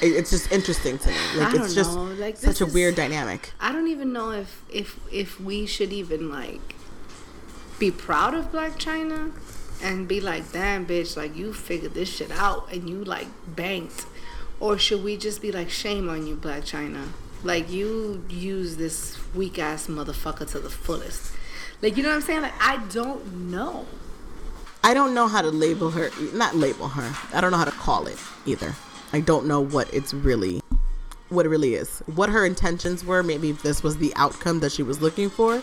It- 0.02 0.14
It's 0.16 0.30
just 0.32 0.52
interesting 0.52 0.98
to 1.00 1.10
me. 1.10 1.16
Like 1.38 1.56
I 1.56 1.64
it's 1.64 1.74
just 1.76 1.94
know, 1.96 2.04
like, 2.04 2.38
such 2.38 2.62
a 2.62 2.66
is- 2.66 2.74
weird 2.74 2.96
dynamic. 2.96 3.54
I 3.60 3.72
don't 3.72 3.88
even 3.88 4.12
know 4.14 4.32
if 4.32 4.62
if 4.72 5.00
if 5.12 5.40
we 5.40 5.66
should 5.66 5.94
even 5.94 6.30
like 6.30 6.76
be 7.80 7.92
proud 7.92 8.34
of 8.34 8.52
Blac 8.52 8.74
Chyna 8.78 9.32
and 9.82 10.08
be 10.08 10.22
like, 10.22 10.52
damn 10.52 10.86
bitch, 10.86 11.18
like 11.18 11.36
you 11.36 11.54
figured 11.54 11.94
this 11.96 12.10
shit 12.10 12.32
out 12.32 12.72
and 12.72 12.90
you 12.90 13.04
like 13.04 13.28
banked. 13.48 14.06
Or 14.60 14.78
should 14.78 15.04
we 15.04 15.18
just 15.18 15.42
be 15.42 15.52
like, 15.52 15.72
shame 15.72 16.08
on 16.08 16.28
you, 16.28 16.36
Blac 16.36 16.62
Chyna? 16.72 17.08
Like 17.44 17.72
you 17.72 18.24
use 18.30 18.78
this 18.78 19.18
weak 19.34 19.58
ass 19.58 19.88
motherfucker 19.88 20.48
to 20.52 20.60
the 20.60 20.70
fullest. 20.70 21.32
Like 21.82 21.98
you 21.98 22.04
know 22.04 22.10
what 22.10 22.16
I'm 22.18 22.22
saying? 22.22 22.42
Like 22.44 22.54
I 22.60 22.78
don't 22.90 23.50
know. 23.50 23.88
I 24.84 24.94
don't 24.94 25.14
know 25.16 25.28
how 25.28 25.42
to 25.42 25.50
label 25.50 25.92
her. 25.92 26.10
Not 26.34 26.56
label 26.56 26.88
her. 26.90 27.16
I 27.36 27.42
don't 27.42 27.50
know 27.52 27.58
how 27.58 27.66
to 27.66 27.72
call 27.72 28.06
it 28.08 28.18
either. 28.46 28.76
I 29.14 29.20
don't 29.20 29.46
know 29.46 29.62
what 29.62 29.94
it's 29.94 30.14
really, 30.14 30.62
what 31.30 31.46
it 31.46 31.50
really 31.50 31.76
is. 31.76 32.02
What 32.06 32.30
her 32.30 32.46
intentions 32.46 33.04
were. 33.04 33.24
Maybe 33.24 33.52
this 33.52 33.84
was 33.84 33.98
the 33.98 34.14
outcome 34.16 34.60
that 34.62 34.72
she 34.72 34.84
was 34.84 35.02
looking 35.02 35.30
for. 35.30 35.62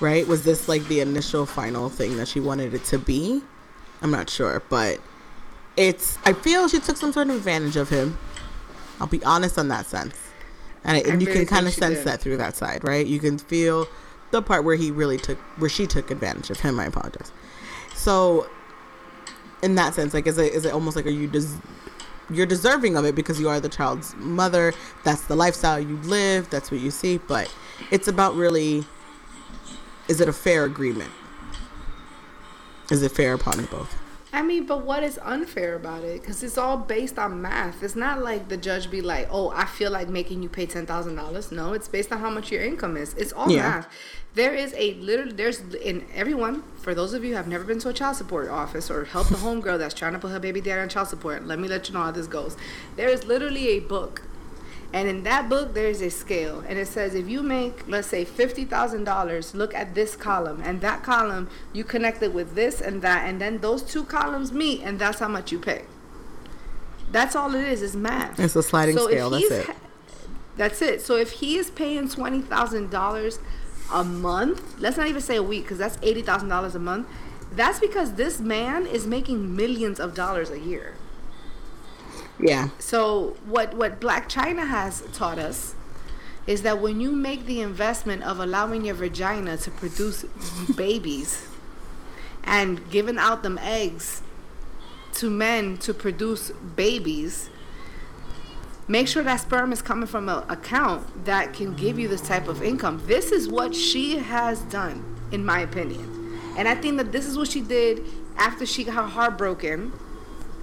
Right? 0.00 0.26
Was 0.26 0.44
this 0.44 0.68
like 0.68 0.86
the 0.88 1.00
initial 1.00 1.46
final 1.46 1.88
thing 1.88 2.16
that 2.16 2.26
she 2.26 2.40
wanted 2.40 2.74
it 2.74 2.84
to 2.86 2.98
be? 2.98 3.42
I'm 4.00 4.10
not 4.10 4.28
sure, 4.28 4.62
but 4.68 5.00
it's. 5.76 6.18
I 6.24 6.32
feel 6.32 6.68
she 6.68 6.80
took 6.80 6.96
some 6.96 7.12
sort 7.12 7.28
of 7.28 7.36
advantage 7.36 7.76
of 7.76 7.88
him. 7.88 8.18
I'll 9.00 9.06
be 9.06 9.22
honest 9.24 9.58
on 9.58 9.68
that 9.68 9.86
sense, 9.86 10.16
and, 10.84 10.96
and 11.06 11.22
you 11.22 11.28
really 11.28 11.40
can 11.40 11.46
kind 11.46 11.66
of 11.66 11.72
sense 11.72 11.98
did. 11.98 12.06
that 12.06 12.20
through 12.20 12.36
that 12.38 12.56
side, 12.56 12.82
right? 12.82 13.06
You 13.06 13.20
can 13.20 13.38
feel 13.38 13.86
the 14.32 14.42
part 14.42 14.64
where 14.64 14.74
he 14.74 14.90
really 14.90 15.18
took, 15.18 15.38
where 15.58 15.70
she 15.70 15.86
took 15.86 16.10
advantage 16.10 16.50
of 16.50 16.60
him. 16.60 16.80
I 16.80 16.86
apologize. 16.86 17.30
So, 17.94 18.48
in 19.62 19.76
that 19.76 19.94
sense, 19.94 20.14
like, 20.14 20.26
is 20.26 20.36
it 20.38 20.52
is 20.52 20.64
it 20.64 20.72
almost 20.72 20.96
like 20.96 21.06
are 21.06 21.10
you 21.10 21.28
des- 21.28 21.60
you're 22.30 22.46
deserving 22.46 22.96
of 22.96 23.04
it 23.04 23.14
because 23.14 23.40
you 23.40 23.48
are 23.48 23.60
the 23.60 23.68
child's 23.68 24.14
mother? 24.16 24.72
That's 25.04 25.22
the 25.22 25.36
lifestyle 25.36 25.80
you 25.80 25.96
live. 25.98 26.50
That's 26.50 26.70
what 26.70 26.80
you 26.80 26.90
see. 26.90 27.18
But 27.18 27.52
it's 27.90 28.08
about 28.08 28.34
really, 28.34 28.84
is 30.08 30.20
it 30.20 30.28
a 30.28 30.32
fair 30.32 30.64
agreement? 30.64 31.10
Is 32.90 33.02
it 33.02 33.12
fair 33.12 33.34
upon 33.34 33.64
both? 33.70 34.01
I 34.34 34.40
mean, 34.40 34.64
but 34.64 34.84
what 34.86 35.02
is 35.02 35.18
unfair 35.22 35.74
about 35.74 36.04
it? 36.04 36.22
Because 36.22 36.42
it's 36.42 36.56
all 36.56 36.78
based 36.78 37.18
on 37.18 37.42
math. 37.42 37.82
It's 37.82 37.94
not 37.94 38.22
like 38.22 38.48
the 38.48 38.56
judge 38.56 38.90
be 38.90 39.02
like, 39.02 39.28
"Oh, 39.30 39.50
I 39.50 39.66
feel 39.66 39.90
like 39.90 40.08
making 40.08 40.42
you 40.42 40.48
pay 40.48 40.64
ten 40.64 40.86
thousand 40.86 41.16
dollars." 41.16 41.52
No, 41.52 41.74
it's 41.74 41.86
based 41.86 42.10
on 42.12 42.18
how 42.18 42.30
much 42.30 42.50
your 42.50 42.62
income 42.62 42.96
is. 42.96 43.12
It's 43.14 43.32
all 43.32 43.50
Yeah. 43.50 43.62
math. 43.68 43.88
There 44.34 44.54
is 44.54 44.72
a 44.78 44.94
literally 44.94 45.32
there's 45.32 45.60
in 45.74 46.06
everyone. 46.14 46.62
For 46.80 46.94
those 46.94 47.12
of 47.12 47.22
you 47.22 47.30
who 47.30 47.36
have 47.36 47.46
never 47.46 47.64
been 47.64 47.78
to 47.80 47.90
a 47.90 47.92
child 47.92 48.16
support 48.16 48.48
office 48.48 48.90
or 48.90 49.04
helped 49.04 49.30
a 49.32 49.34
homegirl 49.44 49.78
that's 49.78 49.92
trying 49.94 50.14
to 50.14 50.18
put 50.18 50.30
her 50.30 50.40
baby 50.40 50.62
dad 50.62 50.78
on 50.78 50.88
child 50.88 51.08
support, 51.08 51.46
let 51.46 51.58
me 51.58 51.68
let 51.68 51.88
you 51.88 51.94
know 51.94 52.00
how 52.02 52.10
this 52.10 52.26
goes. 52.26 52.56
There 52.96 53.08
is 53.10 53.24
literally 53.26 53.68
a 53.68 53.80
book 53.80 54.22
and 54.92 55.08
in 55.08 55.22
that 55.22 55.48
book, 55.48 55.74
there's 55.74 56.02
a 56.02 56.10
scale, 56.10 56.62
and 56.68 56.78
it 56.78 56.86
says 56.86 57.14
if 57.14 57.28
you 57.28 57.42
make, 57.42 57.88
let's 57.88 58.08
say, 58.08 58.24
fifty 58.24 58.64
thousand 58.64 59.04
dollars, 59.04 59.54
look 59.54 59.74
at 59.74 59.94
this 59.94 60.16
column, 60.16 60.60
and 60.64 60.80
that 60.82 61.02
column 61.02 61.48
you 61.72 61.84
connect 61.84 62.22
it 62.22 62.34
with 62.34 62.54
this 62.54 62.80
and 62.80 63.00
that, 63.02 63.26
and 63.26 63.40
then 63.40 63.58
those 63.58 63.82
two 63.82 64.04
columns 64.04 64.52
meet, 64.52 64.82
and 64.82 64.98
that's 64.98 65.18
how 65.18 65.28
much 65.28 65.50
you 65.50 65.58
pay. 65.58 65.84
That's 67.10 67.34
all 67.34 67.54
it 67.54 67.66
is. 67.66 67.82
Is 67.82 67.96
math. 67.96 68.38
It's 68.38 68.56
a 68.56 68.62
sliding 68.62 68.96
if 68.96 69.02
scale, 69.02 69.30
that's 69.30 69.50
it. 69.50 69.76
That's 70.56 70.82
it. 70.82 71.00
So 71.00 71.16
if 71.16 71.32
he 71.32 71.56
is 71.56 71.70
paying 71.70 72.08
twenty 72.08 72.40
thousand 72.40 72.90
dollars 72.90 73.38
a 73.92 74.04
month, 74.04 74.78
let's 74.78 74.96
not 74.96 75.08
even 75.08 75.22
say 75.22 75.36
a 75.36 75.42
week, 75.42 75.64
because 75.64 75.78
that's 75.78 75.98
eighty 76.02 76.22
thousand 76.22 76.48
dollars 76.48 76.74
a 76.74 76.78
month. 76.78 77.08
That's 77.50 77.78
because 77.78 78.14
this 78.14 78.40
man 78.40 78.86
is 78.86 79.06
making 79.06 79.54
millions 79.54 80.00
of 80.00 80.14
dollars 80.14 80.50
a 80.50 80.58
year. 80.58 80.94
Yeah. 82.38 82.70
So 82.78 83.36
what 83.44 83.74
what 83.74 84.00
Blac 84.00 84.28
Chyna 84.28 84.66
has 84.66 85.02
taught 85.12 85.38
us 85.38 85.74
is 86.46 86.62
that 86.62 86.80
when 86.80 87.00
you 87.00 87.12
make 87.12 87.46
the 87.46 87.60
investment 87.60 88.22
of 88.22 88.40
allowing 88.40 88.84
your 88.84 88.94
vagina 88.94 89.56
to 89.56 89.70
produce 89.70 90.24
babies 90.74 91.46
and 92.42 92.90
giving 92.90 93.16
out 93.16 93.42
them 93.42 93.58
eggs 93.58 94.22
to 95.14 95.30
men 95.30 95.76
to 95.78 95.94
produce 95.94 96.50
babies, 96.74 97.48
make 98.88 99.06
sure 99.06 99.22
that 99.22 99.36
sperm 99.36 99.72
is 99.72 99.82
coming 99.82 100.06
from 100.06 100.28
an 100.28 100.42
account 100.48 101.24
that 101.24 101.52
can 101.52 101.74
give 101.76 101.98
you 101.98 102.08
this 102.08 102.22
type 102.22 102.48
of 102.48 102.62
income. 102.62 103.00
This 103.06 103.30
is 103.30 103.48
what 103.48 103.74
she 103.74 104.18
has 104.18 104.62
done, 104.62 105.04
in 105.30 105.44
my 105.44 105.60
opinion. 105.60 106.40
And 106.56 106.66
I 106.66 106.74
think 106.74 106.96
that 106.96 107.12
this 107.12 107.26
is 107.26 107.38
what 107.38 107.48
she 107.48 107.60
did 107.60 108.04
after 108.36 108.66
she 108.66 108.82
got 108.82 108.94
her 108.94 109.02
heart 109.02 109.38
broken 109.38 109.92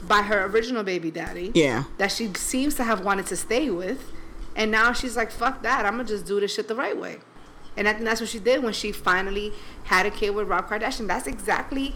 by 0.09 0.23
her 0.23 0.43
original 0.47 0.83
baby 0.83 1.09
daddy 1.11 1.51
Yeah. 1.53 1.85
that 1.97 2.11
she 2.11 2.33
seems 2.33 2.75
to 2.75 2.83
have 2.83 2.99
wanted 3.05 3.27
to 3.27 3.37
stay 3.37 3.69
with. 3.69 4.11
And 4.55 4.71
now 4.71 4.91
she's 4.91 5.15
like, 5.15 5.31
fuck 5.31 5.61
that. 5.61 5.85
I'm 5.85 5.93
going 5.95 6.05
to 6.07 6.13
just 6.13 6.25
do 6.25 6.39
this 6.41 6.53
shit 6.53 6.67
the 6.67 6.75
right 6.75 6.97
way. 6.97 7.19
And 7.77 7.87
I 7.87 7.93
think 7.93 8.03
that's 8.03 8.19
what 8.19 8.29
she 8.29 8.39
did 8.39 8.61
when 8.61 8.73
she 8.73 8.91
finally 8.91 9.53
had 9.85 10.05
a 10.05 10.11
kid 10.11 10.31
with 10.31 10.49
Rob 10.49 10.67
Kardashian. 10.67 11.07
That's 11.07 11.27
exactly 11.27 11.95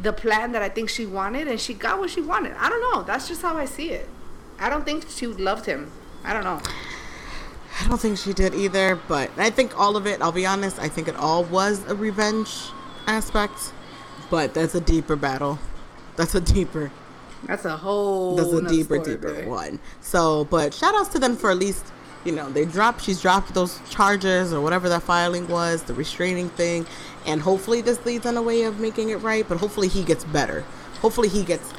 the 0.00 0.12
plan 0.12 0.52
that 0.52 0.62
I 0.62 0.70
think 0.70 0.88
she 0.88 1.04
wanted. 1.04 1.48
And 1.48 1.60
she 1.60 1.74
got 1.74 1.98
what 1.98 2.08
she 2.08 2.22
wanted. 2.22 2.54
I 2.58 2.70
don't 2.70 2.80
know. 2.94 3.02
That's 3.02 3.28
just 3.28 3.42
how 3.42 3.56
I 3.58 3.66
see 3.66 3.90
it. 3.90 4.08
I 4.58 4.70
don't 4.70 4.84
think 4.86 5.06
she 5.10 5.26
loved 5.26 5.66
him. 5.66 5.90
I 6.24 6.32
don't 6.32 6.44
know. 6.44 6.60
I 7.80 7.88
don't 7.88 8.00
think 8.00 8.16
she 8.18 8.32
did 8.32 8.54
either, 8.54 8.96
but 9.08 9.30
I 9.36 9.50
think 9.50 9.76
all 9.78 9.96
of 9.96 10.06
it, 10.06 10.22
I'll 10.22 10.30
be 10.32 10.46
honest, 10.46 10.78
I 10.78 10.88
think 10.88 11.08
it 11.08 11.16
all 11.16 11.42
was 11.44 11.84
a 11.88 11.94
revenge 11.96 12.48
aspect, 13.06 13.72
but 14.30 14.54
that's 14.54 14.74
a 14.76 14.80
deeper 14.80 15.16
battle. 15.16 15.58
That's 16.16 16.34
a 16.34 16.40
deeper, 16.40 16.92
That's 17.46 17.64
a 17.64 17.76
whole. 17.76 18.36
that's 18.36 18.52
a 18.52 18.68
deeper, 18.68 19.02
story, 19.02 19.16
deeper 19.16 19.48
one. 19.48 19.80
So, 20.00 20.44
but 20.46 20.72
shout 20.72 20.94
outs 20.94 21.08
to 21.10 21.18
them 21.18 21.36
for 21.36 21.50
at 21.50 21.58
least, 21.58 21.84
you 22.24 22.32
know, 22.32 22.50
they 22.50 22.64
dropped, 22.64 23.02
she's 23.02 23.20
dropped 23.20 23.52
those 23.54 23.80
charges 23.90 24.52
or 24.52 24.60
whatever 24.60 24.88
that 24.88 25.02
filing 25.02 25.48
was, 25.48 25.82
the 25.82 25.94
restraining 25.94 26.48
thing, 26.50 26.86
and 27.26 27.40
hopefully 27.40 27.80
this 27.80 28.04
leads 28.06 28.26
on 28.26 28.36
a 28.36 28.42
way 28.42 28.62
of 28.62 28.78
making 28.78 29.08
it 29.10 29.16
right, 29.16 29.48
but 29.48 29.58
hopefully 29.58 29.88
he 29.88 30.04
gets 30.04 30.24
better. 30.24 30.64
Hopefully 31.00 31.28
he 31.28 31.42
gets 31.42 31.72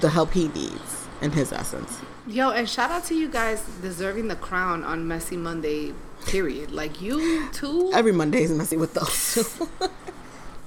the 0.00 0.08
help 0.08 0.32
he 0.32 0.48
needs 0.48 1.06
in 1.20 1.30
his 1.30 1.52
essence. 1.52 2.00
Yo, 2.26 2.50
and 2.50 2.68
shout 2.68 2.90
out 2.90 3.04
to 3.04 3.14
you 3.14 3.28
guys 3.28 3.64
deserving 3.82 4.28
the 4.28 4.36
crown 4.36 4.84
on 4.84 5.08
Messy 5.08 5.36
Monday. 5.36 5.92
Period. 6.24 6.70
Like 6.70 7.02
you 7.02 7.48
too. 7.50 7.90
Every 7.92 8.12
Monday 8.12 8.44
is 8.44 8.52
messy 8.52 8.76
with 8.76 8.94
those 8.94 9.34
two. 9.34 9.68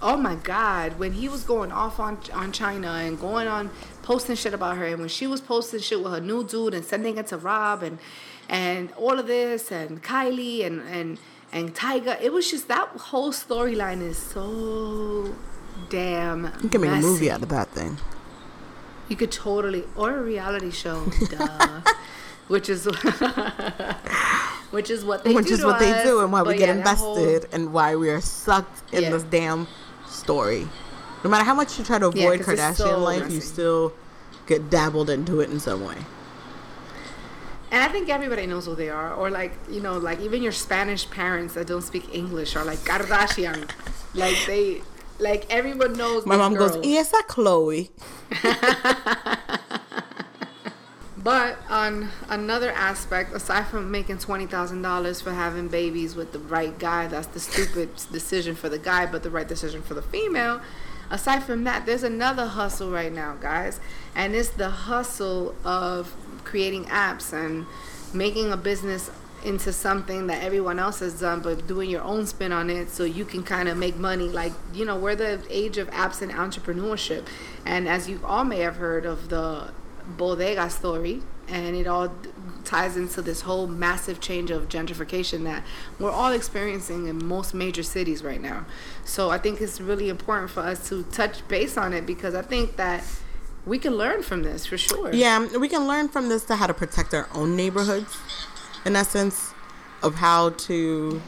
Oh 0.01 0.17
my 0.17 0.36
God! 0.36 0.99
When 0.99 1.13
he 1.13 1.27
was 1.29 1.43
going 1.43 1.71
off 1.71 1.99
on 1.99 2.17
on 2.34 2.51
Chyna 2.51 3.08
and 3.08 3.19
going 3.19 3.47
on 3.47 3.69
posting 4.03 4.36
shit 4.36 4.53
about 4.53 4.77
her, 4.77 4.86
and 4.86 4.99
when 4.99 5.10
she 5.10 5.25
was 5.25 5.41
posting 5.41 5.79
shit 5.79 6.03
with 6.03 6.12
her 6.13 6.19
new 6.19 6.43
dude 6.45 6.73
and 6.73 6.84
sending 6.86 7.17
it 7.17 7.27
to 7.27 7.38
Rob 7.38 7.81
and 7.81 7.97
and 8.49 8.91
all 8.93 9.17
of 9.19 9.25
this 9.27 9.71
and 9.71 10.03
Kylie 10.03 10.65
and 10.65 10.81
and 10.81 11.17
and 11.51 11.73
Tyga, 11.73 12.21
it 12.21 12.31
was 12.34 12.51
just 12.51 12.67
that 12.67 12.88
whole 12.89 13.31
storyline 13.31 14.01
is 14.01 14.17
so 14.17 15.34
damn. 15.89 16.52
you 16.62 16.69
can 16.69 16.81
make 16.81 16.91
a 16.91 16.96
movie 16.96 17.31
out 17.31 17.41
of 17.41 17.50
that 17.50 17.69
thing. 17.69 17.98
You 19.08 19.15
could 19.15 19.31
totally, 19.31 19.85
or 19.96 20.17
a 20.17 20.21
reality 20.21 20.71
show, 20.71 21.06
duh. 21.29 21.81
Which 22.48 22.69
is, 22.69 22.85
which 24.71 24.89
is 24.91 25.04
what 25.06 25.23
they 25.23 25.33
which 25.33 25.48
do 25.48 25.54
is 25.54 25.63
what 25.65 25.79
they 25.79 26.04
do 26.04 26.21
and 26.21 26.31
why 26.31 26.41
we 26.41 26.50
But 26.54 26.58
get 26.60 26.75
yeah, 26.75 26.83
that 26.83 26.98
whole- 26.98 27.17
invested 27.17 27.50
and 27.54 27.73
why 27.73 27.96
we 27.96 28.10
are 28.10 28.21
sucked 28.21 28.93
in 28.93 29.04
Yeah. 29.04 29.10
this 29.12 29.23
damn 29.23 29.67
story. 30.26 30.67
No 31.23 31.30
matter 31.30 31.44
how 31.46 31.54
much 31.62 31.78
you 31.78 31.84
try 31.86 32.00
to 32.00 32.10
Yeah, 32.13 32.23
avoid 32.26 32.40
it's 32.42 32.50
Kardashian 32.50 32.76
so 32.98 33.00
life, 33.00 33.32
you 33.32 33.42
still 33.42 33.94
get 34.48 34.69
dabbled 34.69 35.10
into 35.10 35.40
it 35.42 35.50
in 35.50 35.60
some 35.60 35.82
way. 35.86 35.98
And 37.71 37.80
I 37.84 37.88
think 37.94 38.10
everybody 38.10 38.46
knows 38.48 38.65
who 38.65 38.76
they 38.76 38.90
are, 38.90 39.13
or 39.13 39.30
like 39.30 39.54
you 39.69 39.82
know, 39.86 39.98
like 39.98 40.19
even 40.21 40.42
your 40.42 40.52
Spanish 40.54 41.04
parents 41.10 41.54
that 41.56 41.67
don't 41.67 41.82
speak 41.92 42.06
English 42.13 42.56
are 42.56 42.65
like 42.65 42.80
Kardashian, 42.80 43.69
like 44.13 44.38
they, 44.48 44.82
like 45.19 45.46
everyone 45.50 45.94
knows. 45.94 46.26
My 46.26 46.38
mom 46.38 46.54
girl. 46.54 46.69
goes, 46.69 46.78
"Y 46.86 46.96
esa 46.98 47.21
Khloé." 47.28 47.90
But 51.26 51.58
on 51.71 52.10
another 52.30 52.69
aspect, 52.69 53.34
aside 53.34 53.65
from 53.65 53.90
making 53.90 54.19
twenty 54.19 54.46
thousand 54.46 54.84
dollars 54.84 55.21
for 55.21 55.32
having 55.32 55.69
babies 55.69 56.15
with 56.15 56.34
the 56.34 56.38
right 56.38 56.78
guy, 56.78 57.08
that's 57.08 57.26
the 57.26 57.40
stupid 57.40 57.90
decision 58.12 58.54
for 58.54 58.69
the 58.69 58.78
guy, 58.78 59.08
but 59.08 59.23
the 59.23 59.32
right 59.32 59.48
decision 59.48 59.82
for 59.82 59.96
the 59.96 60.04
female. 60.04 60.62
Aside 61.10 61.42
from 61.42 61.63
that, 61.63 61.88
there's 61.88 62.04
another 62.04 62.46
hustle 62.46 62.92
right 62.92 63.12
now, 63.12 63.38
guys, 63.38 63.80
and 64.13 64.36
it's 64.36 64.50
the 64.50 64.69
hustle 64.69 65.56
of 65.63 66.15
creating 66.44 66.86
apps 66.86 67.34
and 67.34 67.65
making 68.13 68.52
a 68.52 68.58
business 68.58 69.10
into 69.44 69.73
something 69.73 70.28
that 70.28 70.44
everyone 70.44 70.78
else 70.78 71.00
has 71.00 71.19
done, 71.19 71.40
but 71.40 71.65
doing 71.65 71.90
your 71.90 72.04
own 72.04 72.28
spin 72.28 72.52
on 72.52 72.69
it 72.69 72.92
so 72.92 73.04
you 73.04 73.26
can 73.26 73.42
kind 73.42 73.67
of 73.67 73.78
make 73.78 73.98
money. 73.98 74.30
Like, 74.30 74.54
you 74.76 74.86
know, 74.86 74.96
we're 74.96 75.15
the 75.15 75.42
age 75.50 75.80
of 75.80 75.90
apps 75.90 76.21
and 76.21 76.32
entrepreneurship. 76.32 77.26
And 77.65 77.88
as 77.88 78.08
you 78.08 78.19
all 78.23 78.44
may 78.44 78.60
have 78.60 78.76
heard 78.76 79.08
of 79.08 79.30
the 79.30 79.71
bodega 80.08 80.69
story, 80.69 81.21
and 81.47 81.75
it 81.75 81.87
all 81.87 82.12
ties 82.63 82.97
into 82.97 83.21
this 83.21 83.41
whole 83.41 83.67
massive 83.67 84.19
change 84.19 84.49
of 84.49 84.67
gentrification 84.67 85.43
that 85.43 85.63
we're 85.99 86.12
all 86.12 86.31
experiencing 86.31 87.08
in 87.08 87.23
most 87.23 87.53
major 87.53 87.83
cities 87.83 88.23
right 88.23 88.41
now. 88.41 88.65
So 89.03 89.29
I 89.29 89.37
think 89.37 89.62
it's 89.62 89.79
really 89.79 90.10
important 90.10 90.49
for 90.49 90.62
us 90.62 90.89
to 90.89 91.03
touch 91.03 91.47
base 91.47 91.77
on 91.77 91.93
it 91.93 92.06
because 92.06 92.33
I 92.33 92.41
think 92.41 92.75
that 92.77 93.03
we 93.65 93.79
can 93.79 93.95
learn 93.95 94.23
from 94.23 94.43
this 94.43 94.65
for 94.65 94.77
sure. 94.77 95.13
Yeah, 95.13 95.58
we 95.58 95.69
can 95.69 95.87
learn 95.87 96.10
from 96.10 96.29
this 96.29 96.45
to 96.45 96.56
how 96.56 96.67
to 96.67 96.73
protect 96.73 97.13
our 97.13 97.27
own 97.33 97.56
neighborhoods, 97.56 98.15
in 98.85 98.95
essence, 98.95 99.53
of 100.03 100.15
how 100.15 100.51
to, 100.51 101.21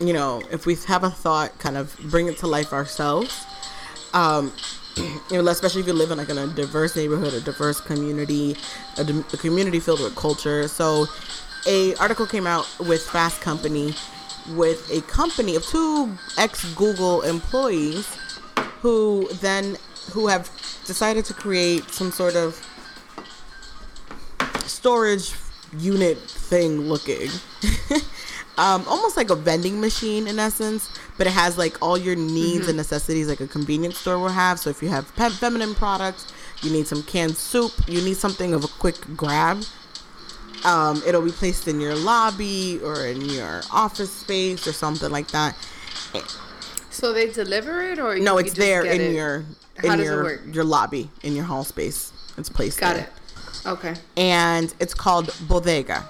you 0.00 0.12
know, 0.12 0.42
if 0.50 0.66
we 0.66 0.74
have 0.86 1.04
a 1.04 1.10
thought, 1.10 1.58
kind 1.58 1.76
of 1.76 1.96
bring 2.10 2.26
it 2.28 2.36
to 2.38 2.46
life 2.46 2.72
ourselves. 2.72 3.44
Um, 4.12 4.52
especially 5.30 5.80
if 5.80 5.86
you 5.86 5.92
live 5.92 6.10
in 6.10 6.18
like 6.18 6.28
in 6.28 6.38
a 6.38 6.46
diverse 6.46 6.96
neighborhood, 6.96 7.34
a 7.34 7.40
diverse 7.40 7.80
community, 7.80 8.56
a, 8.98 9.02
a 9.02 9.36
community 9.36 9.80
filled 9.80 10.00
with 10.00 10.14
culture. 10.16 10.68
So, 10.68 11.06
a 11.66 11.94
article 11.96 12.26
came 12.26 12.46
out 12.46 12.66
with 12.80 13.02
Fast 13.02 13.40
Company, 13.40 13.94
with 14.54 14.90
a 14.90 15.00
company 15.02 15.54
of 15.54 15.64
two 15.64 16.12
ex 16.38 16.64
Google 16.74 17.22
employees, 17.22 18.06
who 18.80 19.28
then 19.40 19.76
who 20.12 20.26
have 20.26 20.50
decided 20.84 21.24
to 21.26 21.34
create 21.34 21.88
some 21.90 22.10
sort 22.10 22.34
of 22.34 22.60
storage 24.66 25.34
unit 25.78 26.18
thing 26.18 26.80
looking. 26.80 27.30
um, 28.58 28.84
almost 28.86 29.16
like 29.16 29.30
a 29.30 29.34
vending 29.34 29.80
machine 29.80 30.26
in 30.26 30.38
essence, 30.38 30.90
but 31.18 31.26
it 31.26 31.32
has 31.32 31.56
like 31.56 31.80
all 31.80 31.96
your 31.96 32.16
needs 32.16 32.68
and 32.68 32.76
necessities 32.76 33.28
like 33.28 33.40
a 33.40 33.46
convenience 33.46 33.98
store 33.98 34.18
will 34.18 34.28
have. 34.28 34.58
So 34.58 34.70
if 34.70 34.82
you 34.82 34.88
have 34.90 35.14
pe- 35.16 35.30
feminine 35.30 35.74
products, 35.74 36.32
you 36.62 36.70
need 36.70 36.86
some 36.86 37.02
canned 37.02 37.36
soup, 37.36 37.72
you 37.88 38.00
need 38.02 38.16
something 38.16 38.52
of 38.54 38.64
a 38.64 38.68
quick 38.68 38.96
grab. 39.16 39.62
Um, 40.64 41.02
it'll 41.06 41.22
be 41.22 41.32
placed 41.32 41.66
in 41.66 41.80
your 41.80 41.94
lobby 41.96 42.78
or 42.84 43.04
in 43.06 43.20
your 43.22 43.62
office 43.72 44.12
space 44.12 44.66
or 44.66 44.72
something 44.72 45.10
like 45.10 45.28
that. 45.32 45.56
So 46.90 47.12
they 47.12 47.30
deliver 47.32 47.82
it, 47.82 47.98
or 47.98 48.16
No, 48.18 48.38
it's 48.38 48.52
there 48.52 48.84
in 48.84 49.00
it? 49.00 49.12
your 49.14 49.44
in 49.82 49.98
your 49.98 50.40
your 50.44 50.64
lobby 50.64 51.10
in 51.22 51.34
your 51.34 51.44
hall 51.46 51.64
space. 51.64 52.12
It's 52.36 52.48
placed 52.48 52.78
Got 52.78 52.96
there. 52.96 53.04
it. 53.04 53.66
Okay. 53.66 53.94
and 54.16 54.72
it's 54.80 54.92
called 54.94 55.34
bodega. 55.48 56.08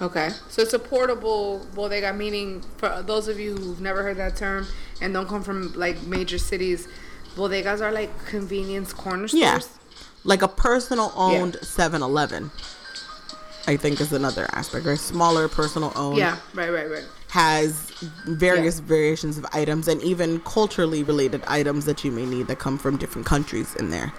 Okay. 0.00 0.30
So 0.48 0.62
it's 0.62 0.74
a 0.74 0.78
portable 0.78 1.66
bodega, 1.74 2.12
meaning 2.12 2.62
for 2.76 3.02
those 3.02 3.28
of 3.28 3.40
you 3.40 3.56
who've 3.56 3.80
never 3.80 4.02
heard 4.02 4.18
that 4.18 4.36
term 4.36 4.66
and 5.00 5.14
don't 5.14 5.28
come 5.28 5.42
from 5.42 5.72
like 5.74 6.02
major 6.02 6.38
cities, 6.38 6.86
bodegas 7.34 7.80
are 7.80 7.92
like 7.92 8.26
convenience 8.26 8.92
corner 8.92 9.28
stores. 9.28 9.40
Yeah. 9.40 9.60
Like 10.24 10.42
a 10.42 10.48
personal 10.48 11.12
owned 11.16 11.54
Yeah. 11.54 11.60
7-Eleven. 11.60 12.50
I 13.68 13.76
think 13.76 14.00
is 14.00 14.12
another 14.12 14.46
aspect, 14.52 14.86
right? 14.86 14.98
Smaller 14.98 15.48
personal 15.48 15.92
owned. 15.96 16.18
Yeah. 16.18 16.36
Right. 16.54 16.70
Right. 16.70 16.88
Right. 16.88 17.04
Has 17.30 17.90
various 18.26 18.78
variations 18.78 19.38
of 19.38 19.46
items 19.52 19.88
and 19.88 20.00
even 20.02 20.40
culturally 20.40 21.02
related 21.02 21.42
items 21.46 21.84
that 21.86 22.04
you 22.04 22.12
may 22.12 22.24
need 22.26 22.46
that 22.46 22.58
come 22.58 22.78
from 22.78 22.96
different 22.96 23.26
countries 23.26 23.74
in 23.76 23.90
there. 23.90 24.12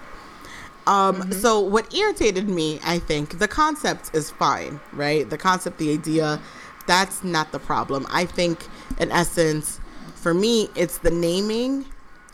Um, 0.88 1.16
Mm-hmm. 1.16 1.32
So 1.32 1.60
what 1.60 1.92
irritated 1.94 2.48
me, 2.48 2.80
I 2.84 2.98
think, 2.98 3.38
the 3.38 3.46
concept 3.46 4.10
is 4.14 4.30
fine, 4.30 4.80
right? 4.92 5.28
The 5.28 5.38
concept, 5.38 5.78
the 5.78 5.92
idea, 5.92 6.40
that's 6.86 7.22
not 7.22 7.52
the 7.52 7.58
problem. 7.58 8.06
I 8.10 8.24
think, 8.24 8.66
in 8.98 9.12
essence, 9.12 9.80
for 10.14 10.32
me, 10.32 10.68
it's 10.74 10.98
the 10.98 11.10
naming, 11.10 11.84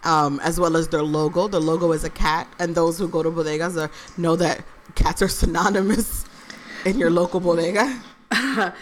um, 0.05 0.41
as 0.41 0.61
well 0.61 0.77
as 0.77 0.89
their 0.89 1.03
logo. 1.03 1.49
The 1.49 1.61
logo 1.61 1.93
is 1.93 2.05
a 2.05 2.11
cat, 2.11 2.47
and 2.59 2.75
those 2.75 2.99
who 2.99 3.09
go 3.09 3.23
to 3.23 3.31
bodegas 3.31 3.77
are, 3.77 3.91
know 4.17 4.37
that 4.37 4.65
cats 4.95 5.21
are 5.21 5.29
synonymous 5.29 6.25
in 6.85 6.99
your 6.99 7.11
local 7.11 7.41
bodega. 7.41 8.01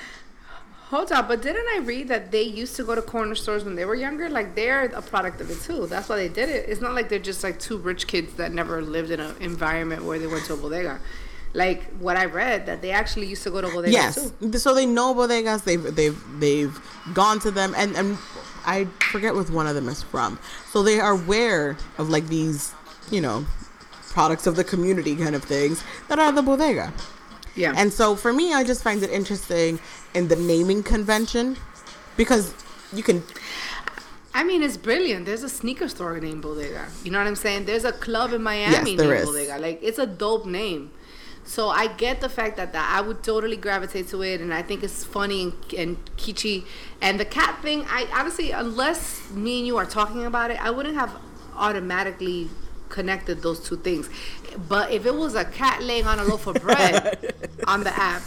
Hold 0.92 1.10
on, 1.10 1.26
but 1.26 1.40
didn't 1.40 1.64
I 1.74 1.78
read 1.78 2.08
that 2.08 2.30
they 2.30 2.42
used 2.42 2.76
to 2.76 2.84
go 2.84 2.94
to 2.94 3.00
corner 3.00 3.34
stores 3.34 3.64
when 3.64 3.76
they 3.76 3.86
were 3.86 3.94
younger? 3.94 4.28
Like 4.28 4.54
they're 4.54 4.84
a 4.84 5.00
product 5.00 5.40
of 5.40 5.50
it 5.50 5.58
too. 5.62 5.86
That's 5.86 6.06
why 6.10 6.16
they 6.16 6.28
did 6.28 6.50
it. 6.50 6.68
It's 6.68 6.82
not 6.82 6.92
like 6.94 7.08
they're 7.08 7.18
just 7.18 7.42
like 7.42 7.58
two 7.58 7.78
rich 7.78 8.06
kids 8.06 8.34
that 8.34 8.52
never 8.52 8.82
lived 8.82 9.10
in 9.10 9.18
an 9.18 9.34
environment 9.40 10.04
where 10.04 10.18
they 10.18 10.26
went 10.26 10.44
to 10.48 10.52
a 10.52 10.56
bodega. 10.58 11.00
Like 11.54 11.84
what 11.94 12.18
I 12.18 12.26
read 12.26 12.66
that 12.66 12.82
they 12.82 12.90
actually 12.90 13.26
used 13.28 13.42
to 13.44 13.50
go 13.50 13.62
to 13.62 13.68
bodegas 13.68 13.92
Yes, 13.92 14.32
too. 14.38 14.58
so 14.58 14.74
they 14.74 14.84
know 14.84 15.14
bodegas. 15.14 15.64
They've 15.64 15.82
they've 15.96 16.22
they've 16.38 16.78
gone 17.14 17.40
to 17.40 17.50
them, 17.50 17.72
and 17.74 17.96
and 17.96 18.18
I 18.66 18.84
forget 19.10 19.34
what 19.34 19.48
one 19.48 19.66
of 19.66 19.74
them 19.74 19.88
is 19.88 20.02
from. 20.02 20.38
So 20.72 20.82
they 20.82 21.00
are 21.00 21.12
aware 21.12 21.78
of 21.96 22.10
like 22.10 22.26
these, 22.28 22.74
you 23.10 23.22
know, 23.22 23.46
products 24.10 24.46
of 24.46 24.56
the 24.56 24.64
community 24.64 25.16
kind 25.16 25.34
of 25.34 25.42
things 25.42 25.82
that 26.08 26.18
are 26.18 26.32
the 26.32 26.42
bodega. 26.42 26.92
Yeah. 27.54 27.74
And 27.76 27.92
so 27.92 28.16
for 28.16 28.32
me, 28.32 28.54
I 28.54 28.64
just 28.64 28.82
find 28.82 29.02
it 29.02 29.10
interesting 29.10 29.80
in 30.14 30.28
the 30.28 30.36
naming 30.36 30.82
convention 30.82 31.56
because 32.16 32.54
you 32.92 33.02
can 33.02 33.22
I 34.34 34.44
mean, 34.44 34.62
it's 34.62 34.78
brilliant. 34.78 35.26
There's 35.26 35.42
a 35.42 35.48
sneaker 35.48 35.88
store 35.88 36.18
named 36.18 36.42
Bodega. 36.42 36.86
You 37.04 37.10
know 37.10 37.18
what 37.18 37.26
I'm 37.26 37.36
saying? 37.36 37.66
There's 37.66 37.84
a 37.84 37.92
club 37.92 38.32
in 38.32 38.42
Miami 38.42 38.72
Yes, 38.72 38.84
named 38.84 39.00
is. 39.00 39.26
Bodega. 39.26 39.58
Like, 39.58 39.78
it's 39.82 39.98
a 39.98 40.06
dope 40.06 40.46
name. 40.46 40.90
So 41.44 41.68
I 41.68 41.88
get 41.88 42.20
the 42.20 42.28
fact 42.28 42.56
that, 42.56 42.72
that 42.72 42.96
I 42.96 43.00
would 43.02 43.22
totally 43.22 43.56
gravitate 43.56 44.08
to 44.08 44.22
it, 44.22 44.40
and 44.40 44.54
I 44.54 44.62
think 44.62 44.82
it's 44.82 45.04
funny 45.04 45.42
and, 45.42 45.54
and 45.76 46.16
kitschy. 46.16 46.64
And 47.00 47.20
the 47.20 47.24
cat 47.24 47.60
thing, 47.60 47.84
I 47.88 48.06
honestly, 48.14 48.52
unless 48.52 49.30
me 49.32 49.58
and 49.58 49.66
you 49.66 49.76
are 49.76 49.84
talking 49.84 50.24
about 50.24 50.50
it, 50.50 50.64
I 50.64 50.70
wouldn't 50.70 50.94
have 50.94 51.14
automatically 51.54 52.48
connected 52.92 53.42
those 53.42 53.58
two 53.58 53.76
things. 53.76 54.08
But 54.68 54.92
if 54.92 55.04
it 55.06 55.14
was 55.14 55.34
a 55.34 55.44
cat 55.44 55.82
laying 55.82 56.06
on 56.06 56.20
a 56.20 56.24
loaf 56.24 56.46
of 56.46 56.62
bread 56.62 57.34
on 57.66 57.82
the 57.82 57.92
app, 57.92 58.22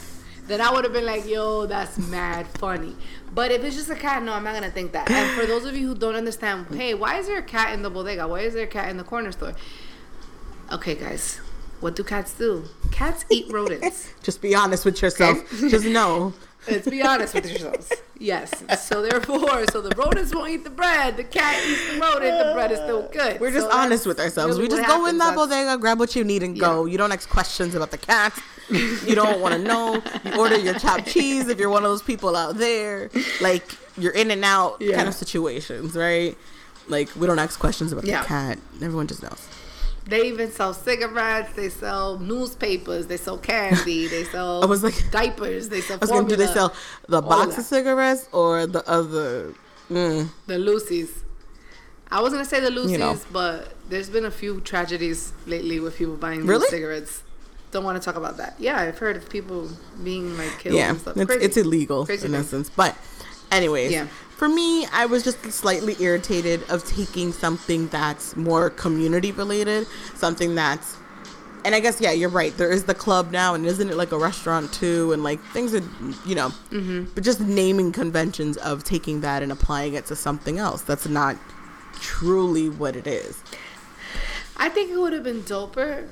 then 0.48 0.60
I 0.60 0.72
would 0.72 0.84
have 0.84 0.94
been 0.94 1.06
like, 1.06 1.26
yo, 1.26 1.66
that's 1.66 1.98
mad 1.98 2.48
funny. 2.60 2.96
But 3.34 3.52
if 3.52 3.64
it's 3.64 3.76
just 3.76 3.90
a 3.90 3.96
cat, 3.96 4.22
no, 4.24 4.34
I'm 4.34 4.44
not 4.44 4.54
gonna 4.54 4.70
think 4.70 4.92
that. 4.92 5.10
And 5.10 5.40
for 5.40 5.46
those 5.46 5.66
of 5.66 5.76
you 5.78 5.88
who 5.88 5.96
don't 5.96 6.16
understand, 6.16 6.68
hey, 6.76 6.94
why 6.94 7.18
is 7.18 7.28
there 7.28 7.38
a 7.38 7.44
cat 7.44 7.74
in 7.74 7.82
the 7.82 7.90
bodega? 7.90 8.28
Why 8.28 8.42
is 8.42 8.54
there 8.54 8.66
a 8.66 8.68
cat 8.68 8.90
in 8.90 8.98
the 8.98 9.04
corner 9.04 9.32
store? 9.32 9.54
Okay, 10.72 10.96
guys, 10.96 11.38
what 11.80 11.96
do 11.96 12.04
cats 12.04 12.34
do? 12.34 12.66
Cats 12.92 13.26
eat 13.30 13.52
rodents. 13.52 14.14
just 14.24 14.42
be 14.42 14.56
honest 14.56 14.86
with 14.86 15.02
yourself. 15.02 15.38
just 15.70 15.86
know. 15.86 16.34
Let's 16.68 16.88
be 16.90 17.02
honest 17.02 17.34
with 17.34 17.50
yourselves. 17.50 17.92
Yes. 18.18 18.64
So 18.88 19.02
therefore, 19.02 19.66
so 19.72 19.82
the 19.82 19.94
rodents 19.96 20.34
won't 20.34 20.50
eat 20.50 20.64
the 20.64 20.70
bread. 20.70 21.18
The 21.18 21.24
cat 21.24 21.62
eats 21.68 21.94
the 21.94 22.00
rodent. 22.00 22.48
The 22.48 22.52
bread 22.54 22.72
is 22.72 22.80
still 22.80 23.08
good. 23.12 23.40
We're 23.42 23.52
just 23.52 23.70
So 23.70 23.76
honest 23.78 24.06
with 24.06 24.20
ourselves. 24.20 24.58
really 24.58 24.70
we 24.70 24.76
just 24.78 24.88
go 24.88 25.06
in 25.06 25.18
that 25.18 25.36
bodega, 25.36 25.78
grab 25.78 26.00
what 26.00 26.16
you 26.16 26.24
need, 26.24 26.42
and 26.44 26.58
go. 26.60 26.86
You 26.86 26.98
don't 26.98 27.12
ask 27.12 27.28
questions 27.30 27.76
about 27.76 27.92
the 27.92 27.98
cat. 27.98 28.38
You 28.70 29.14
don't 29.16 29.42
want 29.42 29.54
to 29.54 29.60
know. 29.62 30.02
You 30.24 30.40
order 30.40 30.58
your 30.58 30.74
chopped 30.80 31.08
cheese 31.08 31.50
if 31.50 31.60
you're 31.60 31.70
one 31.70 31.84
of 31.84 31.90
those 31.92 32.02
people 32.02 32.36
out 32.36 32.58
there. 32.58 33.12
Like 33.42 33.64
you're 33.98 34.14
in 34.14 34.32
and 34.32 34.44
out 34.44 34.78
Yeah. 34.82 34.96
kind 34.96 35.08
of 35.08 35.14
situations, 35.14 35.96
right? 35.96 36.36
Like 36.88 37.10
we 37.16 37.28
don't 37.28 37.38
ask 37.40 37.60
questions 37.60 37.92
about 37.92 38.06
Yeah. 38.06 38.22
the 38.22 38.28
cat. 38.28 38.60
Everyone 38.82 39.08
just 39.08 39.22
knows. 39.22 39.46
They 40.08 40.28
even 40.28 40.52
sell 40.52 40.74
cigarettes. 40.74 41.54
They 41.54 41.70
sell 41.70 42.20
newspapers. 42.20 43.08
They 43.08 43.18
sell 43.18 43.38
candy. 43.38 44.08
They 44.16 44.24
sell 44.24 44.64
I 44.64 44.68
was 44.68 44.84
like- 44.84 45.10
diapers. 45.12 45.70
They 45.70 45.82
sell. 45.82 45.98
I 45.98 46.00
was 46.02 46.12
gonna 46.12 46.28
do 46.28 46.36
they 46.36 46.48
sell 46.48 46.74
the 47.08 47.22
box 47.22 47.58
of 47.58 47.64
cigarettes 47.66 48.28
or 48.32 48.68
the 48.68 48.88
other? 48.90 49.54
Mm, 49.90 50.30
the 50.48 50.58
Lucy's. 50.60 51.12
I 52.12 52.22
was 52.22 52.32
gonna 52.34 52.46
say 52.46 52.60
the 52.60 52.70
Lucy's, 52.70 53.00
know. 53.00 53.18
but 53.32 53.74
there's 53.90 54.10
been 54.10 54.26
a 54.26 54.32
few 54.32 54.62
tragedies 54.62 55.34
lately 55.48 55.80
with 55.80 55.98
people 55.98 56.16
buying 56.16 56.46
Really? 56.46 56.68
cigarettes. 56.68 57.24
Don't 57.72 57.84
want 57.84 58.00
to 58.02 58.06
talk 58.06 58.16
about 58.16 58.38
that. 58.38 58.56
Yeah, 58.60 58.80
I've 58.80 58.98
heard 59.00 59.18
of 59.18 59.28
people 59.30 59.70
being 60.04 60.38
like 60.38 60.60
killed 60.60 60.76
yeah, 60.76 60.92
and 60.92 61.00
stuff. 61.02 61.18
it's, 61.18 61.32
it's 61.34 61.58
illegal 61.58 62.06
Crazy 62.06 62.26
in 62.28 62.32
thing. 62.32 62.40
essence. 62.42 62.70
But, 62.70 62.96
anyways, 63.52 63.92
Yeah. 63.92 64.08
For 64.38 64.48
me, 64.50 64.86
I 64.88 65.06
was 65.06 65.24
just 65.24 65.42
slightly 65.52 65.96
irritated 66.00 66.64
of 66.70 66.86
taking 66.86 67.32
something 67.32 67.88
that's 67.88 68.36
more 68.36 68.70
community 68.70 69.32
related, 69.32 69.88
something 70.16 70.56
that's, 70.56 70.98
and 71.64 71.74
I 71.74 71.80
guess 71.80 72.00
yeah, 72.02 72.12
you're 72.12 72.30
right. 72.30 72.56
There 72.58 72.72
is 72.72 72.84
the 72.84 72.94
club 72.94 73.32
now, 73.32 73.54
and 73.56 73.66
isn't 73.66 73.90
it 73.90 73.96
like 73.96 74.12
a 74.12 74.18
restaurant 74.18 74.72
too? 74.74 75.14
And 75.14 75.24
like 75.24 75.42
things 75.46 75.74
are, 75.74 75.82
you 76.26 76.36
know, 76.36 76.50
Mm-hmm. 76.72 77.06
but 77.16 77.24
just 77.24 77.40
naming 77.40 77.92
conventions 77.92 78.58
of 78.58 78.84
taking 78.84 79.22
that 79.22 79.42
and 79.42 79.52
applying 79.52 79.94
it 79.94 80.06
to 80.08 80.16
something 80.16 80.60
else. 80.60 80.82
That's 80.82 81.08
not 81.08 81.38
truly 81.94 82.70
what 82.70 82.96
it 82.96 83.08
is. 83.08 83.42
I 84.58 84.70
think 84.70 84.92
it 84.92 84.98
would 84.98 85.14
have 85.14 85.24
been 85.24 85.42
doper 85.44 86.08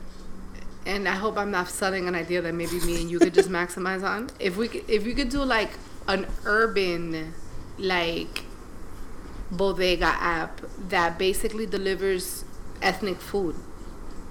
and 0.86 1.08
I 1.08 1.14
hope 1.16 1.38
I'm 1.38 1.52
not 1.52 1.70
selling 1.70 2.08
an 2.08 2.16
idea 2.16 2.42
that 2.42 2.54
maybe 2.54 2.80
me 2.82 3.02
and 3.02 3.10
you 3.12 3.20
could 3.20 3.34
just 3.34 3.50
maximize 3.60 4.04
on. 4.04 4.30
If 4.40 4.58
we 4.58 4.68
could, 4.70 4.90
if 4.90 5.06
you 5.06 5.14
could 5.14 5.30
do 5.30 5.44
like 5.44 5.72
an 6.08 6.26
urban 6.46 7.34
like 7.78 8.44
bodega 9.52 10.06
app 10.06 10.62
that 10.90 11.18
basically 11.18 11.66
delivers 11.66 12.46
ethnic 12.82 13.20
food. 13.20 13.56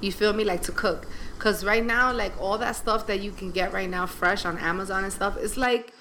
You 0.01 0.12
feel 0.12 0.32
me? 0.32 0.45
Like 0.45 0.62
to 0.62 0.72
cook. 0.72 1.07
Cause 1.38 1.64
right 1.64 1.84
now, 1.84 2.12
like 2.12 2.32
all 2.40 2.59
that 2.59 2.76
stuff 2.76 3.07
that 3.09 3.20
you 3.20 3.32
can 3.32 3.51
get 3.51 3.72
right 3.72 3.90
now 3.90 4.07
fresh 4.07 4.45
on 4.45 4.59
Amazon 4.59 5.05
and 5.05 5.12
stuff, 5.12 5.36
it's 5.36 5.57
like, 5.57 5.93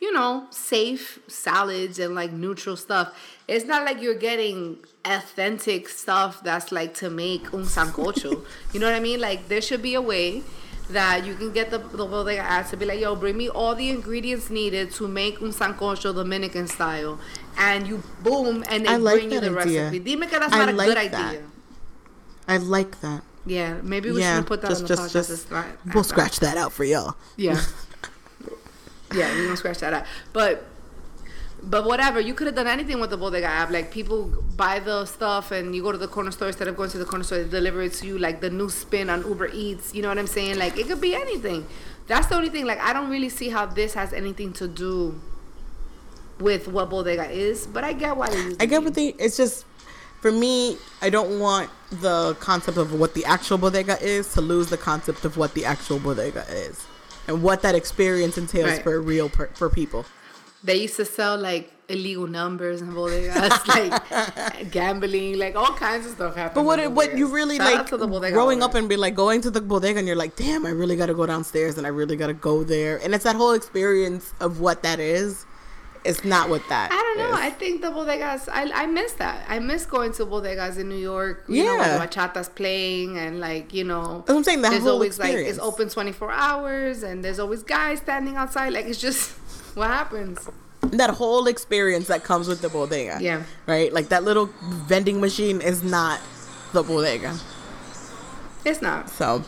you 0.00 0.12
know, 0.12 0.46
safe 0.50 1.18
salads 1.26 1.98
and 1.98 2.14
like 2.14 2.32
neutral 2.32 2.76
stuff. 2.76 3.12
It's 3.48 3.64
not 3.64 3.84
like 3.84 4.00
you're 4.00 4.14
getting 4.14 4.78
authentic 5.04 5.88
stuff 5.88 6.42
that's 6.42 6.70
like 6.70 6.94
to 6.94 7.10
make 7.10 7.52
un 7.52 7.64
sancocho. 7.64 8.44
you 8.72 8.80
know 8.80 8.86
what 8.86 8.94
I 8.94 9.00
mean? 9.00 9.20
Like 9.20 9.48
there 9.48 9.60
should 9.60 9.82
be 9.82 9.94
a 9.94 10.02
way 10.02 10.42
that 10.90 11.24
you 11.24 11.34
can 11.34 11.52
get 11.52 11.70
the, 11.70 11.78
the 11.78 12.04
bodega 12.04 12.40
ads 12.42 12.70
to 12.70 12.76
be 12.76 12.84
like, 12.84 13.00
yo, 13.00 13.14
bring 13.16 13.36
me 13.36 13.48
all 13.48 13.74
the 13.74 13.88
ingredients 13.90 14.50
needed 14.50 14.90
to 14.92 15.08
make 15.08 15.40
un 15.40 15.50
sancocho 15.52 16.14
Dominican 16.14 16.66
style. 16.66 17.18
And 17.58 17.86
you 17.86 18.02
boom, 18.22 18.64
and 18.68 18.84
they 18.84 18.90
I 18.90 18.96
like 18.96 19.20
bring 19.20 19.32
you 19.32 19.40
the 19.40 19.58
idea. 19.58 19.90
recipe. 19.90 19.98
Dime 20.00 20.28
que 20.28 20.38
that's 20.38 20.52
I 20.52 20.58
not 20.58 20.68
a 20.68 20.72
like 20.72 20.88
good 20.88 20.96
that. 20.96 21.14
idea. 21.30 21.42
I 22.46 22.56
like 22.58 23.00
that. 23.00 23.22
Yeah, 23.46 23.80
maybe 23.82 24.10
we 24.10 24.20
yeah, 24.20 24.36
should 24.38 24.46
put 24.46 24.62
that 24.62 24.68
just 24.68 24.82
on 24.82 24.88
the 24.88 24.94
just 24.96 25.02
podcast. 25.16 25.28
just 25.28 25.50
not- 25.50 25.66
we'll 25.94 26.04
scratch 26.04 26.40
that 26.40 26.56
out 26.56 26.72
for 26.72 26.84
y'all. 26.84 27.14
Yeah. 27.36 27.60
yeah, 29.14 29.30
we're 29.34 29.44
gonna 29.44 29.56
scratch 29.56 29.78
that 29.78 29.92
out. 29.92 30.04
But 30.32 30.64
but 31.70 31.84
whatever, 31.84 32.20
you 32.20 32.34
could 32.34 32.46
have 32.46 32.56
done 32.56 32.66
anything 32.66 33.00
with 33.00 33.10
the 33.10 33.16
bodega 33.16 33.46
app. 33.46 33.70
Like 33.70 33.90
people 33.90 34.24
buy 34.56 34.80
the 34.80 35.04
stuff 35.06 35.50
and 35.50 35.74
you 35.74 35.82
go 35.82 35.92
to 35.92 35.98
the 35.98 36.08
corner 36.08 36.30
store 36.30 36.48
instead 36.48 36.68
of 36.68 36.76
going 36.76 36.90
to 36.90 36.98
the 36.98 37.04
corner 37.04 37.24
store, 37.24 37.42
they 37.42 37.48
deliver 37.48 37.82
it 37.82 37.92
to 37.94 38.06
you 38.06 38.18
like 38.18 38.40
the 38.40 38.50
new 38.50 38.68
spin 38.68 39.08
on 39.10 39.26
Uber 39.26 39.50
Eats. 39.52 39.94
You 39.94 40.02
know 40.02 40.08
what 40.08 40.18
I'm 40.18 40.26
saying? 40.26 40.58
Like 40.58 40.76
it 40.78 40.86
could 40.88 41.00
be 41.00 41.14
anything. 41.14 41.66
That's 42.06 42.26
the 42.26 42.36
only 42.36 42.50
thing. 42.50 42.66
Like 42.66 42.80
I 42.80 42.92
don't 42.92 43.10
really 43.10 43.28
see 43.30 43.48
how 43.48 43.66
this 43.66 43.94
has 43.94 44.12
anything 44.12 44.52
to 44.54 44.68
do 44.68 45.20
with 46.40 46.68
what 46.68 46.90
bodega 46.90 47.30
is, 47.30 47.66
but 47.66 47.84
I 47.84 47.92
get 47.92 48.16
why 48.16 48.28
they 48.30 48.36
use 48.36 48.56
I 48.60 48.66
get 48.66 48.82
what 48.82 48.94
they. 48.94 49.08
It's 49.18 49.36
just 49.36 49.64
for 50.20 50.32
me. 50.32 50.76
I 51.00 51.10
don't 51.10 51.38
want 51.38 51.70
the 51.90 52.34
concept 52.40 52.76
of 52.76 52.92
what 52.98 53.14
the 53.14 53.24
actual 53.24 53.56
bodega 53.58 54.00
is 54.02 54.32
to 54.34 54.40
lose 54.40 54.68
the 54.68 54.76
concept 54.76 55.24
of 55.24 55.36
what 55.36 55.54
the 55.54 55.64
actual 55.64 55.98
bodega 55.98 56.44
is, 56.50 56.84
and 57.28 57.42
what 57.42 57.62
that 57.62 57.74
experience 57.74 58.36
entails 58.36 58.70
Right. 58.70 58.82
for 58.82 59.00
real 59.00 59.28
per, 59.28 59.46
for 59.54 59.70
people. 59.70 60.04
They 60.64 60.76
used 60.82 60.96
to 60.96 61.04
sell 61.04 61.36
like 61.38 61.70
illegal 61.88 62.26
numbers 62.26 62.80
and 62.80 62.94
bodegas, 62.94 63.66
like 63.68 64.70
gambling, 64.70 65.38
like 65.38 65.54
all 65.54 65.74
kinds 65.74 66.06
of 66.06 66.12
stuff 66.12 66.34
happened. 66.34 66.54
But 66.54 66.64
what 66.64 66.78
it, 66.78 66.90
what 66.90 67.16
you 67.16 67.26
really 67.26 67.58
Shout 67.58 67.92
like 67.92 68.32
growing 68.32 68.62
up 68.62 68.74
and 68.74 68.88
be 68.88 68.96
like 68.96 69.14
going 69.14 69.40
to 69.42 69.50
the 69.50 69.60
bodega 69.60 69.98
and 69.98 70.06
you're 70.08 70.16
like, 70.16 70.36
damn, 70.36 70.64
I 70.64 70.70
really 70.70 70.96
got 70.96 71.06
to 71.06 71.14
go 71.14 71.26
downstairs 71.26 71.76
and 71.76 71.86
I 71.86 71.90
really 71.90 72.16
got 72.16 72.28
to 72.28 72.34
go 72.34 72.64
there, 72.64 72.96
and 73.04 73.14
it's 73.14 73.24
that 73.24 73.36
whole 73.36 73.52
experience 73.52 74.32
of 74.40 74.60
what 74.60 74.82
that 74.82 74.98
is. 75.00 75.44
It's 76.06 76.22
not 76.22 76.50
what 76.50 76.60
that. 76.68 76.92
I 76.92 76.96
don't 76.96 77.18
know. 77.18 77.32
is. 77.38 77.40
I 77.46 77.48
think 77.50 77.80
the 77.80 77.88
bodegas. 77.88 78.46
I 78.52 78.70
I 78.82 78.86
miss 78.86 79.12
that. 79.14 79.44
I 79.48 79.58
miss 79.58 79.86
going 79.86 80.12
to 80.12 80.26
bodegas 80.26 80.76
in 80.78 80.90
New 80.90 80.96
York. 80.98 81.44
You 81.48 81.64
know, 81.64 81.76
Yeah. 81.76 81.98
when 81.98 82.06
bachata's 82.08 82.50
playing 82.50 83.16
and 83.18 83.40
like 83.40 83.72
you 83.72 83.84
know. 83.84 84.18
That's 84.18 84.28
what 84.28 84.36
I'm 84.36 84.44
saying, 84.44 84.60
the 84.62 84.68
there's 84.68 84.82
whole 84.82 84.92
always 84.92 85.18
like 85.18 85.28
experience. 85.30 85.56
it's 85.56 85.66
open 85.66 85.88
24 85.88 86.30
hours 86.30 87.02
and 87.04 87.24
there's 87.24 87.38
always 87.38 87.62
guys 87.62 88.00
standing 88.00 88.36
outside. 88.36 88.74
Like 88.74 88.84
it's 88.84 89.00
just 89.00 89.32
what 89.74 89.88
happens. 89.88 90.48
that 90.82 91.10
whole 91.10 91.46
experience 91.46 92.08
that 92.08 92.24
comes 92.24 92.46
with 92.46 92.60
the 92.60 92.68
bodega. 92.68 93.18
Yeah. 93.20 93.42
Right? 93.66 93.92
Like 93.92 94.08
that 94.08 94.22
little 94.24 94.46
vending 94.86 95.20
machine 95.20 95.60
is 95.60 95.82
not 95.82 96.20
the 96.72 96.82
bodega. 96.82 97.36
It's 98.64 98.80
not. 98.80 99.10
So, 99.10 99.44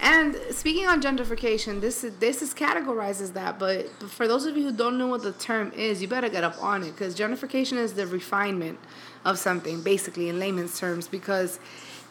And 0.00 0.36
speaking 0.50 0.86
on 0.86 1.00
gentrification, 1.00 1.80
this 1.80 2.04
is 2.04 2.16
this 2.18 2.42
is 2.42 2.52
categorizes 2.54 3.32
that. 3.34 3.58
But 3.58 3.88
for 4.10 4.28
those 4.28 4.44
of 4.44 4.56
you 4.56 4.64
who 4.64 4.72
don't 4.72 4.98
know 4.98 5.06
what 5.06 5.22
the 5.22 5.32
term 5.32 5.72
is, 5.72 6.02
you 6.02 6.08
better 6.08 6.28
get 6.28 6.44
up 6.44 6.62
on 6.62 6.82
it 6.82 6.92
because 6.92 7.14
gentrification 7.14 7.78
is 7.78 7.94
the 7.94 8.06
refinement 8.06 8.78
of 9.24 9.38
something, 9.38 9.82
basically 9.82 10.28
in 10.28 10.38
layman's 10.38 10.78
terms. 10.78 11.08
Because 11.08 11.58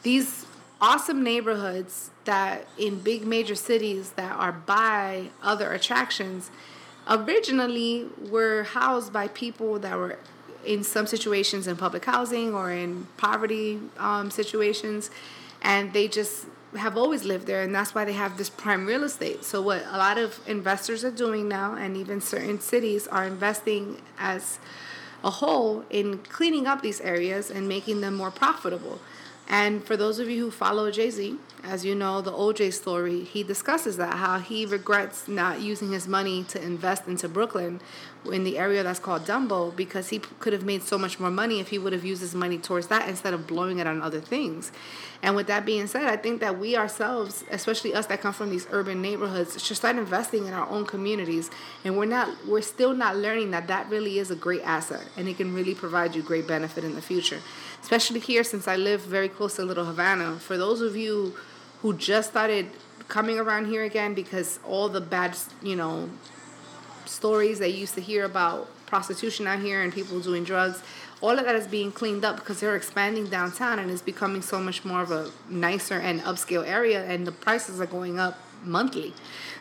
these 0.04 0.46
awesome 0.82 1.24
neighborhoods 1.24 2.10
that 2.26 2.68
in 2.78 3.00
big 3.00 3.26
major 3.26 3.56
cities 3.56 4.12
that 4.12 4.32
are 4.32 4.52
by 4.52 5.30
other 5.41 5.72
attractions 5.72 6.50
originally 7.10 8.08
were 8.30 8.64
housed 8.64 9.12
by 9.12 9.28
people 9.28 9.80
that 9.80 9.97
were 9.97 10.18
in 10.66 10.84
some 10.84 11.06
situations 11.06 11.68
in 11.68 11.76
public 11.76 12.06
housing 12.06 12.54
or 12.54 12.72
in 12.72 13.06
poverty 13.18 13.80
um, 13.97 14.32
situations 14.32 15.10
and 15.62 15.93
they 15.93 16.08
just 16.08 16.45
have 16.76 16.97
always 16.97 17.24
lived 17.24 17.45
there 17.45 17.62
and 17.62 17.74
that's 17.76 17.93
why 17.93 18.06
they 18.06 18.14
have 18.14 18.38
this 18.38 18.49
prime 18.49 18.86
real 18.86 19.04
estate. 19.04 19.43
So 19.43 19.62
what 19.62 19.84
a 19.88 19.97
lot 19.97 20.18
of 20.18 20.39
investors 20.47 21.04
are 21.04 21.12
doing 21.12 21.47
now 21.47 21.76
and 21.76 21.95
even 21.95 22.22
certain 22.22 22.60
cities 22.60 23.08
are 23.08 23.26
investing 23.26 24.01
as 24.18 24.60
a 25.24 25.30
whole 25.30 25.86
in 25.89 26.18
cleaning 26.20 26.68
up 26.68 26.82
these 26.82 26.99
areas 27.01 27.49
and 27.49 27.68
making 27.68 28.01
them 28.01 28.16
more 28.16 28.32
profitable. 28.32 28.99
And 29.47 29.84
for 29.84 29.95
those 29.95 30.20
of 30.20 30.30
you 30.30 30.45
who 30.45 30.51
follow 30.51 30.89
Jay-Z, 30.89 31.38
as 31.64 31.86
you 31.86 31.95
know, 31.95 32.20
the 32.20 32.32
OJ 32.32 32.74
story, 32.74 33.24
he 33.24 33.41
discusses 33.41 33.95
that 33.95 34.16
how 34.16 34.38
he 34.38 34.66
regrets 34.66 35.30
not 35.30 35.61
using 35.61 35.93
his 35.93 36.09
money 36.09 36.43
to 36.43 36.61
invest 36.61 37.07
into 37.07 37.30
Brooklyn 37.30 37.80
in 38.32 38.43
the 38.43 38.57
area 38.57 38.84
that's 38.84 38.99
called 38.99 39.24
Dumbo 39.24 39.74
because 39.74 40.09
he 40.09 40.20
could 40.20 40.51
have 40.51 40.64
made 40.64 40.84
so 40.84 40.97
much 40.97 41.22
more 41.22 41.32
money 41.32 41.61
if 41.61 41.70
he 41.70 41.78
would 41.78 41.93
have 41.93 42.03
used 42.03 42.22
his 42.22 42.36
money 42.36 42.57
towards 42.57 42.88
that 42.88 43.07
instead 43.07 43.34
of 43.34 43.47
blowing 43.47 43.80
it 43.80 43.88
on 43.88 44.01
other 44.01 44.20
things. 44.20 44.74
And 45.22 45.38
with 45.38 45.47
that 45.47 45.66
being 45.66 45.88
said, 45.88 46.03
I 46.03 46.18
think 46.18 46.41
that 46.41 46.59
we 46.59 46.76
ourselves, 46.76 47.45
especially 47.49 47.93
us 47.93 48.07
that 48.07 48.20
come 48.20 48.34
from 48.34 48.49
these 48.49 48.68
urban 48.72 49.01
neighborhoods, 49.01 49.61
should 49.64 49.78
start 49.78 49.95
investing 49.95 50.45
in 50.47 50.53
our 50.53 50.68
own 50.68 50.86
communities. 50.86 51.49
And 51.86 51.97
we're 51.97 52.05
not, 52.05 52.30
we're 52.45 52.61
still 52.61 52.93
not 52.93 53.16
learning 53.16 53.51
that 53.51 53.68
that 53.68 53.89
really 53.89 54.20
is 54.20 54.32
a 54.32 54.36
great 54.36 54.64
asset 54.64 55.05
and 55.16 55.30
it 55.30 55.38
can 55.38 55.53
really 55.53 55.76
provide 55.76 56.14
you 56.14 56.24
great 56.24 56.45
benefit 56.45 56.84
in 56.84 56.95
the 56.95 57.01
future. 57.01 57.39
Especially 57.82 58.20
here, 58.20 58.43
since 58.43 58.68
I 58.68 58.76
live 58.76 59.01
very 59.01 59.30
close 59.30 59.55
to 59.55 59.64
Little 59.64 59.86
Havana. 59.86 60.39
For 60.39 60.57
those 60.57 60.82
of 60.82 60.97
you 60.97 61.36
who 61.84 61.96
just 61.96 62.32
started 62.32 62.66
coming 63.08 63.38
around 63.38 63.68
here 63.68 63.84
again 63.84 64.16
because 64.16 64.60
all 64.66 64.90
the 64.90 65.02
bad, 65.02 65.38
you 65.62 65.76
know, 65.76 66.10
stories 67.06 67.60
they 67.60 67.70
used 67.70 67.94
to 67.94 68.02
hear 68.02 68.26
about 68.26 68.68
prostitution 68.88 69.46
out 69.46 69.60
here 69.60 69.82
and 69.82 69.94
people 69.94 70.20
doing 70.20 70.44
drugs 70.44 70.82
all 71.24 71.40
of 71.40 71.46
that 71.46 71.56
is 71.56 71.68
being 71.68 71.90
cleaned 71.90 72.26
up 72.26 72.36
because 72.36 72.60
they're 72.60 72.76
expanding 72.76 73.28
downtown 73.28 73.80
and 73.80 73.90
it's 73.90 74.02
becoming 74.02 74.42
so 74.42 74.60
much 74.60 74.84
more 74.84 75.02
of 75.02 75.10
a 75.10 75.32
nicer 75.48 75.98
and 75.98 76.20
upscale 76.22 76.68
area 76.68 77.02
and 77.06 77.26
the 77.26 77.32
prices 77.32 77.80
are 77.80 77.86
going 77.86 78.20
up 78.20 78.38
monthly. 78.66 79.14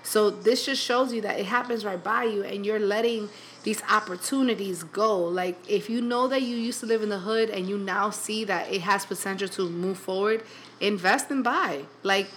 So 0.02 0.28
this 0.28 0.66
just 0.66 0.82
shows 0.82 1.12
you 1.12 1.20
that 1.20 1.38
it 1.38 1.46
happens 1.46 1.84
right 1.84 2.02
by 2.02 2.24
you 2.24 2.42
and 2.42 2.66
you're 2.66 2.80
letting 2.80 3.28
these 3.62 3.80
opportunities 3.88 4.82
go. 4.82 5.16
Like 5.16 5.56
if 5.68 5.88
you 5.88 6.00
know 6.00 6.26
that 6.26 6.42
you 6.42 6.56
used 6.56 6.80
to 6.80 6.86
live 6.86 7.00
in 7.00 7.10
the 7.10 7.20
hood 7.20 7.48
and 7.48 7.68
you 7.68 7.78
now 7.78 8.10
see 8.10 8.42
that 8.42 8.72
it 8.72 8.80
has 8.80 9.06
potential 9.06 9.46
to 9.50 9.70
move 9.70 9.98
forward 9.98 10.42
invest 10.82 11.30
and 11.30 11.42
buy 11.44 11.84
like 12.02 12.28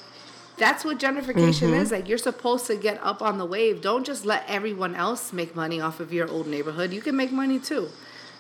that's 0.58 0.86
what 0.86 1.00
gentrification 1.00 1.68
mm-hmm. 1.68 1.74
is. 1.74 1.92
Like 1.92 2.08
you're 2.08 2.18
supposed 2.18 2.66
to 2.68 2.76
get 2.76 3.02
up 3.04 3.22
on 3.22 3.38
the 3.38 3.46
wave. 3.46 3.82
Don't 3.82 4.06
just 4.06 4.26
let 4.26 4.44
everyone 4.48 4.96
else 4.96 5.34
make 5.34 5.56
money 5.56 5.82
off 5.82 6.00
of 6.00 6.14
your 6.14 6.30
old 6.30 6.48
neighborhood. 6.48 6.94
You 6.94 7.02
can 7.02 7.16
make 7.16 7.32
money 7.32 7.60
too. 7.60 7.90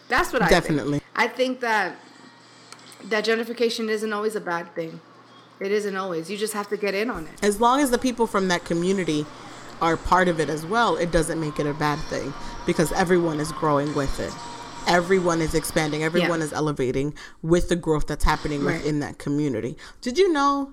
That's 0.07 0.31
what 0.31 0.41
I 0.41 0.49
Definitely. 0.49 0.99
think. 0.99 1.03
I 1.15 1.27
think 1.27 1.59
that 1.61 1.97
that 3.05 3.25
gentrification 3.25 3.89
isn't 3.89 4.13
always 4.13 4.35
a 4.35 4.41
bad 4.41 4.73
thing. 4.75 5.01
It 5.59 5.71
isn't 5.71 5.95
always. 5.95 6.29
You 6.29 6.37
just 6.37 6.53
have 6.53 6.67
to 6.69 6.77
get 6.77 6.93
in 6.93 7.09
on 7.09 7.27
it. 7.27 7.43
as 7.43 7.59
long 7.59 7.79
as 7.79 7.91
the 7.91 7.97
people 7.97 8.27
from 8.27 8.47
that 8.49 8.65
community 8.65 9.25
are 9.81 9.97
part 9.97 10.27
of 10.27 10.39
it 10.39 10.49
as 10.49 10.65
well, 10.65 10.95
it 10.95 11.11
doesn't 11.11 11.39
make 11.39 11.59
it 11.59 11.65
a 11.65 11.73
bad 11.73 11.99
thing 12.07 12.33
because 12.65 12.91
everyone 12.93 13.39
is 13.39 13.51
growing 13.51 13.93
with 13.93 14.19
it. 14.19 14.33
Everyone 14.87 15.41
is 15.41 15.55
expanding, 15.55 16.03
everyone 16.03 16.39
Yeah. 16.39 16.45
is 16.45 16.53
elevating 16.53 17.13
with 17.41 17.69
the 17.69 17.75
growth 17.75 18.07
that's 18.07 18.23
happening 18.23 18.63
Right. 18.63 18.77
within 18.77 18.99
that 18.99 19.17
community. 19.17 19.77
Did 20.01 20.17
you 20.17 20.31
know 20.31 20.71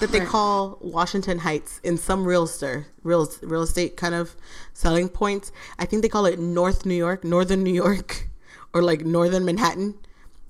that 0.00 0.12
they 0.12 0.20
Right. 0.20 0.28
call 0.28 0.78
Washington 0.80 1.38
Heights 1.40 1.80
in 1.82 1.96
some 1.98 2.24
realtor 2.24 2.86
real 3.02 3.28
real 3.42 3.62
estate 3.62 3.96
kind 3.96 4.14
of 4.14 4.36
selling 4.72 5.08
points? 5.08 5.50
I 5.78 5.84
think 5.86 6.02
they 6.02 6.08
call 6.08 6.26
it 6.26 6.38
North 6.38 6.84
New 6.84 6.94
York, 6.94 7.24
Northern 7.24 7.62
New 7.62 7.72
York, 7.72 8.28
or 8.74 8.82
like 8.82 9.04
Northern 9.04 9.44
Manhattan 9.44 9.94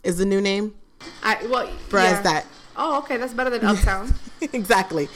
is 0.02 0.18
the 0.18 0.24
new 0.24 0.40
name. 0.40 0.74
I 1.22 1.38
well 1.48 1.68
Whereas 1.90 2.12
yeah. 2.16 2.22
that 2.22 2.46
Oh, 2.76 2.98
okay, 2.98 3.16
that's 3.18 3.32
better 3.34 3.50
than 3.50 3.64
Uptown. 3.64 4.12
exactly. 4.52 5.08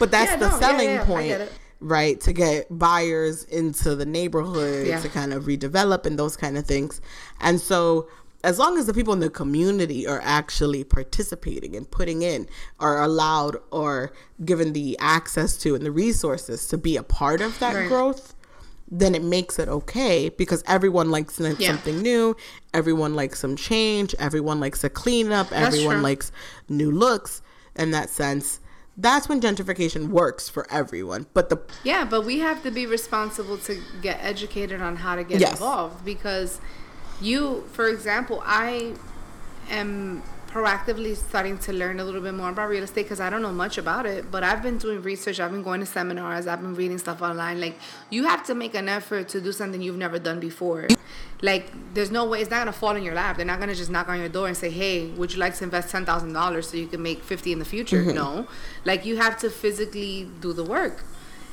But 0.00 0.10
that's 0.10 0.32
Yeah, 0.32 0.36
the 0.38 0.48
no, 0.50 0.58
selling 0.58 0.98
point. 1.06 1.48
Right? 1.80 2.20
To 2.22 2.32
get 2.32 2.66
buyers 2.70 3.44
into 3.44 3.94
the 3.94 4.06
neighborhood 4.06 4.86
Yeah. 4.86 5.00
to 5.00 5.08
kind 5.08 5.32
of 5.32 5.44
redevelop 5.44 6.06
and 6.06 6.18
those 6.18 6.36
kind 6.36 6.56
of 6.56 6.66
things. 6.66 7.00
And 7.40 7.60
so, 7.60 8.08
as 8.44 8.58
long 8.58 8.78
as 8.78 8.86
the 8.86 8.94
people 8.94 9.12
in 9.12 9.20
the 9.20 9.30
community 9.30 10.06
are 10.06 10.20
actually 10.22 10.84
participating 10.84 11.74
and 11.74 11.90
putting 11.90 12.22
in, 12.22 12.46
are 12.78 13.02
allowed 13.02 13.56
or 13.72 14.12
given 14.44 14.72
the 14.72 14.96
access 15.00 15.56
to 15.58 15.74
and 15.74 15.84
the 15.84 15.90
resources 15.90 16.68
to 16.68 16.78
be 16.78 16.96
a 16.96 17.02
part 17.02 17.40
of 17.40 17.58
that 17.58 17.74
Right. 17.74 17.88
growth, 17.88 18.34
then 18.88 19.16
it 19.16 19.22
makes 19.24 19.58
it 19.58 19.68
okay 19.68 20.28
because 20.28 20.62
everyone 20.66 21.10
likes 21.10 21.40
Yeah. 21.40 21.72
something 21.72 22.00
new. 22.00 22.36
Everyone 22.72 23.14
likes 23.16 23.40
some 23.40 23.56
change. 23.56 24.14
Everyone 24.18 24.60
likes 24.60 24.84
a 24.84 24.88
cleanup. 24.90 25.50
Everyone 25.50 26.00
likes 26.02 26.30
new 26.68 26.90
looks. 26.92 27.42
In 27.74 27.90
that 27.90 28.08
sense, 28.10 28.60
that's 28.96 29.28
when 29.28 29.40
gentrification 29.40 30.08
works 30.08 30.48
for 30.48 30.66
everyone. 30.70 31.26
But 31.34 31.48
the 31.50 31.58
Yeah, 31.84 32.04
but 32.04 32.22
we 32.22 32.38
have 32.40 32.62
to 32.62 32.70
be 32.70 32.86
responsible 32.86 33.58
to 33.58 33.80
get 34.02 34.18
educated 34.22 34.80
on 34.80 34.96
how 34.96 35.16
to 35.16 35.24
get 35.24 35.40
Yes. 35.40 35.52
involved 35.52 36.04
because 36.04 36.60
you, 37.20 37.64
for 37.72 37.88
example, 37.88 38.42
I 38.44 38.94
am 39.70 40.22
proactively 40.56 41.14
starting 41.14 41.58
to 41.58 41.70
learn 41.70 42.00
a 42.00 42.04
little 42.04 42.22
bit 42.22 42.32
more 42.32 42.48
about 42.48 42.70
real 42.70 42.82
estate 42.82 43.02
because 43.02 43.20
I 43.20 43.28
don't 43.28 43.42
know 43.42 43.52
much 43.52 43.76
about 43.76 44.06
it, 44.06 44.30
but 44.30 44.42
I've 44.42 44.62
been 44.62 44.78
doing 44.78 45.02
research, 45.02 45.38
I've 45.38 45.50
been 45.50 45.62
going 45.62 45.80
to 45.80 45.86
seminars, 45.86 46.46
I've 46.46 46.62
been 46.62 46.74
reading 46.74 46.96
stuff 46.96 47.20
online. 47.20 47.60
Like, 47.60 47.76
you 48.08 48.24
have 48.24 48.42
to 48.46 48.54
make 48.54 48.74
an 48.74 48.88
effort 48.88 49.28
to 49.30 49.40
do 49.42 49.52
something 49.52 49.82
you've 49.82 49.98
never 49.98 50.18
done 50.18 50.40
before. 50.40 50.88
Like, 51.42 51.66
there's 51.92 52.10
no 52.10 52.24
way 52.24 52.40
it's 52.40 52.50
not 52.50 52.60
gonna 52.60 52.72
fall 52.72 52.96
in 52.96 53.02
your 53.02 53.14
lap. 53.14 53.36
They're 53.36 53.44
not 53.44 53.60
gonna 53.60 53.74
just 53.74 53.90
knock 53.90 54.08
on 54.08 54.18
your 54.18 54.30
door 54.30 54.46
and 54.48 54.56
say, 54.56 54.70
"Hey, 54.70 55.08
would 55.18 55.34
you 55.34 55.38
like 55.38 55.54
to 55.56 55.64
invest 55.64 55.90
ten 55.90 56.06
thousand 56.06 56.32
dollars 56.32 56.70
so 56.70 56.78
you 56.78 56.86
can 56.86 57.02
make 57.02 57.22
fifty 57.22 57.52
in 57.52 57.58
the 57.58 57.66
future?" 57.66 58.02
Mm-hmm. 58.02 58.14
No, 58.14 58.46
like 58.86 59.04
you 59.04 59.18
have 59.18 59.36
to 59.40 59.50
physically 59.50 60.30
do 60.40 60.54
the 60.54 60.64
work. 60.64 61.04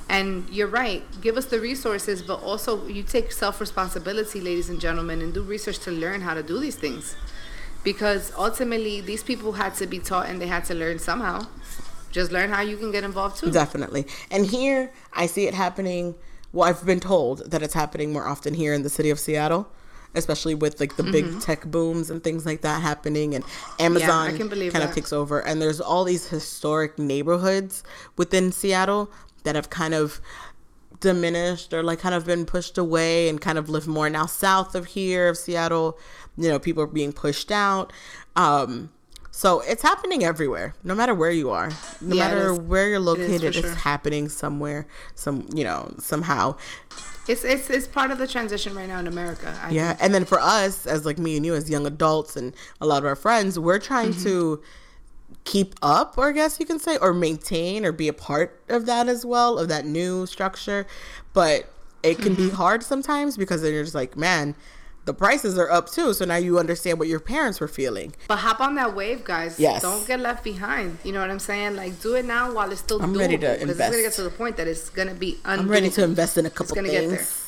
And 0.10 0.48
you're 0.50 0.68
right. 0.68 1.04
Give 1.22 1.36
us 1.38 1.46
the 1.46 1.60
resources, 1.60 2.22
but 2.22 2.42
also 2.42 2.88
you 2.88 3.04
take 3.04 3.32
self 3.34 3.60
responsibility, 3.60 4.40
ladies 4.40 4.70
and 4.70 4.80
gentlemen, 4.80 5.22
and 5.22 5.34
do 5.34 5.42
research 5.42 5.80
to 5.80 5.92
learn 5.92 6.22
how 6.22 6.34
to 6.34 6.44
do 6.44 6.60
these 6.60 6.76
things. 6.76 7.16
Because 7.84 8.32
ultimately, 8.38 9.02
these 9.02 9.24
people 9.24 9.54
had 9.54 9.76
to 9.76 9.88
be 9.88 10.00
taught 10.00 10.30
and 10.30 10.42
they 10.42 10.48
had 10.48 10.66
to 10.66 10.74
learn 10.74 11.00
somehow. 11.00 11.48
Just 12.12 12.32
learn 12.32 12.52
how 12.52 12.62
you 12.62 12.78
can 12.78 12.92
get 12.92 13.04
involved 13.04 13.38
too. 13.38 13.52
Definitely. 13.52 14.06
And 14.30 14.46
here 14.46 14.92
I 15.14 15.26
see 15.26 15.48
it 15.48 15.54
happening. 15.54 16.16
Well, 16.52 16.70
I've 16.70 16.86
been 16.86 17.00
told 17.00 17.50
that 17.50 17.64
it's 17.64 17.74
happening 17.74 18.14
more 18.14 18.28
often 18.28 18.54
here 18.54 18.74
in 18.74 18.84
the 18.84 18.90
city 18.90 19.10
of 19.10 19.20
Seattle, 19.20 19.68
especially 20.14 20.54
with 20.54 20.80
like 20.80 20.96
the 20.96 21.04
big 21.04 21.26
mm-hmm. 21.26 21.40
tech 21.40 21.66
booms 21.66 22.12
and 22.12 22.24
things 22.24 22.46
like 22.46 22.62
that 22.62 22.84
happening, 22.84 23.34
and 23.34 23.44
Amazon 23.80 24.38
believe 24.48 24.72
kind 24.72 24.86
of 24.86 24.94
takes 24.94 25.12
over. 25.12 25.40
And 25.40 25.60
there's 25.60 25.82
all 25.82 26.04
these 26.04 26.28
historic 26.28 27.00
neighborhoods 27.00 27.84
within 28.16 28.52
Seattle 28.52 29.12
that 29.44 29.56
have 29.56 29.72
kind 29.72 29.96
of 29.96 30.22
diminished 31.00 31.74
or 31.74 31.82
like 31.82 32.00
kind 32.00 32.16
of 32.16 32.26
been 32.26 32.46
pushed 32.46 32.78
away 32.78 33.28
and 33.28 33.42
kind 33.42 33.58
of 33.58 33.70
live 33.70 33.88
more 33.88 34.10
now 34.10 34.28
south 34.28 34.76
of 34.76 34.86
here 34.86 35.30
of 35.30 35.38
Seattle. 35.38 35.98
You 36.38 36.50
know, 36.50 36.60
people 36.60 36.84
are 36.84 36.88
being 36.88 37.14
pushed 37.14 37.52
out. 37.52 37.94
Um, 38.36 38.92
so 39.32 39.62
it's 39.62 39.82
happening 39.82 40.24
everywhere, 40.24 40.76
no 40.84 40.94
matter 40.94 41.14
where 41.16 41.32
you 41.32 41.50
are, 41.50 41.70
no 42.02 42.16
Yeah, 42.16 42.28
matter 42.28 42.52
is. 42.54 42.60
where 42.60 42.88
you're 42.90 43.00
located, 43.00 43.44
it's 43.44 43.62
sure. 43.62 43.76
happening 43.76 44.30
somewhere, 44.30 44.86
some 45.16 45.48
you 45.56 45.64
know 45.64 45.94
somehow. 46.00 46.56
It's, 47.28 47.44
it's 47.44 47.70
it's 47.70 47.88
part 47.88 48.12
of 48.12 48.18
the 48.18 48.28
transition 48.28 48.76
right 48.76 48.88
now 48.88 49.00
in 49.00 49.08
America. 49.08 49.58
I 49.64 49.72
Yeah, 49.72 49.96
and 50.00 50.14
then 50.14 50.26
for 50.26 50.40
us, 50.40 50.86
as 50.86 51.06
like 51.06 51.18
me 51.18 51.38
and 51.38 51.46
you, 51.46 51.56
as 51.56 51.70
young 51.70 51.88
adults, 51.88 52.36
and 52.36 52.54
a 52.82 52.86
lot 52.86 52.98
of 53.00 53.06
our 53.06 53.16
friends, 53.16 53.58
we're 53.58 53.80
trying 53.80 54.12
Mm-hmm. 54.12 54.24
to 54.24 54.62
keep 55.46 55.74
up, 55.82 56.16
or 56.18 56.30
I 56.30 56.32
guess 56.34 56.60
you 56.60 56.66
can 56.66 56.80
say, 56.80 56.98
or 56.98 57.14
maintain, 57.14 57.86
or 57.86 57.92
be 57.92 58.08
a 58.08 58.14
part 58.14 58.62
of 58.70 58.86
that 58.86 59.08
as 59.10 59.26
well, 59.26 59.58
of 59.58 59.68
that 59.70 59.86
new 59.86 60.26
structure. 60.26 60.86
But 61.34 61.70
it 62.04 62.20
can 62.20 62.34
Mm-hmm. 62.34 62.50
be 62.50 62.50
hard 62.50 62.84
sometimes 62.84 63.36
because 63.38 63.62
then 63.62 63.74
you're 63.74 63.84
just 63.84 63.96
like, 63.96 64.16
man, 64.18 64.56
the 65.06 65.14
prices 65.14 65.58
are 65.58 65.70
up 65.70 65.90
too. 65.90 66.14
So 66.14 66.26
now 66.26 66.36
you 66.36 66.60
understand 66.60 67.00
what 67.00 67.08
your 67.08 67.20
parents 67.20 67.60
were 67.60 67.68
feeling. 67.68 68.14
But 68.28 68.38
hop 68.38 68.60
on 68.62 68.76
that 68.76 68.96
wave, 68.96 69.24
guys. 69.24 69.60
Yes. 69.60 69.82
Don't 69.82 70.08
get 70.08 70.20
left 70.20 70.44
behind. 70.44 70.98
You 71.04 71.12
know 71.12 71.20
what 71.20 71.30
I'm 71.30 71.40
saying? 71.40 71.76
Like, 71.76 72.02
do 72.02 72.16
it 72.16 72.26
now 72.26 72.54
while 72.54 72.72
it's 72.72 72.82
still 72.82 73.02
I'm 73.02 73.14
doable. 73.14 73.20
ready 73.20 73.38
to 73.38 73.58
Because 73.60 73.80
it's 73.80 73.90
gonna 73.90 74.02
get 74.02 74.14
to 74.14 74.24
the 74.24 74.30
point 74.30 74.58
that 74.58 74.68
it's 74.68 74.90
gonna 74.90 75.14
be 75.14 75.40
undoable. 75.44 75.60
I'm 75.60 75.68
ready 75.68 75.90
to 75.92 76.04
invest 76.04 76.38
in 76.38 76.46
a 76.46 76.50
couple 76.50 76.76
gonna 76.76 76.90
get 76.90 77.10
there. 77.10 77.18
things. 77.18 77.40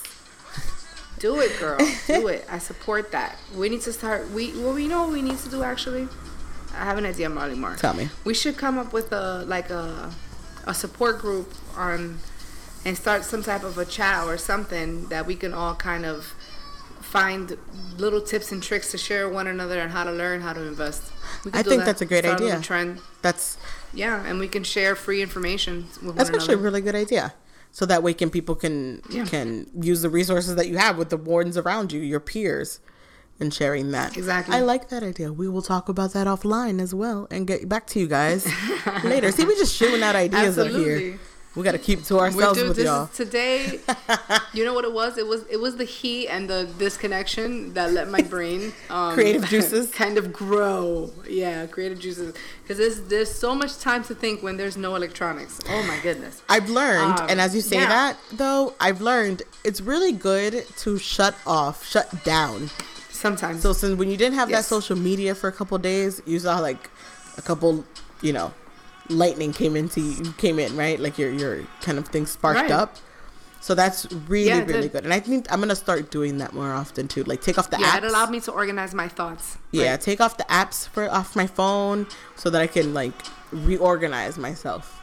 Do 1.20 1.40
it, 1.40 1.58
girl. 1.60 1.78
do 2.08 2.28
it. 2.28 2.46
I 2.52 2.60
support 2.60 3.12
that. 3.14 3.38
We 3.56 3.70
need 3.70 3.82
to 3.82 3.94
start. 3.94 4.30
We 4.32 4.52
well, 4.54 4.74
we 4.74 4.88
know 4.88 5.04
what 5.04 5.14
we 5.14 5.22
need 5.22 5.38
to 5.40 5.50
do. 5.50 5.64
Actually, 5.64 6.10
I 6.74 6.84
have 6.84 6.98
an 6.98 7.06
idea, 7.06 7.30
Molly 7.30 7.56
Mark. 7.56 7.80
Tell 7.80 7.94
me. 7.94 8.10
We 8.26 8.34
should 8.34 8.58
come 8.58 8.78
up 8.78 8.92
with 8.92 9.14
a 9.14 9.46
like 9.46 9.70
a 9.70 10.12
a 10.68 10.74
support 10.74 11.20
group 11.20 11.54
on 11.78 12.18
and 12.84 12.98
start 12.98 13.24
some 13.24 13.42
type 13.42 13.64
of 13.64 13.78
a 13.78 13.86
chat 13.86 14.26
or 14.26 14.38
something 14.38 15.08
that 15.08 15.26
we 15.26 15.36
can 15.36 15.54
all 15.54 15.74
kind 15.76 16.06
of 16.06 16.36
find 17.20 17.58
little 17.98 18.22
tips 18.22 18.52
and 18.52 18.62
tricks 18.62 18.92
to 18.92 18.98
share 18.98 19.30
one 19.30 19.48
another 19.48 19.82
on 19.82 19.90
how 19.90 20.04
to 20.04 20.12
learn 20.12 20.42
how 20.42 20.54
to 20.54 20.62
invest. 20.62 21.02
I 21.54 21.64
think 21.64 21.80
that. 21.80 21.86
that's 21.86 22.02
a 22.02 22.06
great 22.06 22.24
Start 22.26 22.36
idea. 22.42 22.48
little 22.48 22.62
Trend. 22.62 23.00
That's 23.22 23.58
Yeah, 23.94 24.24
and 24.26 24.40
we 24.40 24.48
can 24.48 24.64
share 24.64 24.96
free 24.96 25.22
information 25.22 25.74
with 26.04 26.16
That's 26.18 26.30
one 26.30 26.40
actually 26.40 26.56
a 26.56 26.58
really 26.68 26.82
good 26.82 26.96
idea. 26.96 27.34
So 27.72 27.86
that 27.86 28.04
way 28.04 28.14
can 28.14 28.30
people 28.30 28.56
can 28.56 29.02
Yeah. 29.10 29.26
can 29.26 29.68
use 29.92 30.02
the 30.02 30.10
resources 30.10 30.56
that 30.56 30.68
you 30.68 30.78
have 30.78 30.98
with 30.98 31.10
the 31.10 31.18
wardens 31.18 31.58
around 31.58 31.92
you, 31.94 32.00
your 32.02 32.20
peers, 32.22 32.80
and 33.40 33.54
sharing 33.54 33.92
that. 33.92 34.16
Exactly. 34.18 34.56
I 34.56 34.62
like 34.62 34.90
that 34.90 35.04
idea. 35.04 35.32
We 35.34 35.48
will 35.48 35.62
talk 35.62 35.90
about 35.90 36.14
that 36.14 36.28
offline 36.28 36.82
as 36.82 36.94
well 36.94 37.28
and 37.32 37.46
get 37.48 37.68
back 37.68 37.86
to 37.88 38.00
you 38.00 38.08
guys 38.08 38.48
later. 39.04 39.32
See, 39.32 39.46
we're 39.46 39.58
just 39.58 39.76
shooting 39.76 40.04
out 40.04 40.16
ideas 40.16 40.58
up 40.58 40.68
here. 40.70 41.20
We 41.56 41.64
got 41.64 41.72
to 41.72 41.78
keep 41.80 42.04
to 42.06 42.20
ourselves 42.20 42.60
do 42.60 42.68
with 42.68 42.80
y'all. 42.80 43.06
is 43.06 43.12
today. 43.12 43.80
you 44.54 44.66
know 44.66 44.74
what 44.74 44.84
it 44.84 44.92
was? 44.92 45.18
It 45.18 45.26
was 45.26 45.46
it 45.50 45.58
was 45.58 45.78
the 45.78 45.86
heat 45.86 46.28
and 46.28 46.50
the 46.50 46.66
disconnection 46.78 47.74
that 47.76 47.94
let 47.94 48.10
my 48.10 48.22
brain 48.22 48.74
um, 48.90 49.14
Creative 49.14 49.46
juices. 49.50 49.90
kind 49.92 50.18
of 50.18 50.34
grow. 50.34 51.12
Yeah, 51.28 51.66
creative 51.68 51.98
juices. 52.00 52.36
Because 52.62 52.78
there's 52.78 53.02
there's 53.04 53.32
so 53.32 53.56
much 53.56 53.80
time 53.80 54.04
to 54.06 54.16
think 54.16 54.44
when 54.44 54.58
there's 54.58 54.76
no 54.76 54.96
electronics. 54.96 55.60
Oh 55.70 55.84
my 55.84 55.98
goodness. 56.04 56.42
I've 56.50 56.70
learned, 56.70 57.20
Um, 57.22 57.28
and 57.30 57.40
as 57.40 57.56
you 57.56 57.62
say 57.62 57.78
yeah. 57.78 57.88
that, 57.88 58.18
though, 58.34 58.74
I've 58.82 59.00
learned 59.00 59.44
it's 59.64 59.80
really 59.80 60.12
good 60.12 60.66
to 60.80 60.98
shut 60.98 61.36
off, 61.48 61.86
shut 61.88 62.24
down. 62.26 62.70
Sometimes. 63.12 63.62
So 63.62 63.72
since 63.72 63.98
when 63.98 64.12
you 64.12 64.18
didn't 64.18 64.36
have 64.36 64.50
that 64.50 64.66
social 64.66 64.98
media 64.98 65.34
for 65.34 65.48
a 65.48 65.52
couple 65.54 65.78
days, 65.78 66.22
you 66.26 66.38
saw 66.40 66.60
like 66.60 66.90
a 67.38 67.42
couple, 67.42 67.86
you 68.22 68.34
know, 68.34 68.54
lightning 69.10 69.54
came 69.54 69.76
into 69.76 70.02
you 70.02 70.32
came 70.38 70.60
in, 70.60 70.76
right? 70.76 71.00
Like 71.00 71.18
your 71.18 71.30
your 71.32 71.64
kind 71.82 71.98
of 71.98 72.08
thing 72.08 72.26
sparked 72.26 72.62
Right. 72.62 72.72
up. 72.72 72.96
So 73.62 73.74
that's 73.74 74.06
really 74.28 74.48
Yeah, 74.50 74.60
really 74.66 74.82
did. 74.84 74.92
good, 74.92 75.04
and 75.06 75.14
I 75.14 75.20
think 75.20 75.52
I'm 75.52 75.60
gonna 75.60 75.76
start 75.76 76.12
doing 76.12 76.38
that 76.38 76.54
more 76.54 76.72
often 76.72 77.08
too. 77.08 77.24
Like 77.24 77.42
take 77.42 77.58
off 77.58 77.70
the 77.72 77.78
yeah, 77.80 77.94
apps. 77.94 77.98
it 77.98 78.04
allowed 78.04 78.30
me 78.30 78.40
to 78.42 78.52
organize 78.52 78.94
my 78.94 79.08
thoughts. 79.08 79.58
yeah, 79.72 79.92
Right. 79.92 80.02
take 80.02 80.22
off 80.22 80.38
the 80.38 80.44
apps 80.46 80.88
for 80.88 81.10
off 81.10 81.36
my 81.36 81.48
phone 81.48 82.06
so 82.36 82.50
that 82.52 82.62
I 82.62 82.68
can 82.68 82.94
like 82.94 83.14
reorganize 83.52 84.38
myself 84.38 85.02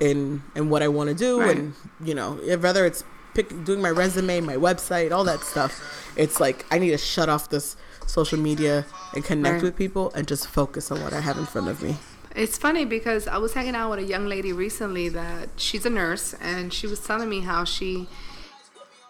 in 0.00 0.42
in 0.54 0.68
what 0.68 0.82
I 0.82 0.88
want 0.88 1.08
to 1.10 1.14
do, 1.14 1.40
Right. 1.40 1.56
and 1.56 1.74
you 2.02 2.14
know, 2.14 2.32
whether 2.58 2.84
it's 2.86 3.04
pick, 3.34 3.48
doing 3.64 3.80
my 3.80 3.90
resume, 3.90 4.40
my 4.40 4.56
website, 4.56 5.12
all 5.12 5.24
that 5.24 5.40
stuff. 5.42 5.72
It's 6.16 6.40
like 6.40 6.64
I 6.72 6.78
need 6.78 6.90
to 6.90 6.98
shut 6.98 7.28
off 7.28 7.50
this 7.50 7.76
social 8.06 8.38
media 8.38 8.84
and 9.14 9.24
connect 9.24 9.62
with 9.62 9.76
people 9.76 10.10
and 10.14 10.26
just 10.26 10.46
focus 10.48 10.90
on 10.90 11.02
what 11.02 11.12
I 11.12 11.20
have 11.20 11.36
in 11.38 11.46
front 11.46 11.68
of 11.68 11.82
me. 11.82 11.96
It's 12.36 12.58
funny 12.58 12.84
because 12.84 13.26
I 13.26 13.38
was 13.38 13.54
hanging 13.54 13.74
out 13.74 13.88
with 13.88 14.00
a 14.00 14.04
young 14.04 14.26
lady 14.26 14.52
recently 14.52 15.08
that 15.08 15.48
she's 15.56 15.86
a 15.86 15.90
nurse 15.90 16.34
and 16.34 16.70
she 16.70 16.86
was 16.86 17.00
telling 17.00 17.30
me 17.30 17.40
how 17.40 17.64
she 17.64 18.08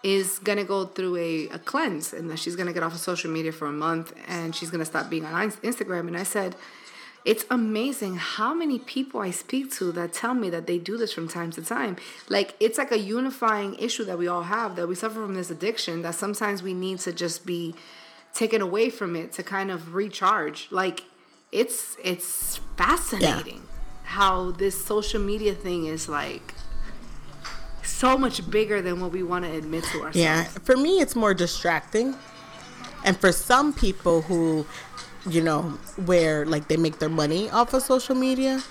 is 0.01 0.39
gonna 0.39 0.63
go 0.63 0.85
through 0.85 1.17
a, 1.17 1.49
a 1.49 1.59
cleanse 1.59 2.13
and 2.13 2.29
that 2.29 2.39
she's 2.39 2.55
gonna 2.55 2.71
get 2.71 2.83
off 2.83 2.93
of 2.93 2.99
social 2.99 3.29
media 3.29 3.51
for 3.51 3.67
a 3.67 3.71
month 3.73 4.13
and 4.29 4.55
she's 4.55 4.71
gonna 4.71 4.85
stop 4.85 5.09
being 5.09 5.25
on 5.25 5.51
Instagram. 5.51 6.07
And 6.07 6.15
I 6.15 6.23
said, 6.23 6.55
it's 7.25 7.43
amazing 7.51 8.15
how 8.15 8.53
many 8.53 8.79
people 8.79 9.19
I 9.19 9.31
speak 9.31 9.73
to 9.73 9.91
that 9.91 10.13
tell 10.13 10.33
me 10.33 10.49
that 10.49 10.65
they 10.65 10.77
do 10.77 10.95
this 10.95 11.11
from 11.11 11.27
time 11.27 11.51
to 11.51 11.61
time. 11.61 11.97
Like 12.29 12.55
it's 12.61 12.77
like 12.77 12.93
a 12.93 12.97
unifying 12.97 13.75
issue 13.75 14.05
that 14.05 14.17
we 14.17 14.29
all 14.29 14.43
have 14.43 14.77
that 14.77 14.87
we 14.87 14.95
suffer 14.95 15.15
from 15.15 15.33
this 15.33 15.51
addiction 15.51 16.01
that 16.03 16.15
sometimes 16.15 16.63
we 16.63 16.73
need 16.73 16.99
to 16.99 17.11
just 17.11 17.45
be 17.45 17.75
taken 18.33 18.61
away 18.61 18.89
from 18.89 19.17
it 19.17 19.33
to 19.33 19.43
kind 19.43 19.69
of 19.69 19.93
recharge. 19.95 20.69
Like 20.71 21.03
it's 21.51 21.97
it's 22.03 22.59
fascinating 22.75 23.63
how 24.03 24.51
this 24.51 24.83
social 24.83 25.21
media 25.21 25.53
thing 25.53 25.85
is 25.85 26.07
like 26.07 26.53
so 27.83 28.17
much 28.17 28.49
bigger 28.49 28.81
than 28.81 28.99
what 28.99 29.11
we 29.11 29.23
want 29.23 29.45
to 29.45 29.51
admit 29.51 29.83
to 29.85 29.97
ourselves. 29.97 30.17
Yeah, 30.17 30.43
for 30.43 30.77
me, 30.77 30.99
it's 30.99 31.15
more 31.15 31.33
distracting. 31.33 32.15
And 33.03 33.17
for 33.17 33.31
some 33.31 33.73
people 33.73 34.21
who, 34.23 34.65
you 35.29 35.41
know, 35.41 35.61
where 36.05 36.45
like 36.45 36.67
they 36.67 36.77
make 36.77 36.99
their 36.99 37.09
money 37.09 37.49
off 37.49 37.73
of 37.73 37.83
social 37.83 38.15
media, 38.15 38.61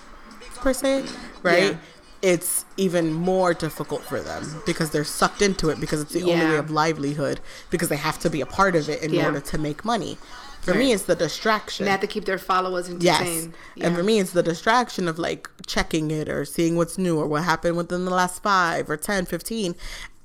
per 0.56 0.72
se, 0.72 1.02
mm-hmm. 1.02 1.46
right? 1.46 1.72
Yeah. 1.72 1.78
It's 2.22 2.64
even 2.76 3.12
more 3.12 3.54
difficult 3.54 4.02
for 4.02 4.20
them 4.20 4.62
because 4.64 4.90
they're 4.90 5.04
sucked 5.04 5.42
into 5.42 5.68
it 5.68 5.78
because 5.78 6.00
it's 6.00 6.12
the 6.12 6.22
only 6.22 6.44
way 6.46 6.56
of 6.56 6.70
livelihood 6.70 7.40
because 7.70 7.88
they 7.88 7.96
have 7.96 8.18
to 8.20 8.30
be 8.30 8.40
a 8.40 8.46
part 8.46 8.74
of 8.74 8.88
it 8.88 9.02
in 9.02 9.12
Yeah. 9.12 9.26
order 9.26 9.40
to 9.40 9.58
make 9.58 9.84
money. 9.84 10.18
For 10.66 10.74
me, 10.74 10.92
it's 10.92 11.04
the 11.04 11.14
distraction. 11.14 11.84
They 11.84 11.90
have 11.90 12.00
to 12.00 12.06
keep 12.06 12.24
their 12.24 12.38
followers 12.38 12.88
Yes. 12.98 13.20
entertained. 13.20 13.54
And 13.80 13.96
for 13.96 14.02
me, 14.02 14.18
it's 14.20 14.32
the 14.32 14.42
distraction 14.42 15.08
of 15.08 15.18
like 15.18 15.48
checking 15.66 16.10
it 16.10 16.28
or 16.28 16.44
seeing 16.44 16.76
what's 16.76 16.98
new 16.98 17.18
or 17.18 17.26
what 17.26 17.44
happened 17.44 17.76
within 17.76 18.04
the 18.04 18.10
last 18.10 18.42
five 18.42 18.90
or 18.90 18.96
10, 18.96 19.26
15. 19.26 19.74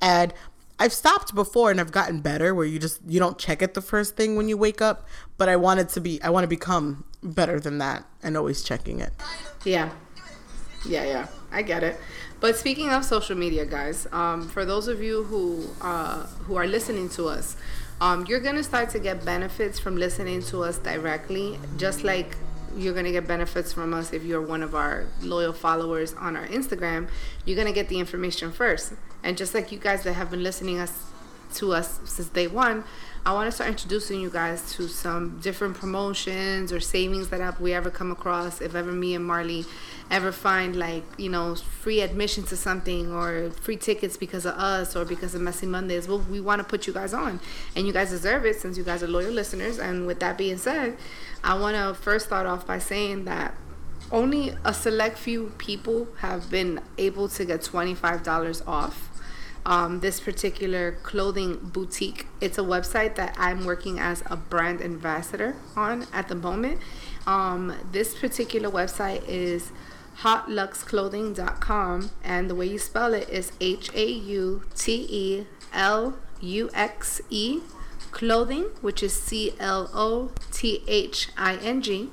And 0.01 0.33
I've 0.79 0.93
stopped 0.93 1.35
before 1.35 1.69
and 1.71 1.79
I've 1.79 1.91
gotten 1.91 2.21
better 2.21 2.55
where 2.55 2.65
you 2.65 2.79
just, 2.79 2.99
you 3.07 3.19
don't 3.19 3.37
check 3.37 3.61
it 3.61 3.75
the 3.75 3.81
first 3.81 4.15
thing 4.17 4.35
when 4.35 4.49
you 4.49 4.57
wake 4.57 4.81
up. 4.81 5.07
But 5.37 5.47
I 5.47 5.55
wanted 5.55 5.89
to 5.89 6.01
be, 6.01 6.21
I 6.23 6.29
want 6.29 6.43
to 6.43 6.47
become 6.49 7.03
better 7.23 7.59
than 7.59 7.77
that 7.77 8.03
and 8.23 8.35
always 8.35 8.63
checking 8.63 8.99
it. 8.99 9.13
Yeah. 9.63 9.91
Yeah, 10.87 11.05
yeah. 11.05 11.27
I 11.51 11.61
get 11.61 11.83
it. 11.83 11.99
But 12.39 12.55
speaking 12.57 12.89
of 12.89 13.05
social 13.05 13.37
media, 13.37 13.65
guys, 13.65 14.07
um, 14.11 14.47
for 14.49 14.65
those 14.65 14.87
of 14.87 15.03
you 15.03 15.23
who 15.25 15.69
uh, 15.81 16.25
who 16.47 16.55
are 16.55 16.65
listening 16.65 17.07
to 17.09 17.27
us, 17.27 17.55
um, 18.01 18.25
you're 18.27 18.41
gonna 18.41 18.63
start 18.63 18.89
to 18.89 18.99
get 18.99 19.23
benefits 19.23 19.79
from 19.79 19.95
listening 19.95 20.41
to 20.43 20.63
us 20.63 20.77
directly, 20.79 21.57
just 21.77 22.03
like 22.03 22.35
you're 22.77 22.93
going 22.93 23.05
to 23.05 23.11
get 23.11 23.27
benefits 23.27 23.73
from 23.73 23.93
us 23.93 24.13
if 24.13 24.23
you're 24.23 24.41
one 24.41 24.63
of 24.63 24.75
our 24.75 25.05
loyal 25.21 25.53
followers 25.53 26.13
on 26.13 26.35
our 26.35 26.47
Instagram. 26.47 27.09
You're 27.45 27.55
going 27.55 27.67
to 27.67 27.73
get 27.73 27.89
the 27.89 27.99
information 27.99 28.51
first. 28.51 28.93
And 29.23 29.37
just 29.37 29.53
like 29.53 29.71
you 29.71 29.79
guys 29.79 30.03
that 30.03 30.13
have 30.13 30.31
been 30.31 30.43
listening 30.43 30.79
us 30.79 31.07
to 31.55 31.73
us 31.73 31.99
since 32.05 32.29
day 32.29 32.47
one, 32.47 32.83
I 33.25 33.33
want 33.33 33.47
to 33.47 33.51
start 33.51 33.69
introducing 33.69 34.19
you 34.19 34.29
guys 34.29 34.73
to 34.73 34.87
some 34.87 35.39
different 35.41 35.75
promotions 35.75 36.71
or 36.71 36.79
savings 36.79 37.29
that 37.29 37.61
we 37.61 37.73
ever 37.73 37.89
come 37.89 38.09
across. 38.09 38.61
If 38.61 38.73
ever 38.73 38.91
me 38.91 39.15
and 39.15 39.25
Marley 39.25 39.65
ever 40.11 40.31
find 40.31 40.75
like 40.75 41.03
you 41.17 41.29
know 41.29 41.55
free 41.55 42.01
admission 42.01 42.43
to 42.43 42.57
something 42.57 43.11
or 43.11 43.49
free 43.51 43.77
tickets 43.77 44.17
because 44.17 44.45
of 44.45 44.53
us 44.55 44.95
or 44.95 45.05
because 45.05 45.33
of 45.33 45.41
Messy 45.41 45.65
Mondays, 45.65 46.07
well, 46.07 46.19
we 46.19 46.39
want 46.39 46.59
to 46.59 46.67
put 46.67 46.85
you 46.85 46.93
guys 46.93 47.13
on, 47.13 47.39
and 47.75 47.87
you 47.87 47.93
guys 47.93 48.09
deserve 48.11 48.45
it 48.45 48.59
since 48.59 48.77
you 48.77 48.83
guys 48.83 49.01
are 49.01 49.07
loyal 49.07 49.31
listeners. 49.31 49.79
And 49.79 50.05
with 50.05 50.19
that 50.19 50.37
being 50.37 50.57
said, 50.57 50.97
I 51.43 51.57
want 51.57 51.75
to 51.75 51.99
first 51.99 52.27
start 52.27 52.45
off 52.45 52.67
by 52.67 52.79
saying 52.79 53.25
that 53.25 53.55
only 54.11 54.53
a 54.65 54.73
select 54.73 55.17
few 55.17 55.53
people 55.57 56.07
have 56.19 56.49
been 56.51 56.81
able 56.97 57.29
to 57.29 57.45
get 57.45 57.63
twenty 57.63 57.95
five 57.95 58.23
dollars 58.23 58.61
off 58.67 59.09
um, 59.65 59.99
this 59.99 60.19
particular 60.19 60.93
clothing 61.03 61.57
boutique. 61.57 62.27
It's 62.39 62.57
a 62.57 62.61
website 62.63 63.15
that 63.15 63.35
I'm 63.37 63.65
working 63.65 63.99
as 63.99 64.23
a 64.25 64.35
brand 64.35 64.81
ambassador 64.81 65.55
on 65.75 66.07
at 66.13 66.27
the 66.27 66.35
moment. 66.35 66.81
Um, 67.27 67.75
this 67.91 68.15
particular 68.15 68.69
website 68.69 69.23
is 69.27 69.71
hauteluxeclothing.com, 70.21 72.11
and 72.23 72.49
the 72.49 72.55
way 72.55 72.67
you 72.67 72.79
spell 72.79 73.13
it 73.13 73.29
is 73.29 73.51
H 73.59 73.89
A 73.93 74.05
U 74.05 74.63
T 74.75 75.07
E 75.09 75.47
L 75.73 76.17
U 76.41 76.69
X 76.73 77.21
E 77.29 77.61
clothing, 78.11 78.65
which 78.81 79.01
is 79.01 79.13
C 79.13 79.53
L 79.59 79.89
O 79.93 80.31
T 80.51 80.83
H 80.87 81.29
I 81.37 81.55
N 81.57 81.81
G. 81.81 82.09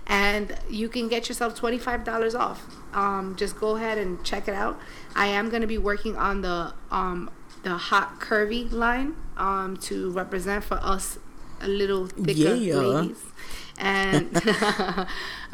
and 0.07 0.57
you 0.69 0.89
can 0.89 1.07
get 1.07 1.29
yourself 1.29 1.59
$25 1.59 2.39
off. 2.39 2.65
Um, 2.93 3.35
just 3.37 3.59
go 3.59 3.75
ahead 3.75 3.97
and 3.97 4.23
check 4.23 4.47
it 4.47 4.53
out. 4.53 4.79
I 5.15 5.27
am 5.27 5.49
going 5.49 5.61
to 5.61 5.67
be 5.67 5.77
working 5.77 6.17
on 6.17 6.41
the 6.41 6.73
um, 6.91 7.29
the 7.63 7.77
hot 7.77 8.19
curvy 8.19 8.71
line 8.71 9.15
um, 9.37 9.77
to 9.77 10.11
represent 10.11 10.63
for 10.63 10.79
us 10.81 11.19
a 11.61 11.67
little 11.67 12.07
thicker 12.07 12.55
yeah. 12.55 12.75
ladies. 12.75 13.23
And 13.77 14.29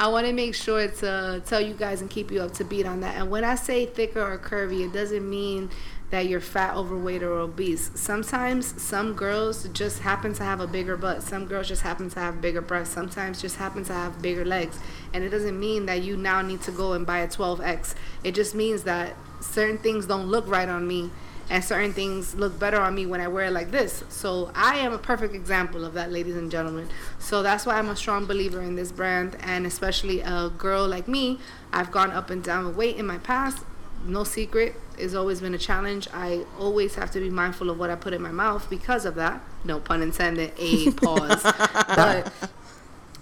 I 0.00 0.08
want 0.08 0.26
to 0.26 0.32
make 0.32 0.54
sure 0.54 0.88
to 0.88 1.42
tell 1.46 1.60
you 1.60 1.74
guys 1.74 2.00
and 2.00 2.10
keep 2.10 2.30
you 2.30 2.40
up 2.42 2.52
to 2.54 2.64
beat 2.64 2.86
on 2.86 3.00
that. 3.00 3.16
And 3.16 3.30
when 3.30 3.44
I 3.44 3.54
say 3.54 3.86
thicker 3.86 4.20
or 4.20 4.38
curvy, 4.38 4.86
it 4.86 4.92
doesn't 4.92 5.28
mean 5.28 5.70
that 6.10 6.26
you're 6.26 6.40
fat, 6.40 6.74
overweight, 6.74 7.22
or 7.22 7.38
obese. 7.38 7.90
Sometimes 7.94 8.80
some 8.80 9.12
girls 9.12 9.68
just 9.72 10.00
happen 10.00 10.32
to 10.34 10.42
have 10.42 10.60
a 10.60 10.66
bigger 10.66 10.96
butt. 10.96 11.22
Some 11.22 11.46
girls 11.46 11.68
just 11.68 11.82
happen 11.82 12.08
to 12.10 12.20
have 12.20 12.40
bigger 12.40 12.62
breasts. 12.62 12.94
Sometimes 12.94 13.40
just 13.40 13.56
happen 13.56 13.84
to 13.84 13.92
have 13.92 14.22
bigger 14.22 14.44
legs. 14.44 14.78
And 15.12 15.22
it 15.22 15.28
doesn't 15.28 15.58
mean 15.58 15.86
that 15.86 16.02
you 16.02 16.16
now 16.16 16.40
need 16.40 16.62
to 16.62 16.70
go 16.70 16.94
and 16.94 17.06
buy 17.06 17.18
a 17.18 17.28
12X. 17.28 17.94
It 18.24 18.34
just 18.34 18.54
means 18.54 18.84
that 18.84 19.14
certain 19.40 19.78
things 19.78 20.06
don't 20.06 20.28
look 20.28 20.46
right 20.48 20.68
on 20.68 20.86
me 20.86 21.10
and 21.50 21.64
certain 21.64 21.92
things 21.92 22.34
look 22.34 22.58
better 22.58 22.80
on 22.80 22.94
me 22.94 23.06
when 23.06 23.20
I 23.20 23.28
wear 23.28 23.46
it 23.46 23.52
like 23.52 23.70
this. 23.70 24.04
So 24.08 24.50
I 24.54 24.76
am 24.76 24.92
a 24.92 24.98
perfect 24.98 25.34
example 25.34 25.84
of 25.84 25.94
that, 25.94 26.12
ladies 26.12 26.36
and 26.36 26.50
gentlemen. 26.50 26.88
So 27.18 27.42
that's 27.42 27.64
why 27.64 27.78
I'm 27.78 27.88
a 27.88 27.96
strong 27.96 28.26
believer 28.26 28.60
in 28.60 28.76
this 28.76 28.92
brand, 28.92 29.36
and 29.40 29.66
especially 29.66 30.20
a 30.20 30.50
girl 30.56 30.86
like 30.86 31.08
me. 31.08 31.38
I've 31.72 31.90
gone 31.90 32.10
up 32.10 32.30
and 32.30 32.42
down 32.42 32.66
with 32.66 32.76
weight 32.76 32.96
in 32.96 33.06
my 33.06 33.18
past, 33.18 33.64
no 34.04 34.24
secret 34.24 34.74
it's 34.98 35.14
always 35.14 35.40
been 35.40 35.54
a 35.54 35.58
challenge. 35.58 36.08
I 36.12 36.44
always 36.58 36.94
have 36.96 37.10
to 37.12 37.20
be 37.20 37.30
mindful 37.30 37.70
of 37.70 37.78
what 37.78 37.90
i 37.90 37.94
put 37.94 38.12
in 38.12 38.22
my 38.22 38.32
mouth 38.32 38.68
because 38.68 39.04
of 39.04 39.14
that. 39.14 39.40
No 39.64 39.80
pun 39.80 40.02
intended. 40.02 40.52
A 40.58 40.90
pause. 40.92 41.42
But 41.96 42.32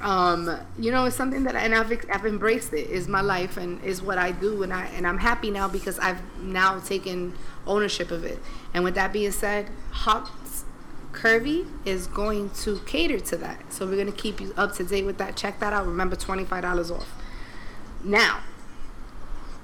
um, 0.01 0.59
you 0.79 0.91
know 0.91 1.05
it's 1.07 1.17
something 1.17 1.45
that 1.45 1.55
and 1.55 1.75
I've, 1.75 1.91
I've 2.11 2.27
embraced 2.27 2.73
it. 2.73 2.91
Is 2.91 3.09
my 3.09 3.21
life 3.21 3.57
and 3.57 3.83
is 3.85 4.03
what 4.03 4.19
i 4.19 4.31
do 4.31 4.63
and 4.63 4.73
i 4.73 4.85
and 4.87 5.07
i'm 5.07 5.19
happy 5.19 5.51
now 5.51 5.69
because 5.69 5.99
i've 5.99 6.21
now 6.39 6.79
taken 6.81 7.35
ownership 7.67 8.11
of 8.11 8.25
it. 8.25 8.39
And 8.75 8.85
with 8.85 8.95
that 8.95 9.13
being 9.13 9.33
said 9.33 9.71
hot 9.91 10.31
curvy 11.13 11.67
is 11.87 12.07
going 12.09 12.51
to 12.51 12.79
cater 12.81 13.19
to 13.19 13.37
that. 13.39 13.73
So 13.73 13.87
we're 13.87 13.95
going 13.95 14.13
to 14.13 14.13
keep 14.13 14.39
you 14.39 14.53
up 14.57 14.75
to 14.75 14.85
date 14.85 15.07
with 15.07 15.17
that. 15.17 15.35
Check 15.35 15.61
that 15.61 15.73
out. 15.73 15.87
Remember 15.87 16.15
$25 16.15 16.91
off. 16.91 17.11
Now 18.05 18.41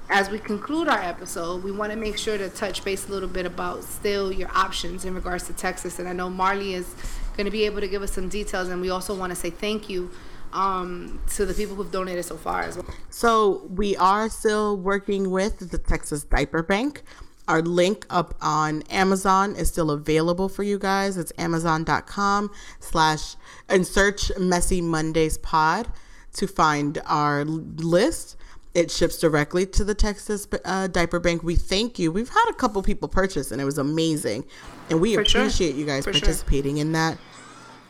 as 0.09 0.29
we 0.29 0.39
conclude 0.39 0.87
our 0.87 0.99
episode, 0.99 1.63
we 1.63 1.71
want 1.71 1.91
to 1.91 1.97
make 1.97 2.17
sure 2.17 2.37
to 2.37 2.49
touch 2.49 2.83
base 2.83 3.07
a 3.07 3.11
little 3.11 3.29
bit 3.29 3.45
about 3.45 3.83
still 3.83 4.31
your 4.31 4.49
options 4.53 5.05
in 5.05 5.15
regards 5.15 5.47
to 5.47 5.53
Texas. 5.53 5.99
And 5.99 6.07
I 6.07 6.13
know 6.13 6.29
Marley 6.29 6.73
is 6.73 6.93
going 7.35 7.45
to 7.45 7.51
be 7.51 7.65
able 7.65 7.81
to 7.81 7.87
give 7.87 8.01
us 8.01 8.11
some 8.11 8.29
details, 8.29 8.69
and 8.69 8.81
we 8.81 8.89
also 8.89 9.15
want 9.15 9.31
to 9.31 9.35
say 9.35 9.49
thank 9.49 9.89
you 9.89 10.11
um, 10.51 11.19
to 11.31 11.45
the 11.45 11.53
people 11.53 11.75
who've 11.75 11.91
donated 11.91 12.25
so 12.25 12.37
far 12.37 12.61
as 12.61 12.77
well. 12.77 12.85
So 13.09 13.65
we 13.69 13.95
are 13.97 14.29
still 14.29 14.77
working 14.77 15.31
with 15.31 15.71
the 15.71 15.77
Texas 15.77 16.23
Diaper 16.23 16.63
Bank. 16.63 17.03
Our 17.47 17.61
link 17.61 18.05
up 18.09 18.35
on 18.41 18.83
Amazon 18.83 19.55
is 19.55 19.67
still 19.67 19.91
available 19.91 20.47
for 20.47 20.63
you 20.63 20.79
guys. 20.79 21.17
It's 21.17 21.33
amazon.com 21.37 22.51
slash 22.79 23.35
and 23.67 23.85
search 23.85 24.31
Messy 24.37 24.79
Mondays 24.79 25.37
Pod 25.37 25.91
to 26.33 26.47
find 26.47 27.01
our 27.05 27.43
list 27.43 28.37
it 28.73 28.89
ships 28.89 29.19
directly 29.19 29.65
to 29.67 29.83
the 29.83 29.93
Texas 29.93 30.47
uh, 30.65 30.87
Diaper 30.87 31.19
Bank. 31.19 31.43
We 31.43 31.55
thank 31.55 31.99
you. 31.99 32.11
We've 32.11 32.29
had 32.29 32.45
a 32.49 32.53
couple 32.53 32.81
people 32.81 33.07
purchase, 33.07 33.51
and 33.51 33.61
it 33.61 33.65
was 33.65 33.77
amazing, 33.77 34.45
and 34.89 34.99
we 34.99 35.13
For 35.15 35.21
appreciate 35.21 35.71
sure. 35.71 35.79
you 35.79 35.85
guys 35.85 36.03
For 36.03 36.11
participating 36.11 36.77
sure. 36.77 36.81
in 36.81 36.91
that. 36.93 37.17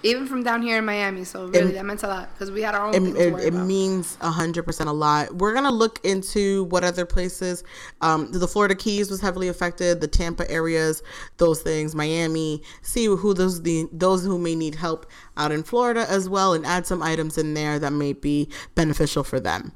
Even 0.06 0.28
from 0.28 0.44
down 0.44 0.62
here 0.62 0.80
in 0.80 0.84
Miami, 0.84 1.24
so 1.24 1.46
really 1.46 1.72
it, 1.72 1.76
that 1.76 1.86
meant 1.86 2.04
a 2.04 2.08
lot 2.08 2.28
because 2.34 2.52
we 2.52 2.62
had 2.62 2.76
our 2.76 2.88
own. 2.88 2.94
It, 2.94 3.16
it, 3.16 3.40
it 3.40 3.52
means 3.54 4.18
hundred 4.18 4.64
percent 4.64 4.90
a 4.90 4.94
lot. 4.94 5.34
We're 5.34 5.54
gonna 5.54 5.72
look 5.72 6.04
into 6.04 6.66
what 6.66 6.84
other 6.84 7.06
places. 7.06 7.64
Um, 8.02 8.30
the 8.30 8.46
Florida 8.46 8.76
Keys 8.76 9.10
was 9.10 9.22
heavily 9.22 9.48
affected. 9.48 10.02
The 10.02 10.10
Tampa 10.10 10.50
areas, 10.52 11.04
those 11.38 11.62
things, 11.62 11.96
Miami. 11.96 12.64
See 12.82 13.06
who 13.06 13.34
those 13.34 13.62
the 13.62 13.88
those 13.94 14.26
who 14.26 14.38
may 14.38 14.56
need 14.56 14.76
help 14.76 15.10
out 15.38 15.54
in 15.54 15.64
Florida 15.64 16.06
as 16.10 16.28
well, 16.28 16.54
and 16.54 16.66
add 16.66 16.86
some 16.86 17.02
items 17.02 17.38
in 17.38 17.54
there 17.54 17.80
that 17.80 17.94
may 17.94 18.12
be 18.12 18.50
beneficial 18.76 19.24
for 19.24 19.40
them. 19.40 19.72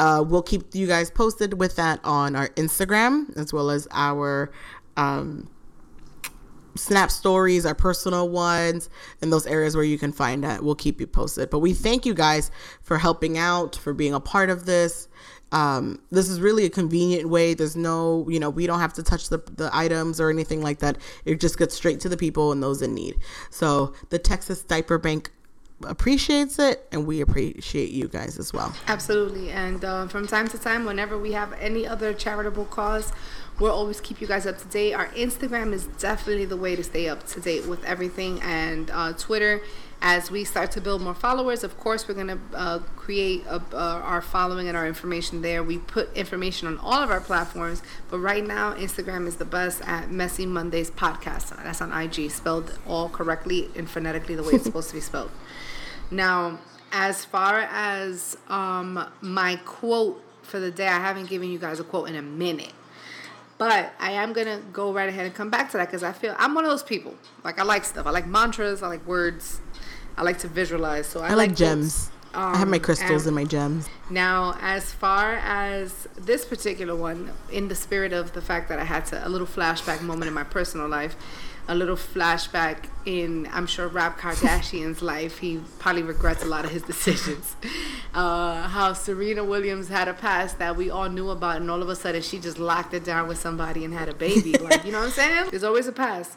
Uh, 0.00 0.24
we'll 0.26 0.42
keep 0.42 0.74
you 0.74 0.86
guys 0.86 1.10
posted 1.10 1.60
with 1.60 1.76
that 1.76 2.00
on 2.04 2.34
our 2.34 2.48
Instagram 2.50 3.36
as 3.36 3.52
well 3.52 3.68
as 3.68 3.86
our 3.90 4.50
um, 4.96 5.46
snap 6.74 7.10
stories, 7.10 7.66
our 7.66 7.74
personal 7.74 8.30
ones, 8.30 8.88
and 9.20 9.30
those 9.30 9.46
areas 9.46 9.76
where 9.76 9.84
you 9.84 9.98
can 9.98 10.10
find 10.10 10.42
that. 10.42 10.64
We'll 10.64 10.74
keep 10.74 11.02
you 11.02 11.06
posted. 11.06 11.50
But 11.50 11.58
we 11.58 11.74
thank 11.74 12.06
you 12.06 12.14
guys 12.14 12.50
for 12.80 12.96
helping 12.96 13.36
out, 13.36 13.76
for 13.76 13.92
being 13.92 14.14
a 14.14 14.20
part 14.20 14.48
of 14.48 14.64
this. 14.64 15.06
Um, 15.52 16.00
this 16.10 16.30
is 16.30 16.40
really 16.40 16.64
a 16.64 16.70
convenient 16.70 17.28
way. 17.28 17.52
There's 17.52 17.76
no, 17.76 18.26
you 18.26 18.40
know, 18.40 18.48
we 18.48 18.66
don't 18.66 18.80
have 18.80 18.94
to 18.94 19.02
touch 19.02 19.28
the, 19.28 19.38
the 19.56 19.68
items 19.70 20.18
or 20.18 20.30
anything 20.30 20.62
like 20.62 20.78
that. 20.78 20.96
It 21.26 21.40
just 21.40 21.58
gets 21.58 21.74
straight 21.74 22.00
to 22.00 22.08
the 22.08 22.16
people 22.16 22.52
and 22.52 22.62
those 22.62 22.80
in 22.80 22.94
need. 22.94 23.18
So 23.50 23.92
the 24.08 24.18
Texas 24.18 24.62
Diaper 24.62 24.96
Bank 24.96 25.30
appreciates 25.86 26.58
it 26.58 26.86
and 26.92 27.06
we 27.06 27.20
appreciate 27.20 27.90
you 27.90 28.08
guys 28.08 28.38
as 28.38 28.52
well. 28.52 28.74
Absolutely 28.86 29.50
and 29.50 29.84
uh, 29.84 30.06
from 30.08 30.26
time 30.26 30.48
to 30.48 30.58
time 30.58 30.84
whenever 30.84 31.18
we 31.18 31.32
have 31.32 31.52
any 31.54 31.86
other 31.86 32.12
charitable 32.12 32.66
cause 32.66 33.12
we'll 33.58 33.72
always 33.72 34.00
keep 34.00 34.20
you 34.20 34.26
guys 34.26 34.46
up 34.46 34.58
to 34.58 34.68
date. 34.68 34.92
Our 34.92 35.08
instagram 35.08 35.72
is 35.72 35.86
definitely 35.86 36.44
the 36.44 36.56
way 36.56 36.76
to 36.76 36.84
stay 36.84 37.08
up 37.08 37.26
to 37.28 37.40
date 37.40 37.66
with 37.66 37.84
everything 37.84 38.40
and 38.42 38.90
uh, 38.90 39.12
twitter 39.14 39.62
as 40.02 40.30
we 40.30 40.44
start 40.44 40.70
to 40.72 40.80
build 40.80 41.02
more 41.02 41.14
followers 41.14 41.62
of 41.62 41.78
course 41.78 42.08
we're 42.08 42.14
going 42.14 42.26
to 42.26 42.38
uh, 42.54 42.78
create 42.96 43.44
a, 43.46 43.62
uh, 43.72 44.00
our 44.02 44.22
following 44.22 44.68
and 44.68 44.76
our 44.76 44.86
information 44.86 45.42
there. 45.42 45.62
We 45.62 45.78
put 45.78 46.14
information 46.16 46.68
on 46.68 46.78
all 46.78 47.02
of 47.02 47.10
our 47.10 47.20
platforms 47.20 47.82
but 48.10 48.18
right 48.18 48.46
now 48.46 48.74
instagram 48.74 49.26
is 49.26 49.36
the 49.36 49.44
best 49.44 49.82
at 49.82 50.10
messy 50.10 50.46
mondays 50.46 50.90
podcast. 50.90 51.56
That's 51.62 51.80
on 51.80 51.92
ig 52.02 52.30
spelled 52.30 52.78
all 52.86 53.08
correctly 53.08 53.68
and 53.74 53.88
phonetically 53.88 54.34
the 54.34 54.42
way 54.42 54.52
it's 54.52 54.64
supposed 54.64 54.88
to 54.90 54.94
be 54.94 55.00
spelled 55.00 55.30
now, 56.10 56.58
as 56.92 57.24
far 57.24 57.60
as 57.70 58.36
um, 58.48 59.04
my 59.20 59.56
quote 59.64 60.22
for 60.42 60.58
the 60.58 60.70
day, 60.70 60.86
I 60.88 60.98
haven't 60.98 61.28
given 61.28 61.50
you 61.50 61.58
guys 61.58 61.78
a 61.80 61.84
quote 61.84 62.08
in 62.08 62.16
a 62.16 62.22
minute. 62.22 62.72
But 63.58 63.92
I 64.00 64.12
am 64.12 64.32
gonna 64.32 64.60
go 64.72 64.92
right 64.92 65.08
ahead 65.08 65.26
and 65.26 65.34
come 65.34 65.50
back 65.50 65.70
to 65.72 65.76
that 65.76 65.86
because 65.88 66.02
I 66.02 66.12
feel 66.12 66.34
I'm 66.38 66.54
one 66.54 66.64
of 66.64 66.70
those 66.70 66.82
people. 66.82 67.14
Like 67.44 67.60
I 67.60 67.62
like 67.62 67.84
stuff. 67.84 68.06
I 68.06 68.10
like 68.10 68.26
mantras. 68.26 68.82
I 68.82 68.88
like 68.88 69.06
words. 69.06 69.60
I 70.16 70.22
like 70.22 70.38
to 70.38 70.48
visualize. 70.48 71.06
So 71.06 71.20
I, 71.20 71.28
I 71.30 71.34
like 71.34 71.50
books. 71.50 71.60
gems. 71.60 72.10
I 72.32 72.56
have 72.56 72.68
my 72.68 72.76
Um, 72.78 72.82
crystals 72.82 73.26
and- 73.26 73.28
and 73.28 73.34
my 73.36 73.44
gems. 73.44 73.88
now, 74.08 74.56
as 74.62 74.92
far 74.92 75.34
as 75.34 76.06
this 76.16 76.44
particular 76.44 76.94
one, 76.94 77.32
in 77.50 77.68
the 77.68 77.74
spirit 77.74 78.12
of 78.12 78.32
the 78.34 78.40
fact 78.40 78.68
that 78.70 78.78
I 78.78 78.84
had 78.84 79.04
to, 79.06 79.26
a 79.26 79.28
little 79.28 79.48
flashback 79.48 80.00
moment 80.00 80.28
in 80.28 80.34
my 80.34 80.44
personal 80.44 80.86
life, 80.88 81.16
a 81.68 81.74
little 81.74 81.96
flashback 81.96 82.86
in, 83.04 83.48
I'm 83.52 83.66
sure, 83.66 83.88
Rob 83.88 84.18
Kardashian's 84.18 85.02
life. 85.14 85.38
He 85.38 85.60
probably 85.78 86.02
regrets 86.02 86.42
a 86.42 86.46
lot 86.46 86.64
of 86.64 86.70
his 86.70 86.82
decisions. 86.92 87.56
Uh, 88.14 88.62
how 88.68 88.92
Serena 88.92 89.44
Williams 89.44 89.88
had 89.88 90.08
a 90.08 90.14
past 90.14 90.58
that 90.58 90.76
we 90.76 90.90
all 90.90 91.08
knew 91.08 91.30
about, 91.30 91.56
and 91.56 91.70
all 91.70 91.82
of 91.82 91.88
a 91.88 91.96
sudden 91.96 92.22
she 92.22 92.38
just 92.38 92.58
locked 92.58 92.94
it 92.94 93.04
down 93.04 93.28
with 93.28 93.38
somebody 93.38 93.84
and 93.84 93.94
had 93.94 94.08
a 94.08 94.14
baby. 94.14 94.52
like, 94.58 94.84
you 94.84 94.92
know 94.92 94.98
what 94.98 95.06
I'm 95.06 95.12
saying? 95.12 95.50
There's 95.50 95.64
always 95.64 95.86
a 95.86 95.92
past, 95.92 96.36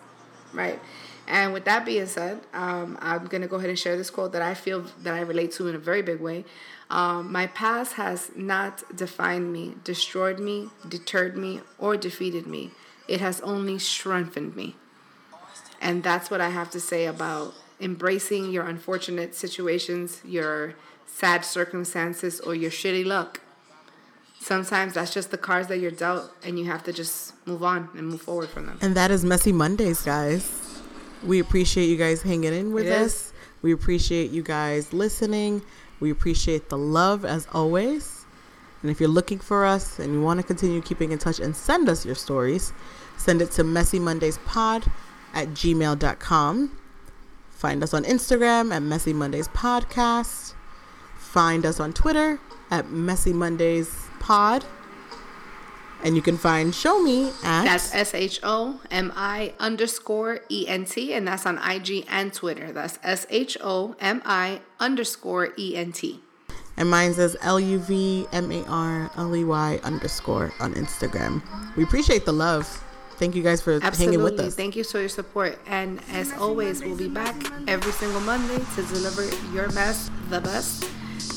right? 0.53 0.79
And 1.27 1.53
with 1.53 1.65
that 1.65 1.85
being 1.85 2.05
said, 2.05 2.41
um, 2.53 2.97
I'm 3.01 3.25
gonna 3.27 3.47
go 3.47 3.55
ahead 3.55 3.69
and 3.69 3.79
share 3.79 3.95
this 3.95 4.09
quote 4.09 4.33
that 4.33 4.41
I 4.41 4.53
feel 4.53 4.81
that 5.03 5.13
I 5.13 5.21
relate 5.21 5.53
to 5.53 5.67
in 5.67 5.75
a 5.75 5.79
very 5.79 6.01
big 6.01 6.19
way. 6.19 6.43
Um, 6.89 7.31
my 7.31 7.47
past 7.47 7.93
has 7.93 8.31
not 8.35 8.83
defined 8.95 9.51
me, 9.51 9.75
destroyed 9.83 10.39
me, 10.39 10.69
deterred 10.87 11.37
me, 11.37 11.61
or 11.79 11.95
defeated 11.97 12.45
me. 12.45 12.71
It 13.07 13.19
has 13.21 13.41
only 13.41 13.79
strengthened 13.79 14.55
me. 14.55 14.75
And 15.83 16.01
that's 16.01 16.31
what 16.31 16.39
I 16.39 16.49
have 16.49 16.69
to 16.71 16.79
say 16.79 17.05
about 17.05 17.53
embracing 17.81 18.51
your 18.51 18.65
unfortunate 18.65 19.35
situations, 19.35 20.21
your 20.23 20.75
sad 21.05 21.43
circumstances, 21.43 22.39
or 22.39 22.55
your 22.55 22.71
shitty 22.71 23.05
luck. 23.05 23.41
Sometimes 24.39 24.93
that's 24.93 25.13
just 25.13 25.29
the 25.29 25.37
cards 25.37 25.67
that 25.67 25.79
you're 25.79 25.91
dealt, 25.91 26.31
and 26.41 26.57
you 26.57 26.65
have 26.65 26.83
to 26.83 26.93
just 26.93 27.33
move 27.45 27.63
on 27.63 27.89
and 27.97 28.07
move 28.07 28.21
forward 28.21 28.47
from 28.47 28.65
them. 28.65 28.79
And 28.81 28.95
that 28.95 29.11
is 29.11 29.25
Messy 29.25 29.51
Mondays, 29.51 30.01
guys. 30.01 30.81
We 31.21 31.39
appreciate 31.39 31.87
you 31.87 31.97
guys 31.97 32.21
hanging 32.21 32.53
in 32.53 32.73
with 32.73 32.87
It 32.87 32.93
us. 32.93 33.13
is. 33.13 33.33
We 33.61 33.73
appreciate 33.73 34.31
you 34.31 34.41
guys 34.41 34.93
listening. 34.93 35.61
We 35.99 36.11
appreciate 36.11 36.69
the 36.69 36.77
love 36.77 37.25
as 37.25 37.45
always. 37.53 38.25
And 38.81 38.91
if 38.91 38.99
you're 38.99 39.09
looking 39.09 39.39
for 39.39 39.65
us 39.65 39.99
and 39.99 40.13
you 40.13 40.21
want 40.21 40.39
to 40.39 40.45
continue 40.45 40.81
keeping 40.81 41.11
in 41.11 41.19
touch 41.19 41.39
and 41.39 41.55
send 41.55 41.87
us 41.87 42.05
your 42.05 42.15
stories, 42.15 42.73
send 43.17 43.41
it 43.41 43.51
to 43.51 43.63
messymondayspod 43.63 44.89
at 45.33 45.49
gmail.com. 45.49 46.77
Find 47.49 47.83
us 47.83 47.93
on 47.93 48.03
Instagram 48.03 48.73
at 48.73 48.81
Messy 48.81 49.13
Mondays 49.13 49.47
Podcast. 49.47 50.53
Find 51.17 51.65
us 51.65 51.79
on 51.79 51.93
Twitter 51.93 52.39
at 52.69 52.89
Messy 52.89 53.33
Mondays 53.33 54.07
Pod. 54.19 54.65
And 56.03 56.17
you 56.17 56.21
can 56.21 56.37
find 56.37 56.73
Shomi 56.73 57.29
at 57.45 57.63
That's 57.63 57.95
S 57.95 58.13
H 58.13 58.41
O 58.43 58.81
M 58.91 59.13
I 59.15 59.53
underscore 59.57 60.41
E 60.49 60.67
N 60.67 60.83
T, 60.83 61.13
and 61.13 61.25
that's 61.25 61.45
on 61.45 61.57
IG 61.57 62.05
and 62.09 62.33
Twitter. 62.33 62.73
That's 62.73 62.99
S 63.01 63.25
H 63.29 63.57
O 63.61 63.95
M 64.01 64.21
I 64.25 64.59
underscore 64.81 65.53
E 65.57 65.77
N 65.77 65.93
T. 65.93 66.19
And 66.75 66.89
mine 66.89 67.13
says 67.13 67.37
L 67.41 67.59
U 67.59 67.79
V 67.79 68.27
M 68.33 68.51
A 68.51 68.65
R 68.65 69.11
L 69.15 69.33
E 69.33 69.45
Y 69.45 69.79
underscore 69.83 70.51
on 70.59 70.73
Instagram. 70.73 71.41
We 71.77 71.83
appreciate 71.83 72.25
the 72.25 72.33
love. 72.33 72.83
Thank 73.23 73.35
you 73.35 73.41
guys 73.41 73.61
for 73.61 73.79
hanging 73.79 74.21
with 74.21 74.33
Absolutely. 74.33 74.45
us. 74.47 74.55
Thank 74.55 74.75
you 74.75 74.83
for 74.83 74.99
your 74.99 75.07
support. 75.07 75.57
And 75.65 76.01
as 76.11 76.33
always, 76.33 76.81
we'll 76.81 76.97
be 76.97 77.07
back 77.07 77.37
every 77.69 77.93
single 77.93 78.19
Monday 78.19 78.61
to 78.75 78.83
deliver 78.93 79.23
your 79.55 79.69
best, 79.71 80.11
the 80.29 80.41
best. 80.41 80.83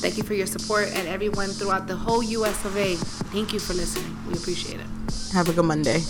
Thank 0.03 0.17
you 0.17 0.23
for 0.23 0.33
your 0.33 0.47
support 0.47 0.89
and 0.89 1.07
everyone 1.07 1.47
throughout 1.47 1.87
the 1.87 1.95
whole 1.95 2.21
US 2.21 2.65
of 2.65 2.75
A. 2.75 2.95
Thank 3.31 3.53
you 3.53 3.59
for 3.59 3.73
listening. 3.73 4.17
We 4.27 4.33
appreciate 4.33 4.81
it. 4.81 4.87
Have 5.31 5.47
a 5.47 5.53
good 5.53 5.63
Monday. 5.63 6.01